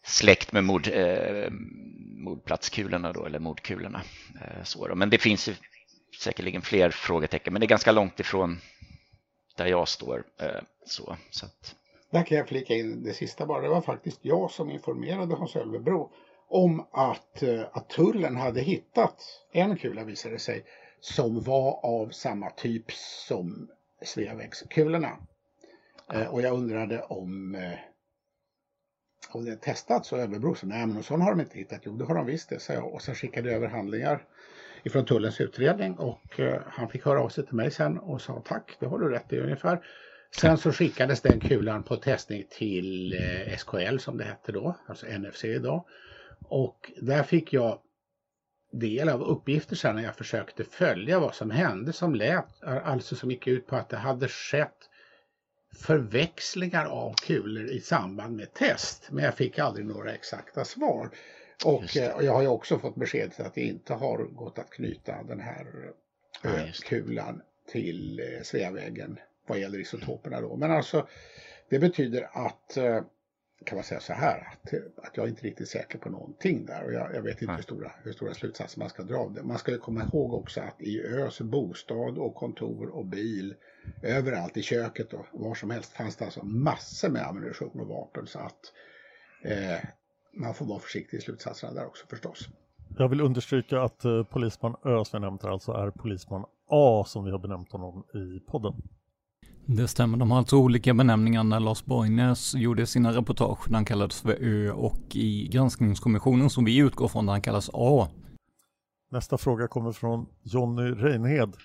släkt 0.03 0.51
med 0.51 0.63
mord, 0.63 0.87
eh, 0.87 1.49
mordplatskulorna 2.17 3.13
då, 3.13 3.25
eller 3.25 3.39
mordkulorna. 3.39 4.01
Eh, 4.41 4.63
så 4.63 4.87
då. 4.87 4.95
Men 4.95 5.09
det 5.09 5.17
finns 5.17 5.49
ju 5.49 5.55
säkerligen 6.19 6.61
fler 6.61 6.89
frågetecken, 6.89 7.53
men 7.53 7.59
det 7.59 7.65
är 7.65 7.75
ganska 7.75 7.91
långt 7.91 8.19
ifrån 8.19 8.57
där 9.57 9.65
jag 9.65 9.87
står. 9.87 10.23
Eh, 10.39 10.61
så, 10.85 11.17
så 11.29 11.45
att... 11.45 11.75
Där 12.11 12.23
kan 12.23 12.37
jag 12.37 12.47
flika 12.47 12.73
in 12.73 13.03
det 13.03 13.13
sista 13.13 13.45
bara. 13.45 13.61
Det 13.61 13.69
var 13.69 13.81
faktiskt 13.81 14.19
jag 14.21 14.51
som 14.51 14.71
informerade 14.71 15.35
Hans 15.35 15.55
Ölvebro 15.55 16.11
om 16.49 16.87
att, 16.91 17.43
eh, 17.43 17.61
att 17.71 17.89
tullen 17.89 18.35
hade 18.35 18.61
hittat 18.61 19.23
en 19.51 19.77
kula 19.77 20.03
visade 20.03 20.39
sig 20.39 20.65
som 20.99 21.41
var 21.41 21.85
av 21.85 22.09
samma 22.09 22.49
typ 22.49 22.91
som 23.27 23.69
Sveavägskulorna. 24.01 25.17
Eh, 26.13 26.33
och 26.33 26.41
jag 26.41 26.53
undrade 26.53 27.01
om 27.01 27.57
om 29.29 29.45
det 29.45 29.55
testats 29.55 30.11
och 30.11 30.19
Överbro 30.19 30.55
sa 30.55 30.67
nej 30.67 30.87
men 30.87 31.03
sån 31.03 31.21
har 31.21 31.31
de 31.31 31.41
inte 31.41 31.57
hittat. 31.57 31.81
Jo 31.83 31.97
det 31.97 32.05
har 32.05 32.15
de 32.15 32.25
visst 32.25 32.49
det, 32.49 32.59
sa 32.59 32.73
jag 32.73 32.93
och 32.93 33.01
sen 33.01 33.15
skickade 33.15 33.49
jag 33.49 33.55
över 33.55 33.67
handlingar 33.67 34.23
ifrån 34.83 35.05
tullens 35.05 35.41
utredning 35.41 35.97
och 35.97 36.39
eh, 36.39 36.61
han 36.65 36.89
fick 36.89 37.05
höra 37.05 37.21
av 37.21 37.29
sig 37.29 37.45
till 37.45 37.55
mig 37.55 37.71
sen 37.71 37.97
och 37.99 38.21
sa 38.21 38.41
tack, 38.45 38.77
det 38.79 38.85
har 38.85 38.99
du 38.99 39.09
rätt 39.09 39.33
i 39.33 39.39
ungefär. 39.39 39.85
Sen 40.35 40.57
så 40.57 40.71
skickades 40.71 41.21
den 41.21 41.39
kulan 41.39 41.83
på 41.83 41.95
testning 41.95 42.43
till 42.49 43.13
eh, 43.13 43.57
SKL 43.57 43.97
som 43.97 44.17
det 44.17 44.23
hette 44.23 44.51
då, 44.51 44.77
alltså 44.87 45.05
NFC 45.05 45.45
idag. 45.45 45.85
Och 46.43 46.91
där 47.01 47.23
fick 47.23 47.53
jag 47.53 47.79
del 48.71 49.09
av 49.09 49.21
uppgifter 49.23 49.75
sen 49.75 49.95
när 49.95 50.03
jag 50.03 50.15
försökte 50.15 50.63
följa 50.63 51.19
vad 51.19 51.35
som 51.35 51.51
hände 51.51 51.93
som 51.93 52.15
lät, 52.15 52.63
alltså 52.63 53.15
som 53.15 53.31
gick 53.31 53.47
ut 53.47 53.67
på 53.67 53.75
att 53.75 53.89
det 53.89 53.97
hade 53.97 54.27
skett 54.27 54.89
förväxlingar 55.75 56.85
av 56.85 57.13
kulor 57.13 57.65
i 57.65 57.79
samband 57.79 58.35
med 58.35 58.53
test. 58.53 59.07
Men 59.11 59.23
jag 59.23 59.35
fick 59.35 59.59
aldrig 59.59 59.85
några 59.85 60.13
exakta 60.13 60.65
svar. 60.65 61.09
Och, 61.65 61.97
eh, 61.97 62.25
jag 62.25 62.33
har 62.33 62.41
ju 62.41 62.47
också 62.47 62.79
fått 62.79 62.95
besked 62.95 63.31
att 63.37 63.53
det 63.53 63.61
inte 63.61 63.93
har 63.93 64.17
gått 64.17 64.59
att 64.59 64.69
knyta 64.69 65.23
den 65.23 65.39
här 65.39 65.91
ja, 66.41 66.49
kulan 66.85 67.41
till 67.71 68.19
eh, 68.19 68.43
Sveavägen 68.43 69.19
vad 69.47 69.59
gäller 69.59 69.79
isotoperna 69.79 70.41
då. 70.41 70.55
Men 70.55 70.71
alltså 70.71 71.07
det 71.69 71.79
betyder 71.79 72.29
att 72.33 72.77
eh, 72.77 73.01
kan 73.65 73.75
man 73.75 73.83
säga 73.83 73.99
så 73.99 74.13
här 74.13 74.47
att, 74.51 74.73
att 75.05 75.17
jag 75.17 75.25
är 75.25 75.29
inte 75.29 75.43
riktigt 75.43 75.69
säker 75.69 75.97
på 75.97 76.09
någonting 76.09 76.65
där 76.65 76.83
och 76.83 76.93
jag, 76.93 77.15
jag 77.15 77.21
vet 77.21 77.41
inte 77.41 77.53
hur 77.53 77.63
stora, 77.63 77.91
hur 78.03 78.13
stora 78.13 78.33
slutsatser 78.33 78.79
man 78.79 78.89
ska 78.89 79.03
dra 79.03 79.17
av 79.17 79.33
det. 79.33 79.43
Man 79.43 79.57
ska 79.57 79.77
komma 79.77 80.03
ihåg 80.03 80.33
också 80.33 80.61
att 80.61 80.81
i 80.81 81.01
Ös 81.01 81.41
bostad 81.41 82.17
och 82.17 82.35
kontor 82.35 82.89
och 82.89 83.05
bil 83.05 83.55
överallt 84.01 84.57
i 84.57 84.61
köket 84.61 85.13
och 85.13 85.25
var 85.31 85.55
som 85.55 85.69
helst 85.71 85.93
fanns 85.93 86.15
det 86.15 86.25
alltså 86.25 86.45
massor 86.45 87.09
med 87.09 87.27
ammunition 87.27 87.79
och 87.79 87.87
vapen 87.87 88.27
så 88.27 88.39
att 88.39 88.59
eh, 89.43 89.89
man 90.33 90.53
får 90.53 90.65
vara 90.65 90.79
försiktig 90.79 91.17
i 91.17 91.21
slutsatserna 91.21 91.73
där 91.73 91.85
också 91.85 92.05
förstås. 92.09 92.49
Jag 92.97 93.09
vill 93.09 93.21
understryka 93.21 93.81
att 93.81 94.05
eh, 94.05 94.23
polisman 94.23 94.75
Ö 94.85 95.05
som 95.05 95.23
jag 95.23 95.29
nämnt 95.29 95.43
här 95.43 95.49
alltså 95.49 95.71
är 95.71 95.91
polisman 95.91 96.45
A 96.69 97.03
som 97.07 97.25
vi 97.25 97.31
har 97.31 97.39
benämnt 97.39 97.71
honom 97.71 98.03
i 98.13 98.39
podden. 98.51 98.73
Det 99.65 99.87
stämmer, 99.87 100.17
de 100.17 100.31
har 100.31 100.37
alltså 100.37 100.57
olika 100.57 100.93
benämningar 100.93 101.43
när 101.43 101.59
Lars 101.59 101.85
Borgnäs 101.85 102.55
gjorde 102.55 102.85
sina 102.85 103.11
reportage 103.11 103.69
när 103.69 103.75
han 103.75 103.85
kallades 103.85 104.21
för 104.21 104.37
Ö 104.39 104.71
och 104.71 105.15
i 105.15 105.47
granskningskommissionen 105.47 106.49
som 106.49 106.65
vi 106.65 106.77
utgår 106.77 107.07
från 107.07 107.25
där 107.25 107.33
han 107.33 107.41
kallas 107.41 107.69
A. 107.73 108.07
Nästa 109.11 109.37
fråga 109.37 109.67
kommer 109.67 109.91
från 109.91 110.25
Jonny 110.43 110.91
Reinhed. 110.91 111.55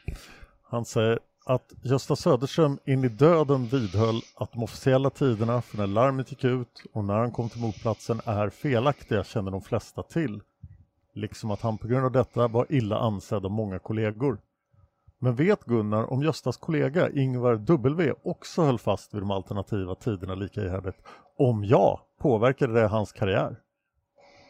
Han 0.62 0.84
säger 0.84 1.18
att 1.47 1.72
Gösta 1.82 2.16
Söderström 2.16 2.78
in 2.84 3.05
i 3.05 3.09
döden 3.09 3.66
vidhöll 3.66 4.20
att 4.36 4.53
de 4.53 4.62
officiella 4.62 5.11
tiderna 5.11 5.62
för 5.62 5.76
när 5.76 5.86
larmet 5.86 6.30
gick 6.30 6.44
ut 6.44 6.82
och 6.92 7.05
när 7.05 7.14
han 7.14 7.30
kom 7.30 7.49
till 7.49 7.61
motplatsen 7.61 8.20
är 8.24 8.51
felaktiga 8.51 9.24
känner 9.24 9.51
de 9.51 9.62
flesta 9.62 10.03
till. 10.03 10.40
Liksom 11.14 11.51
att 11.51 11.61
han 11.61 11.78
på 11.78 11.86
grund 11.86 12.05
av 12.05 12.12
detta 12.12 12.49
var 12.49 12.66
illa 12.72 12.99
ansedd 12.99 13.44
av 13.44 13.51
många 13.51 13.78
kollegor. 13.78 14.38
Men 15.18 15.34
vet 15.34 15.64
Gunnar 15.64 16.12
om 16.12 16.22
Göstas 16.22 16.57
kollega 16.57 17.11
Ingvar 17.11 17.57
W 17.57 18.12
också 18.22 18.62
höll 18.62 18.78
fast 18.78 19.14
vid 19.14 19.22
de 19.22 19.30
alternativa 19.30 19.94
tiderna 19.94 20.34
lika 20.34 20.61
ihärdigt? 20.61 20.97
Om 21.38 21.64
ja, 21.64 22.01
påverkade 22.18 22.72
det 22.72 22.86
hans 22.86 23.12
karriär? 23.12 23.57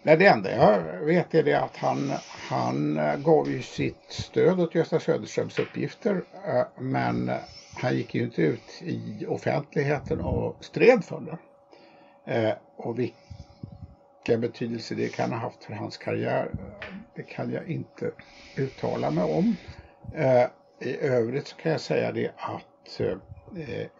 Nej, 0.07 0.17
det 0.17 0.27
enda 0.27 0.57
jag 0.57 1.05
vet 1.05 1.35
är 1.35 1.43
det 1.43 1.55
att 1.55 1.77
han, 1.77 2.13
han 2.27 3.01
gav 3.25 3.51
ju 3.51 3.63
sitt 3.63 4.03
stöd 4.09 4.61
åt 4.61 4.75
Gösta 4.75 5.01
Söderströms 5.01 5.59
uppgifter 5.59 6.25
eh, 6.47 6.83
men 6.83 7.31
han 7.75 7.97
gick 7.97 8.15
ju 8.15 8.23
inte 8.23 8.43
ut 8.43 8.83
i 8.83 9.27
offentligheten 9.29 10.21
och 10.21 10.65
stred 10.65 11.05
för 11.05 11.21
det. 11.21 11.39
Eh, 12.33 12.55
och 12.77 12.99
vilken 12.99 14.41
betydelse 14.41 14.95
det 14.95 15.09
kan 15.09 15.33
ha 15.33 15.39
haft 15.39 15.65
för 15.65 15.73
hans 15.73 15.97
karriär, 15.97 16.51
det 17.17 17.23
kan 17.23 17.51
jag 17.51 17.69
inte 17.69 18.11
uttala 18.57 19.11
mig 19.11 19.25
om. 19.25 19.57
Eh, 20.15 20.47
I 20.81 20.97
övrigt 21.01 21.47
så 21.47 21.57
kan 21.57 21.73
jag 21.73 21.81
säga 21.81 22.13
det 22.13 22.31
att 22.37 23.01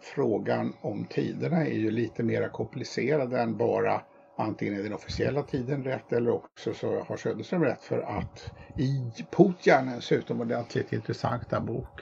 frågan 0.01 0.73
om 0.81 1.05
tiderna 1.05 1.65
är 1.65 1.77
ju 1.77 1.91
lite 1.91 2.23
mer 2.23 2.49
komplicerad 2.49 3.33
än 3.33 3.57
bara 3.57 4.01
antingen 4.37 4.79
är 4.79 4.83
den 4.83 4.93
officiella 4.93 5.43
tiden 5.43 5.83
rätt 5.83 6.13
eller 6.13 6.31
också 6.31 6.73
så 6.73 7.03
har 7.03 7.17
Söderström 7.17 7.63
rätt 7.63 7.81
för 7.81 7.99
att 7.99 8.51
i 8.75 9.11
Putjanens 9.31 10.11
utomordentligt 10.11 10.93
intressanta 10.93 11.59
bok 11.59 12.01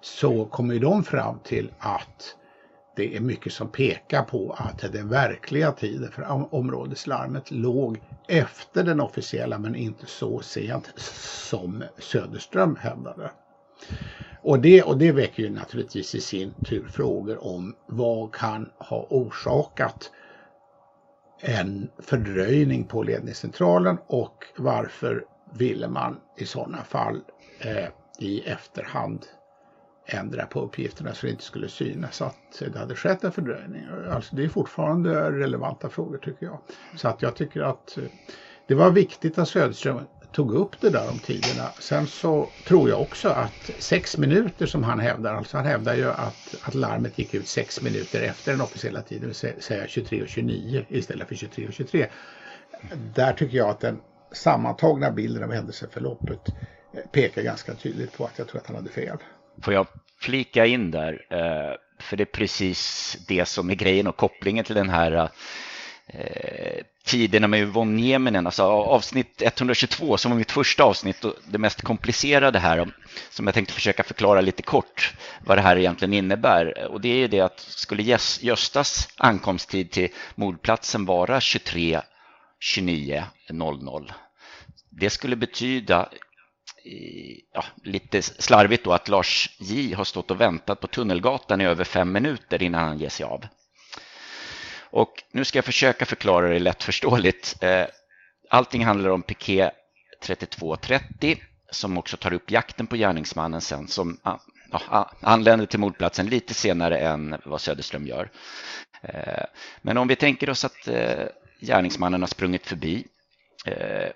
så 0.00 0.44
kommer 0.44 0.74
ju 0.74 0.80
de 0.80 1.04
fram 1.04 1.38
till 1.44 1.70
att 1.78 2.36
det 2.96 3.16
är 3.16 3.20
mycket 3.20 3.52
som 3.52 3.68
pekar 3.68 4.22
på 4.22 4.56
att 4.58 4.92
den 4.92 5.08
verkliga 5.08 5.72
tiden 5.72 6.12
för 6.12 6.54
områdeslarmet 6.54 7.50
låg 7.50 7.98
efter 8.28 8.84
den 8.84 9.00
officiella 9.00 9.58
men 9.58 9.74
inte 9.74 10.06
så 10.06 10.40
sent 10.40 10.92
som 10.96 11.84
Söderström 11.98 12.76
hävdade. 12.76 13.30
Och 14.42 14.58
det, 14.60 14.82
och 14.82 14.98
det 14.98 15.12
väcker 15.12 15.42
ju 15.42 15.50
naturligtvis 15.50 16.14
i 16.14 16.20
sin 16.20 16.54
tur 16.68 16.88
frågor 16.88 17.44
om 17.44 17.76
vad 17.86 18.34
kan 18.34 18.70
ha 18.78 19.06
orsakat 19.10 20.10
en 21.40 21.90
fördröjning 21.98 22.84
på 22.84 23.02
ledningscentralen 23.02 23.98
och 24.06 24.44
varför 24.56 25.24
ville 25.52 25.88
man 25.88 26.20
i 26.36 26.46
sådana 26.46 26.84
fall 26.84 27.20
eh, 27.60 27.88
i 28.18 28.40
efterhand 28.40 29.26
ändra 30.06 30.46
på 30.46 30.60
uppgifterna 30.60 31.14
så 31.14 31.26
det 31.26 31.30
inte 31.32 31.44
skulle 31.44 31.68
synas 31.68 32.22
att 32.22 32.62
det 32.72 32.78
hade 32.78 32.94
skett 32.94 33.24
en 33.24 33.32
fördröjning. 33.32 33.86
Alltså 34.10 34.36
det 34.36 34.44
är 34.44 34.48
fortfarande 34.48 35.32
relevanta 35.32 35.88
frågor 35.88 36.18
tycker 36.18 36.46
jag. 36.46 36.58
Så 36.96 37.08
att 37.08 37.22
jag 37.22 37.36
tycker 37.36 37.60
att 37.60 37.98
eh, 37.98 38.04
det 38.66 38.74
var 38.74 38.90
viktigt 38.90 39.38
att 39.38 39.48
Söderström 39.48 40.00
tog 40.32 40.54
upp 40.54 40.80
det 40.80 40.90
där 40.90 41.08
om 41.08 41.18
tiderna. 41.18 41.72
Sen 41.78 42.06
så 42.06 42.52
tror 42.64 42.88
jag 42.90 43.00
också 43.00 43.28
att 43.28 43.70
sex 43.78 44.18
minuter 44.18 44.66
som 44.66 44.84
han 44.84 45.00
hävdar, 45.00 45.34
alltså 45.34 45.56
han 45.56 45.66
hävdar 45.66 45.94
ju 45.94 46.10
att, 46.10 46.54
att 46.62 46.74
larmet 46.74 47.18
gick 47.18 47.34
ut 47.34 47.48
sex 47.48 47.80
minuter 47.82 48.20
efter 48.22 48.52
den 48.52 48.60
officiella 48.60 49.02
tiden, 49.02 49.34
säga 49.34 49.88
23 49.88 50.22
och 50.22 50.28
29 50.28 50.84
istället 50.88 51.28
för 51.28 51.34
23.23. 51.34 51.70
23. 51.72 52.06
Där 53.14 53.32
tycker 53.32 53.56
jag 53.56 53.68
att 53.70 53.80
den 53.80 54.00
sammantagna 54.32 55.10
bilden 55.10 55.44
av 55.44 55.52
händelseförloppet 55.52 56.40
pekar 57.12 57.42
ganska 57.42 57.74
tydligt 57.74 58.16
på 58.16 58.24
att 58.24 58.38
jag 58.38 58.48
tror 58.48 58.60
att 58.60 58.66
han 58.66 58.76
hade 58.76 58.90
fel. 58.90 59.16
Får 59.62 59.74
jag 59.74 59.86
flika 60.20 60.66
in 60.66 60.90
där? 60.90 61.26
Eh, 61.30 61.76
för 62.00 62.16
det 62.16 62.22
är 62.22 62.32
precis 62.32 63.16
det 63.28 63.44
som 63.44 63.70
är 63.70 63.74
grejen 63.74 64.06
och 64.06 64.16
kopplingen 64.16 64.64
till 64.64 64.74
den 64.74 64.88
här 64.88 65.12
eh, 65.12 65.28
eh, 66.08 66.84
tiderna 67.04 67.48
med 67.48 67.60
Yvonne 67.60 67.96
Nieminen, 67.96 68.46
alltså 68.46 68.62
avsnitt 68.62 69.42
122 69.42 70.16
som 70.16 70.30
var 70.30 70.38
mitt 70.38 70.52
första 70.52 70.84
avsnitt 70.84 71.24
och 71.24 71.34
det 71.50 71.58
mest 71.58 71.82
komplicerade 71.82 72.58
här 72.58 72.92
som 73.30 73.46
jag 73.46 73.54
tänkte 73.54 73.74
försöka 73.74 74.02
förklara 74.02 74.40
lite 74.40 74.62
kort 74.62 75.14
vad 75.44 75.58
det 75.58 75.62
här 75.62 75.76
egentligen 75.76 76.14
innebär. 76.14 76.88
Och 76.90 77.00
det 77.00 77.08
är 77.08 77.16
ju 77.16 77.28
det 77.28 77.40
att 77.40 77.60
skulle 77.60 78.18
Göstas 78.40 79.08
ankomsttid 79.16 79.90
till 79.90 80.08
mordplatsen 80.34 81.04
vara 81.04 81.40
23 81.40 82.00
29 82.60 83.24
00 83.50 84.12
det 85.00 85.10
skulle 85.10 85.36
betyda 85.36 86.08
ja, 87.52 87.64
lite 87.84 88.22
slarvigt 88.22 88.84
då 88.84 88.92
att 88.92 89.08
Lars 89.08 89.50
J 89.58 89.94
har 89.94 90.04
stått 90.04 90.30
och 90.30 90.40
väntat 90.40 90.80
på 90.80 90.86
Tunnelgatan 90.86 91.60
i 91.60 91.64
över 91.64 91.84
fem 91.84 92.12
minuter 92.12 92.62
innan 92.62 92.84
han 92.88 92.98
ger 92.98 93.08
sig 93.08 93.26
av. 93.26 93.44
Och 94.90 95.22
nu 95.32 95.44
ska 95.44 95.58
jag 95.58 95.64
försöka 95.64 96.06
förklara 96.06 96.48
det 96.48 96.58
lättförståeligt. 96.58 97.62
Eh, 97.62 97.86
allting 98.50 98.84
handlar 98.84 99.10
om 99.10 99.22
piké 99.22 99.70
3230 100.22 101.42
som 101.70 101.98
också 101.98 102.16
tar 102.16 102.32
upp 102.32 102.50
jakten 102.50 102.86
på 102.86 102.96
gärningsmannen 102.96 103.60
sen 103.60 103.88
som 103.88 104.18
ah, 104.22 104.38
ja, 104.72 104.80
ah, 104.88 105.04
anländer 105.20 105.66
till 105.66 105.78
mordplatsen 105.78 106.26
lite 106.26 106.54
senare 106.54 106.98
än 106.98 107.36
vad 107.44 107.60
Söderström 107.60 108.06
gör. 108.06 108.30
Eh, 109.02 109.44
men 109.82 109.98
om 109.98 110.08
vi 110.08 110.16
tänker 110.16 110.50
oss 110.50 110.64
att 110.64 110.88
eh, 110.88 111.26
gärningsmannen 111.60 112.22
har 112.22 112.28
sprungit 112.28 112.66
förbi 112.66 113.06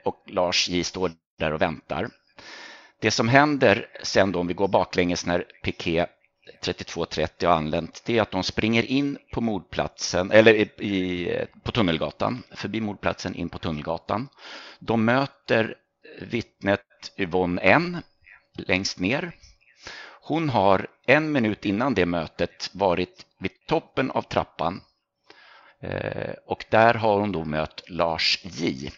och 0.05 0.25
Lars 0.27 0.69
J 0.69 0.85
står 0.85 1.13
där 1.39 1.53
och 1.53 1.63
väntar. 1.63 2.09
Det 3.01 3.11
som 3.11 3.29
händer 3.29 3.87
sen 4.03 4.33
då 4.33 4.41
om 4.41 4.47
vi 4.47 4.55
går 4.55 4.69
baklänges 4.69 5.27
när 5.27 5.45
Piqué 5.63 6.07
3230 6.63 7.49
har 7.49 7.57
anlänt, 7.57 8.03
det 8.05 8.19
är 8.19 8.23
att 8.23 8.31
de 8.31 8.43
springer 8.43 8.83
in 8.83 9.19
på 9.33 9.41
mordplatsen, 9.41 10.31
eller 10.31 10.55
i, 10.55 10.61
i, 10.61 11.47
på 11.63 11.73
Tunnelgatan, 11.73 12.43
förbi 12.51 12.81
mordplatsen 12.81 13.35
in 13.35 13.49
på 13.49 13.59
Tunnelgatan. 13.59 14.29
De 14.79 15.05
möter 15.05 15.75
vittnet 16.21 17.13
Yvonne 17.17 17.61
N 17.63 18.03
längst 18.55 18.99
ner. 18.99 19.33
Hon 20.21 20.49
har 20.49 20.87
en 21.07 21.33
minut 21.33 21.65
innan 21.65 21.95
det 21.95 22.07
mötet 22.07 22.71
varit 22.73 23.27
vid 23.39 23.67
toppen 23.67 24.11
av 24.11 24.23
trappan 24.23 24.81
eh, 25.81 26.35
och 26.47 26.65
där 26.71 26.95
har 26.95 27.21
hon 27.21 27.33
då 27.33 27.45
mött 27.45 27.83
Lars 27.89 28.39
J. 28.45 28.91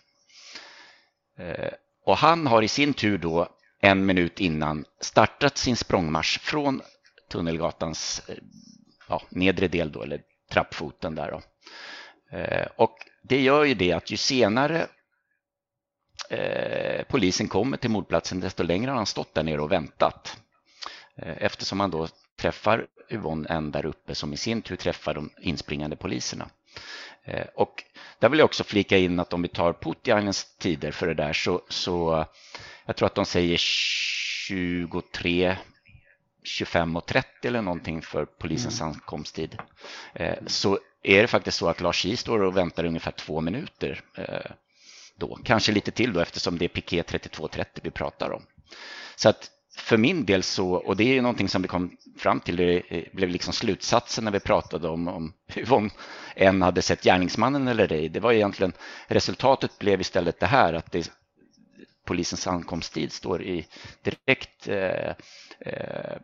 Eh, 1.38 1.72
och 2.04 2.16
han 2.16 2.46
har 2.46 2.62
i 2.62 2.68
sin 2.68 2.94
tur 2.94 3.18
då 3.18 3.48
en 3.80 4.06
minut 4.06 4.40
innan 4.40 4.84
startat 5.00 5.58
sin 5.58 5.76
språngmarsch 5.76 6.40
från 6.40 6.82
Tunnelgatans 7.34 8.22
eh, 8.28 8.36
ja, 9.08 9.22
nedre 9.28 9.68
del 9.68 9.92
då, 9.92 10.02
eller 10.02 10.20
trappfoten 10.50 11.14
där. 11.14 11.30
Då. 11.30 11.42
Eh, 12.36 12.66
och 12.76 12.96
det 13.22 13.40
gör 13.40 13.64
ju 13.64 13.74
det 13.74 13.92
att 13.92 14.10
ju 14.10 14.16
senare 14.16 14.86
eh, 16.30 17.04
polisen 17.08 17.48
kommer 17.48 17.76
till 17.76 17.90
mordplatsen 17.90 18.40
desto 18.40 18.62
längre 18.62 18.90
har 18.90 18.96
han 18.96 19.06
stått 19.06 19.34
där 19.34 19.42
nere 19.42 19.60
och 19.60 19.72
väntat. 19.72 20.40
Eftersom 21.16 21.80
han 21.80 21.90
då 21.90 22.08
träffar 22.38 22.86
Yvonne 23.10 23.48
en 23.48 23.70
där 23.70 23.86
uppe 23.86 24.14
som 24.14 24.32
i 24.32 24.36
sin 24.36 24.62
tur 24.62 24.76
träffar 24.76 25.14
de 25.14 25.30
inspringande 25.40 25.96
poliserna. 25.96 26.48
Och 27.54 27.84
där 28.18 28.28
vill 28.28 28.38
jag 28.38 28.44
också 28.44 28.64
flika 28.64 28.98
in 28.98 29.20
att 29.20 29.32
om 29.32 29.42
vi 29.42 29.48
tar 29.48 29.72
Putjainens 29.72 30.56
tider 30.58 30.90
för 30.90 31.06
det 31.06 31.14
där 31.14 31.32
så, 31.32 31.62
så 31.68 32.26
jag 32.86 32.96
tror 32.96 33.06
att 33.06 33.14
de 33.14 33.26
säger 33.26 33.56
23 33.56 35.56
25 36.44 36.96
och 36.96 37.06
30 37.06 37.28
eller 37.42 37.62
någonting 37.62 38.02
för 38.02 38.24
polisens 38.24 38.80
mm. 38.80 38.92
ankomsttid. 38.92 39.58
Eh, 40.12 40.36
så 40.46 40.78
är 41.02 41.22
det 41.22 41.28
faktiskt 41.28 41.58
så 41.58 41.68
att 41.68 41.80
Lars 41.80 42.04
J 42.04 42.16
står 42.16 42.42
och 42.42 42.56
väntar 42.56 42.84
ungefär 42.84 43.10
två 43.10 43.40
minuter 43.40 44.00
eh, 44.16 44.50
då. 45.16 45.38
Kanske 45.44 45.72
lite 45.72 45.90
till 45.90 46.12
då 46.12 46.20
eftersom 46.20 46.58
det 46.58 46.64
är 46.64 46.68
piké 46.68 47.02
3230 47.02 47.80
vi 47.84 47.90
pratar 47.90 48.30
om. 48.30 48.42
Så 49.16 49.28
att 49.28 49.50
för 49.76 49.96
min 49.96 50.24
del 50.24 50.42
så, 50.42 50.74
och 50.74 50.96
det 50.96 51.04
är 51.04 51.14
ju 51.14 51.22
någonting 51.22 51.48
som 51.48 51.62
vi 51.62 51.68
kom 51.68 51.96
fram 52.18 52.40
till, 52.40 52.56
det 52.56 52.82
blev 53.12 53.28
liksom 53.28 53.52
slutsatsen 53.52 54.24
när 54.24 54.32
vi 54.32 54.40
pratade 54.40 54.88
om, 54.88 55.08
om 55.08 55.32
om 55.70 55.90
en 56.36 56.62
hade 56.62 56.82
sett 56.82 57.04
gärningsmannen 57.04 57.68
eller 57.68 57.92
ej. 57.92 58.08
Det 58.08 58.20
var 58.20 58.32
egentligen, 58.32 58.72
resultatet 59.06 59.78
blev 59.78 60.00
istället 60.00 60.40
det 60.40 60.46
här 60.46 60.74
att 60.74 60.92
det, 60.92 61.10
polisens 62.04 62.46
ankomsttid 62.46 63.12
står 63.12 63.42
i 63.42 63.66
direkt 64.02 64.68
eh, 64.68 65.14
eh, 65.60 66.16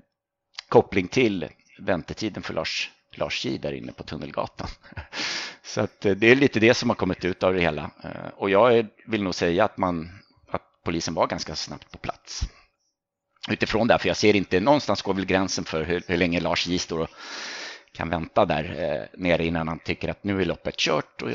koppling 0.71 1.09
till 1.09 1.49
väntetiden 1.79 2.43
för 2.43 2.55
Lars, 2.55 2.91
Lars 3.15 3.45
J 3.45 3.59
där 3.59 3.73
inne 3.73 3.93
på 3.93 4.03
Tunnelgatan. 4.03 4.69
Så 5.63 5.81
att 5.81 6.07
eh, 6.07 6.13
det 6.13 6.27
är 6.27 6.37
lite 6.37 6.61
det 6.61 6.75
som 6.75 6.89
har 6.91 6.97
kommit 6.97 7.25
ut 7.25 7.43
av 7.43 7.55
det 7.55 7.61
hela. 7.61 7.91
Eh, 8.05 8.29
och 8.37 8.51
jag 8.51 8.87
vill 9.07 9.23
nog 9.23 9.35
säga 9.35 9.65
att, 9.65 9.79
man, 9.79 10.11
att 10.51 10.63
polisen 10.85 11.15
var 11.15 11.27
ganska 11.27 11.57
snabbt 11.57 11.91
på 11.93 11.99
plats. 11.99 12.43
Utifrån 13.51 13.89
det, 13.89 13.99
för 13.99 14.09
jag 14.09 14.17
ser 14.17 14.37
inte, 14.37 14.61
någonstans 14.61 15.03
går 15.03 15.15
väl 15.15 15.27
gränsen 15.27 15.65
för 15.65 15.85
hur, 15.85 16.03
hur 16.07 16.17
länge 16.17 16.41
Lars 16.41 16.67
J 16.67 16.79
står 16.79 16.99
och 16.99 17.11
kan 17.93 18.09
vänta 18.09 18.47
där 18.47 18.65
eh, 18.65 19.21
nere 19.21 19.47
innan 19.47 19.69
han 19.69 19.79
tycker 19.79 20.09
att 20.09 20.25
nu 20.25 20.41
är 20.41 20.45
loppet 20.45 20.77
kört 20.77 21.23
och, 21.23 21.31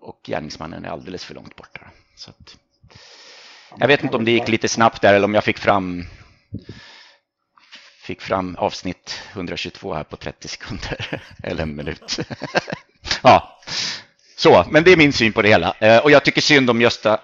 och 0.00 0.20
gärningsmannen 0.26 0.84
är 0.84 0.88
alldeles 0.88 1.24
för 1.24 1.34
långt 1.34 1.56
borta. 1.56 1.80
Så 2.16 2.30
att, 2.30 2.56
jag 3.78 3.88
vet 3.88 4.02
inte 4.02 4.16
om 4.16 4.24
det 4.24 4.30
gick 4.30 4.48
lite 4.48 4.68
snabbt 4.68 5.02
där 5.02 5.14
eller 5.14 5.24
om 5.24 5.34
jag 5.34 5.44
fick 5.44 5.58
fram 5.58 6.04
fick 8.06 8.20
fram 8.20 8.56
avsnitt 8.56 9.20
122 9.32 9.94
här 9.94 10.04
på 10.04 10.16
30 10.16 10.48
sekunder 10.48 11.22
eller 11.42 11.62
en 11.62 11.76
minut. 11.76 12.18
ja, 13.22 13.60
så, 14.36 14.64
men 14.70 14.84
det 14.84 14.92
är 14.92 14.96
min 14.96 15.12
syn 15.12 15.32
på 15.32 15.42
det 15.42 15.48
hela. 15.48 15.76
Eh, 15.80 15.98
och 15.98 16.10
jag 16.10 16.24
tycker 16.24 16.40
synd 16.40 16.70
om 16.70 16.80
Gösta, 16.80 17.20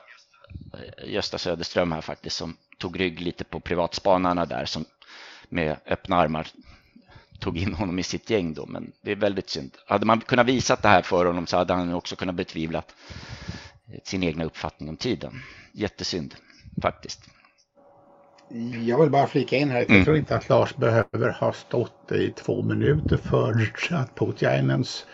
Gösta 1.04 1.38
Söderström 1.38 1.92
här 1.92 2.00
faktiskt 2.00 2.36
som 2.36 2.56
tog 2.78 3.00
rygg 3.00 3.20
lite 3.20 3.44
på 3.44 3.60
privatspanarna 3.60 4.46
där 4.46 4.64
som 4.64 4.84
med 5.48 5.76
öppna 5.86 6.16
armar 6.16 6.46
tog 7.38 7.58
in 7.58 7.74
honom 7.74 7.98
i 7.98 8.02
sitt 8.02 8.30
gäng 8.30 8.54
då, 8.54 8.66
men 8.66 8.92
det 9.02 9.10
är 9.10 9.16
väldigt 9.16 9.50
synd. 9.50 9.70
Hade 9.86 10.06
man 10.06 10.20
kunnat 10.20 10.46
visa 10.46 10.76
det 10.82 10.88
här 10.88 11.02
för 11.02 11.24
honom 11.26 11.46
så 11.46 11.56
hade 11.56 11.74
han 11.74 11.94
också 11.94 12.16
kunnat 12.16 12.34
betvivla 12.34 12.82
sin 14.04 14.22
egna 14.22 14.44
uppfattning 14.44 14.88
om 14.88 14.96
tiden. 14.96 15.42
Jättesynd 15.72 16.34
faktiskt. 16.82 17.31
Jag 18.86 19.00
vill 19.00 19.10
bara 19.10 19.26
flika 19.26 19.56
in 19.56 19.70
här. 19.70 19.78
Jag 19.78 19.90
mm. 19.90 20.04
tror 20.04 20.16
inte 20.16 20.36
att 20.36 20.48
Lars 20.48 20.76
behöver 20.76 21.36
ha 21.40 21.52
stått 21.52 22.12
i 22.12 22.30
två 22.30 22.62
minuter 22.62 23.16
för 23.16 23.70
att 23.90 24.14
Putjainens 24.14 25.06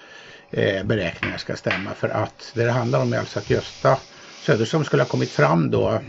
eh, 0.50 0.84
beräkningar 0.84 1.36
ska 1.36 1.56
stämma. 1.56 1.94
För 1.94 2.08
att 2.08 2.52
det 2.54 2.64
det 2.64 2.70
handlar 2.70 3.02
om 3.02 3.12
är 3.12 3.18
alltså 3.18 3.38
att 3.38 3.50
Gösta 3.50 3.98
Söderström 4.42 4.84
skulle 4.84 5.02
ha 5.02 5.08
kommit 5.08 5.30
fram 5.30 5.70
då 5.70 6.00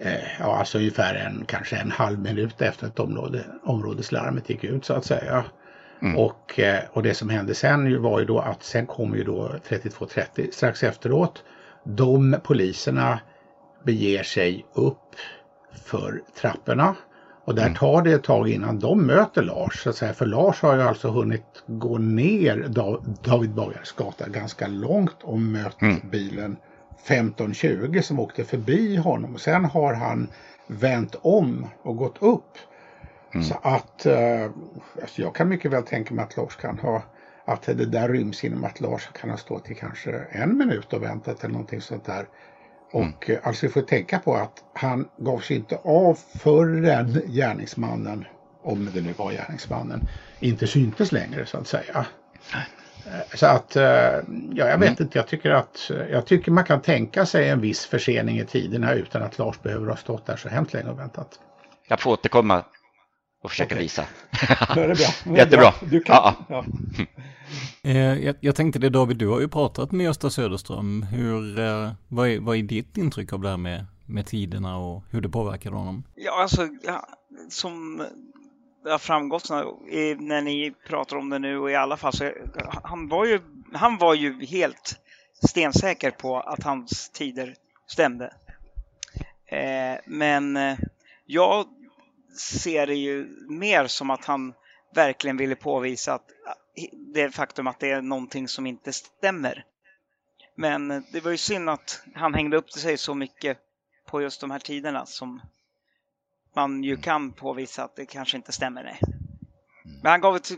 eh, 0.00 0.40
ja, 0.40 0.56
alltså 0.58 0.78
ungefär 0.78 1.14
en, 1.14 1.44
kanske 1.46 1.76
en 1.76 1.90
halv 1.90 2.18
minut 2.18 2.62
efter 2.62 2.86
att 2.86 3.00
område, 3.00 3.44
områdeslarmet 3.62 4.50
gick 4.50 4.64
ut 4.64 4.84
så 4.84 4.94
att 4.94 5.04
säga. 5.04 5.44
Mm. 6.02 6.16
Och, 6.16 6.60
eh, 6.60 6.80
och 6.92 7.02
det 7.02 7.14
som 7.14 7.28
hände 7.28 7.54
sen 7.54 8.02
var 8.02 8.20
ju 8.20 8.26
då 8.26 8.38
att 8.38 8.62
sen 8.62 8.86
kom 8.86 9.16
ju 9.16 9.24
då 9.24 9.52
32.30 9.68 10.50
strax 10.52 10.82
efteråt. 10.82 11.44
De 11.84 12.36
poliserna 12.44 13.20
beger 13.84 14.22
sig 14.22 14.66
upp 14.74 15.16
för 15.84 16.22
trapporna. 16.40 16.94
Och 17.44 17.54
där 17.54 17.62
mm. 17.62 17.74
tar 17.74 18.02
det 18.02 18.12
ett 18.12 18.24
tag 18.24 18.48
innan 18.48 18.78
de 18.78 19.06
möter 19.06 19.42
Lars. 19.42 19.82
Så 19.82 19.90
att 19.90 19.96
säga. 19.96 20.14
För 20.14 20.26
Lars 20.26 20.62
har 20.62 20.76
ju 20.76 20.82
alltså 20.82 21.10
hunnit 21.10 21.62
gå 21.66 21.98
ner 21.98 22.66
David 23.22 23.50
Bagares 23.50 23.92
gata 23.92 24.28
ganska 24.28 24.66
långt 24.66 25.22
och 25.22 25.38
mött 25.38 25.82
mm. 25.82 26.00
bilen 26.10 26.56
1520 27.04 28.00
som 28.02 28.20
åkte 28.20 28.44
förbi 28.44 28.96
honom. 28.96 29.34
Och 29.34 29.40
sen 29.40 29.64
har 29.64 29.94
han 29.94 30.28
vänt 30.66 31.14
om 31.22 31.66
och 31.82 31.96
gått 31.96 32.22
upp. 32.22 32.58
Mm. 33.34 33.44
Så 33.44 33.58
att 33.62 34.06
eh, 34.06 34.50
alltså 35.02 35.22
jag 35.22 35.34
kan 35.34 35.48
mycket 35.48 35.70
väl 35.70 35.82
tänka 35.82 36.14
mig 36.14 36.24
att 36.24 36.36
Lars 36.36 36.56
kan 36.56 36.78
ha 36.78 37.02
att 37.44 37.62
det 37.62 37.86
där 37.86 38.08
ryms 38.08 38.44
inom 38.44 38.64
att 38.64 38.80
Lars 38.80 39.08
kan 39.20 39.30
ha 39.30 39.36
stått 39.36 39.70
i 39.70 39.74
kanske 39.74 40.10
en 40.30 40.58
minut 40.58 40.92
och 40.92 41.02
väntat 41.02 41.44
eller 41.44 41.52
någonting 41.52 41.80
sånt 41.80 42.04
där. 42.04 42.26
Mm. 42.94 43.08
Och 43.08 43.28
mm. 43.30 43.40
alltså 43.44 43.66
vi 43.66 43.72
får 43.72 43.80
tänka 43.80 44.18
på 44.18 44.34
att 44.34 44.64
han 44.72 45.08
gav 45.16 45.38
sig 45.38 45.56
inte 45.56 45.76
av 45.76 46.18
förrän 46.38 47.22
gärningsmannen, 47.26 48.24
om 48.62 48.90
det 48.94 49.00
nu 49.00 49.12
var 49.12 49.32
gärningsmannen, 49.32 50.08
inte 50.40 50.66
syntes 50.66 51.12
längre 51.12 51.46
så 51.46 51.58
att 51.58 51.66
säga. 51.66 52.06
Eh, 53.06 53.36
så 53.36 53.46
att, 53.46 53.76
eh, 53.76 53.82
ja 53.82 54.22
jag 54.52 54.78
vet 54.78 54.88
mm. 54.88 55.02
inte, 55.02 55.18
jag 55.18 55.26
tycker 55.26 55.50
att 55.50 55.90
jag 56.10 56.26
tycker 56.26 56.50
man 56.50 56.64
kan 56.64 56.82
tänka 56.82 57.26
sig 57.26 57.48
en 57.48 57.60
viss 57.60 57.86
försening 57.86 58.38
i 58.38 58.44
tiderna 58.44 58.92
utan 58.92 59.22
att 59.22 59.38
Lars 59.38 59.62
behöver 59.62 59.86
ha 59.86 59.96
stått 59.96 60.26
där 60.26 60.36
så 60.36 60.48
hemskt 60.48 60.74
länge 60.74 60.90
och 60.90 60.98
väntat. 60.98 61.28
Jag 61.88 62.00
får 62.00 62.10
återkomma 62.10 62.64
och 63.46 63.50
försöka 63.50 63.74
okay. 63.74 63.82
visa. 63.82 64.04
det 64.74 64.80
är 64.82 64.94
bra. 65.24 65.36
Jättebra. 65.36 65.74
Du 65.90 66.00
kan. 66.00 66.14
Ja. 66.14 66.34
ja. 66.48 66.64
Eh, 67.82 68.24
jag, 68.24 68.36
jag, 68.40 68.56
tänkte 68.56 68.78
det 68.78 68.88
David, 68.88 69.16
du 69.16 69.28
har 69.28 69.40
ju 69.40 69.48
pratat 69.48 69.92
med 69.92 70.04
Gösta 70.04 70.30
Söderström. 70.30 71.02
Hur, 71.02 71.58
eh, 71.58 71.92
vad, 72.08 72.28
är, 72.28 72.40
vad 72.40 72.56
är 72.56 72.62
ditt 72.62 72.96
intryck 72.96 73.32
av 73.32 73.40
det 73.40 73.48
här 73.48 73.56
med, 73.56 73.86
med 74.06 74.26
tiderna 74.26 74.78
och 74.78 75.02
hur 75.10 75.20
det 75.20 75.28
påverkar 75.28 75.70
honom? 75.70 76.04
Ja, 76.14 76.42
alltså 76.42 76.68
ja, 76.82 77.08
som 77.50 78.02
det 78.84 78.90
har 78.90 78.98
framgått 78.98 79.50
när 79.50 80.40
ni 80.40 80.74
pratar 80.88 81.16
om 81.16 81.30
det 81.30 81.38
nu 81.38 81.58
och 81.58 81.70
i 81.70 81.74
alla 81.74 81.96
fall 81.96 82.12
så 82.12 82.32
han 82.82 83.08
var 83.08 83.26
ju, 83.26 83.40
han 83.72 83.98
var 83.98 84.14
ju 84.14 84.46
helt 84.46 85.00
stensäker 85.48 86.10
på 86.10 86.40
att 86.40 86.62
hans 86.62 87.10
tider 87.10 87.54
stämde. 87.86 88.32
Eh, 89.46 89.98
men 90.06 90.56
eh, 90.56 90.78
jag 91.26 91.66
ser 92.36 92.86
det 92.86 92.94
ju 92.94 93.26
mer 93.48 93.86
som 93.86 94.10
att 94.10 94.24
han 94.24 94.54
verkligen 94.94 95.36
ville 95.36 95.56
påvisa 95.56 96.14
att 96.14 96.30
det 97.14 97.30
faktum 97.30 97.66
att 97.66 97.80
det 97.80 97.90
är 97.90 98.02
någonting 98.02 98.48
som 98.48 98.66
inte 98.66 98.92
stämmer. 98.92 99.64
Men 100.54 101.04
det 101.12 101.20
var 101.20 101.30
ju 101.30 101.36
synd 101.36 101.70
att 101.70 102.02
han 102.14 102.34
hängde 102.34 102.56
upp 102.56 102.70
sig 102.70 102.98
så 102.98 103.14
mycket 103.14 103.58
på 104.06 104.22
just 104.22 104.40
de 104.40 104.50
här 104.50 104.58
tiderna 104.58 105.06
som 105.06 105.40
man 106.54 106.82
ju 106.82 106.96
kan 106.96 107.32
påvisa 107.32 107.84
att 107.84 107.96
det 107.96 108.06
kanske 108.06 108.36
inte 108.36 108.52
stämmer. 108.52 108.84
Nej. 108.84 109.00
Men 110.02 110.10
han 110.10 110.20
gav 110.20 110.36
ett 110.36 110.52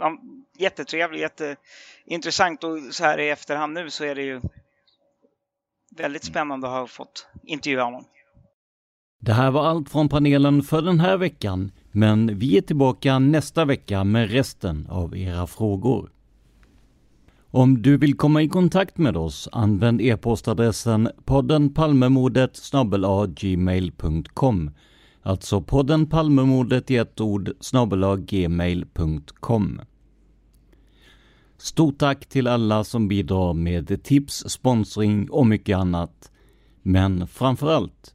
han, 0.00 0.18
jättetrevlig, 0.58 1.20
jätteintressant 1.20 2.64
och 2.64 2.78
så 2.90 3.04
här 3.04 3.20
i 3.20 3.30
efterhand 3.30 3.72
nu 3.72 3.90
så 3.90 4.04
är 4.04 4.14
det 4.14 4.22
ju 4.22 4.40
väldigt 5.96 6.24
spännande 6.24 6.66
att 6.66 6.72
ha 6.72 6.86
fått 6.86 7.26
intervjua 7.42 7.84
honom. 7.84 8.04
Det 9.24 9.32
här 9.32 9.50
var 9.50 9.64
allt 9.66 9.88
från 9.88 10.08
panelen 10.08 10.62
för 10.62 10.82
den 10.82 11.00
här 11.00 11.16
veckan, 11.16 11.70
men 11.92 12.38
vi 12.38 12.56
är 12.56 12.60
tillbaka 12.60 13.18
nästa 13.18 13.64
vecka 13.64 14.04
med 14.04 14.30
resten 14.30 14.86
av 14.90 15.16
era 15.16 15.46
frågor. 15.46 16.10
Om 17.50 17.82
du 17.82 17.96
vill 17.96 18.16
komma 18.16 18.42
i 18.42 18.48
kontakt 18.48 18.98
med 18.98 19.16
oss, 19.16 19.48
använd 19.52 20.00
e-postadressen 20.00 21.08
podden 21.24 21.74
Palmemordet 21.74 22.58
gmail.com 23.34 24.70
Alltså 25.22 25.60
podden 25.60 26.06
Palmemordet 26.06 26.90
i 26.90 26.96
ett 26.96 27.20
ord 27.20 27.52
gmail.com 28.26 29.80
Stort 31.58 31.98
tack 31.98 32.26
till 32.26 32.46
alla 32.46 32.84
som 32.84 33.08
bidrar 33.08 33.54
med 33.54 34.02
tips, 34.02 34.44
sponsring 34.48 35.30
och 35.30 35.46
mycket 35.46 35.78
annat. 35.78 36.30
Men 36.82 37.26
framför 37.26 37.72
allt, 37.72 38.14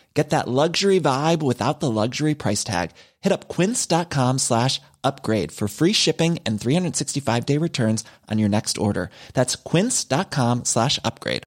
Get 0.13 0.31
that 0.31 0.47
luxury 0.47 0.99
vibe 0.99 1.41
without 1.41 1.79
the 1.79 1.89
luxury 1.89 2.35
price 2.35 2.63
tag. 2.63 2.91
Hit 3.21 3.31
up 3.31 3.47
quince.com 3.47 4.39
slash 4.39 4.81
upgrade 5.03 5.51
for 5.51 5.67
free 5.67 5.93
shipping 5.93 6.39
and 6.45 6.59
365 6.59 7.45
day 7.45 7.57
returns 7.57 8.03
on 8.29 8.37
your 8.37 8.49
next 8.49 8.77
order. 8.77 9.09
That's 9.33 9.55
quince.com 9.55 10.65
slash 10.65 10.99
upgrade. 11.05 11.43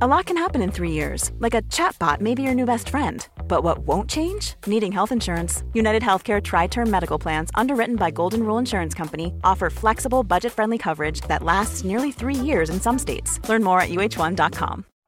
A 0.00 0.06
lot 0.06 0.26
can 0.26 0.36
happen 0.36 0.62
in 0.62 0.70
three 0.70 0.92
years, 0.92 1.32
like 1.40 1.54
a 1.54 1.62
chatbot 1.62 2.20
may 2.20 2.34
be 2.34 2.42
your 2.42 2.54
new 2.54 2.64
best 2.64 2.88
friend. 2.88 3.26
But 3.48 3.64
what 3.64 3.78
won't 3.80 4.08
change? 4.08 4.54
Needing 4.66 4.92
health 4.92 5.10
insurance. 5.10 5.64
United 5.74 6.02
Healthcare 6.02 6.42
Tri 6.42 6.68
Term 6.68 6.90
Medical 6.90 7.18
Plans, 7.18 7.50
underwritten 7.56 7.96
by 7.96 8.10
Golden 8.12 8.44
Rule 8.44 8.58
Insurance 8.58 8.94
Company, 8.94 9.34
offer 9.42 9.68
flexible, 9.68 10.22
budget 10.22 10.52
friendly 10.52 10.78
coverage 10.78 11.20
that 11.22 11.42
lasts 11.42 11.84
nearly 11.84 12.12
three 12.12 12.36
years 12.36 12.70
in 12.70 12.80
some 12.80 12.98
states. 12.98 13.40
Learn 13.48 13.64
more 13.64 13.80
at 13.80 13.90
uh1.com. 13.90 14.84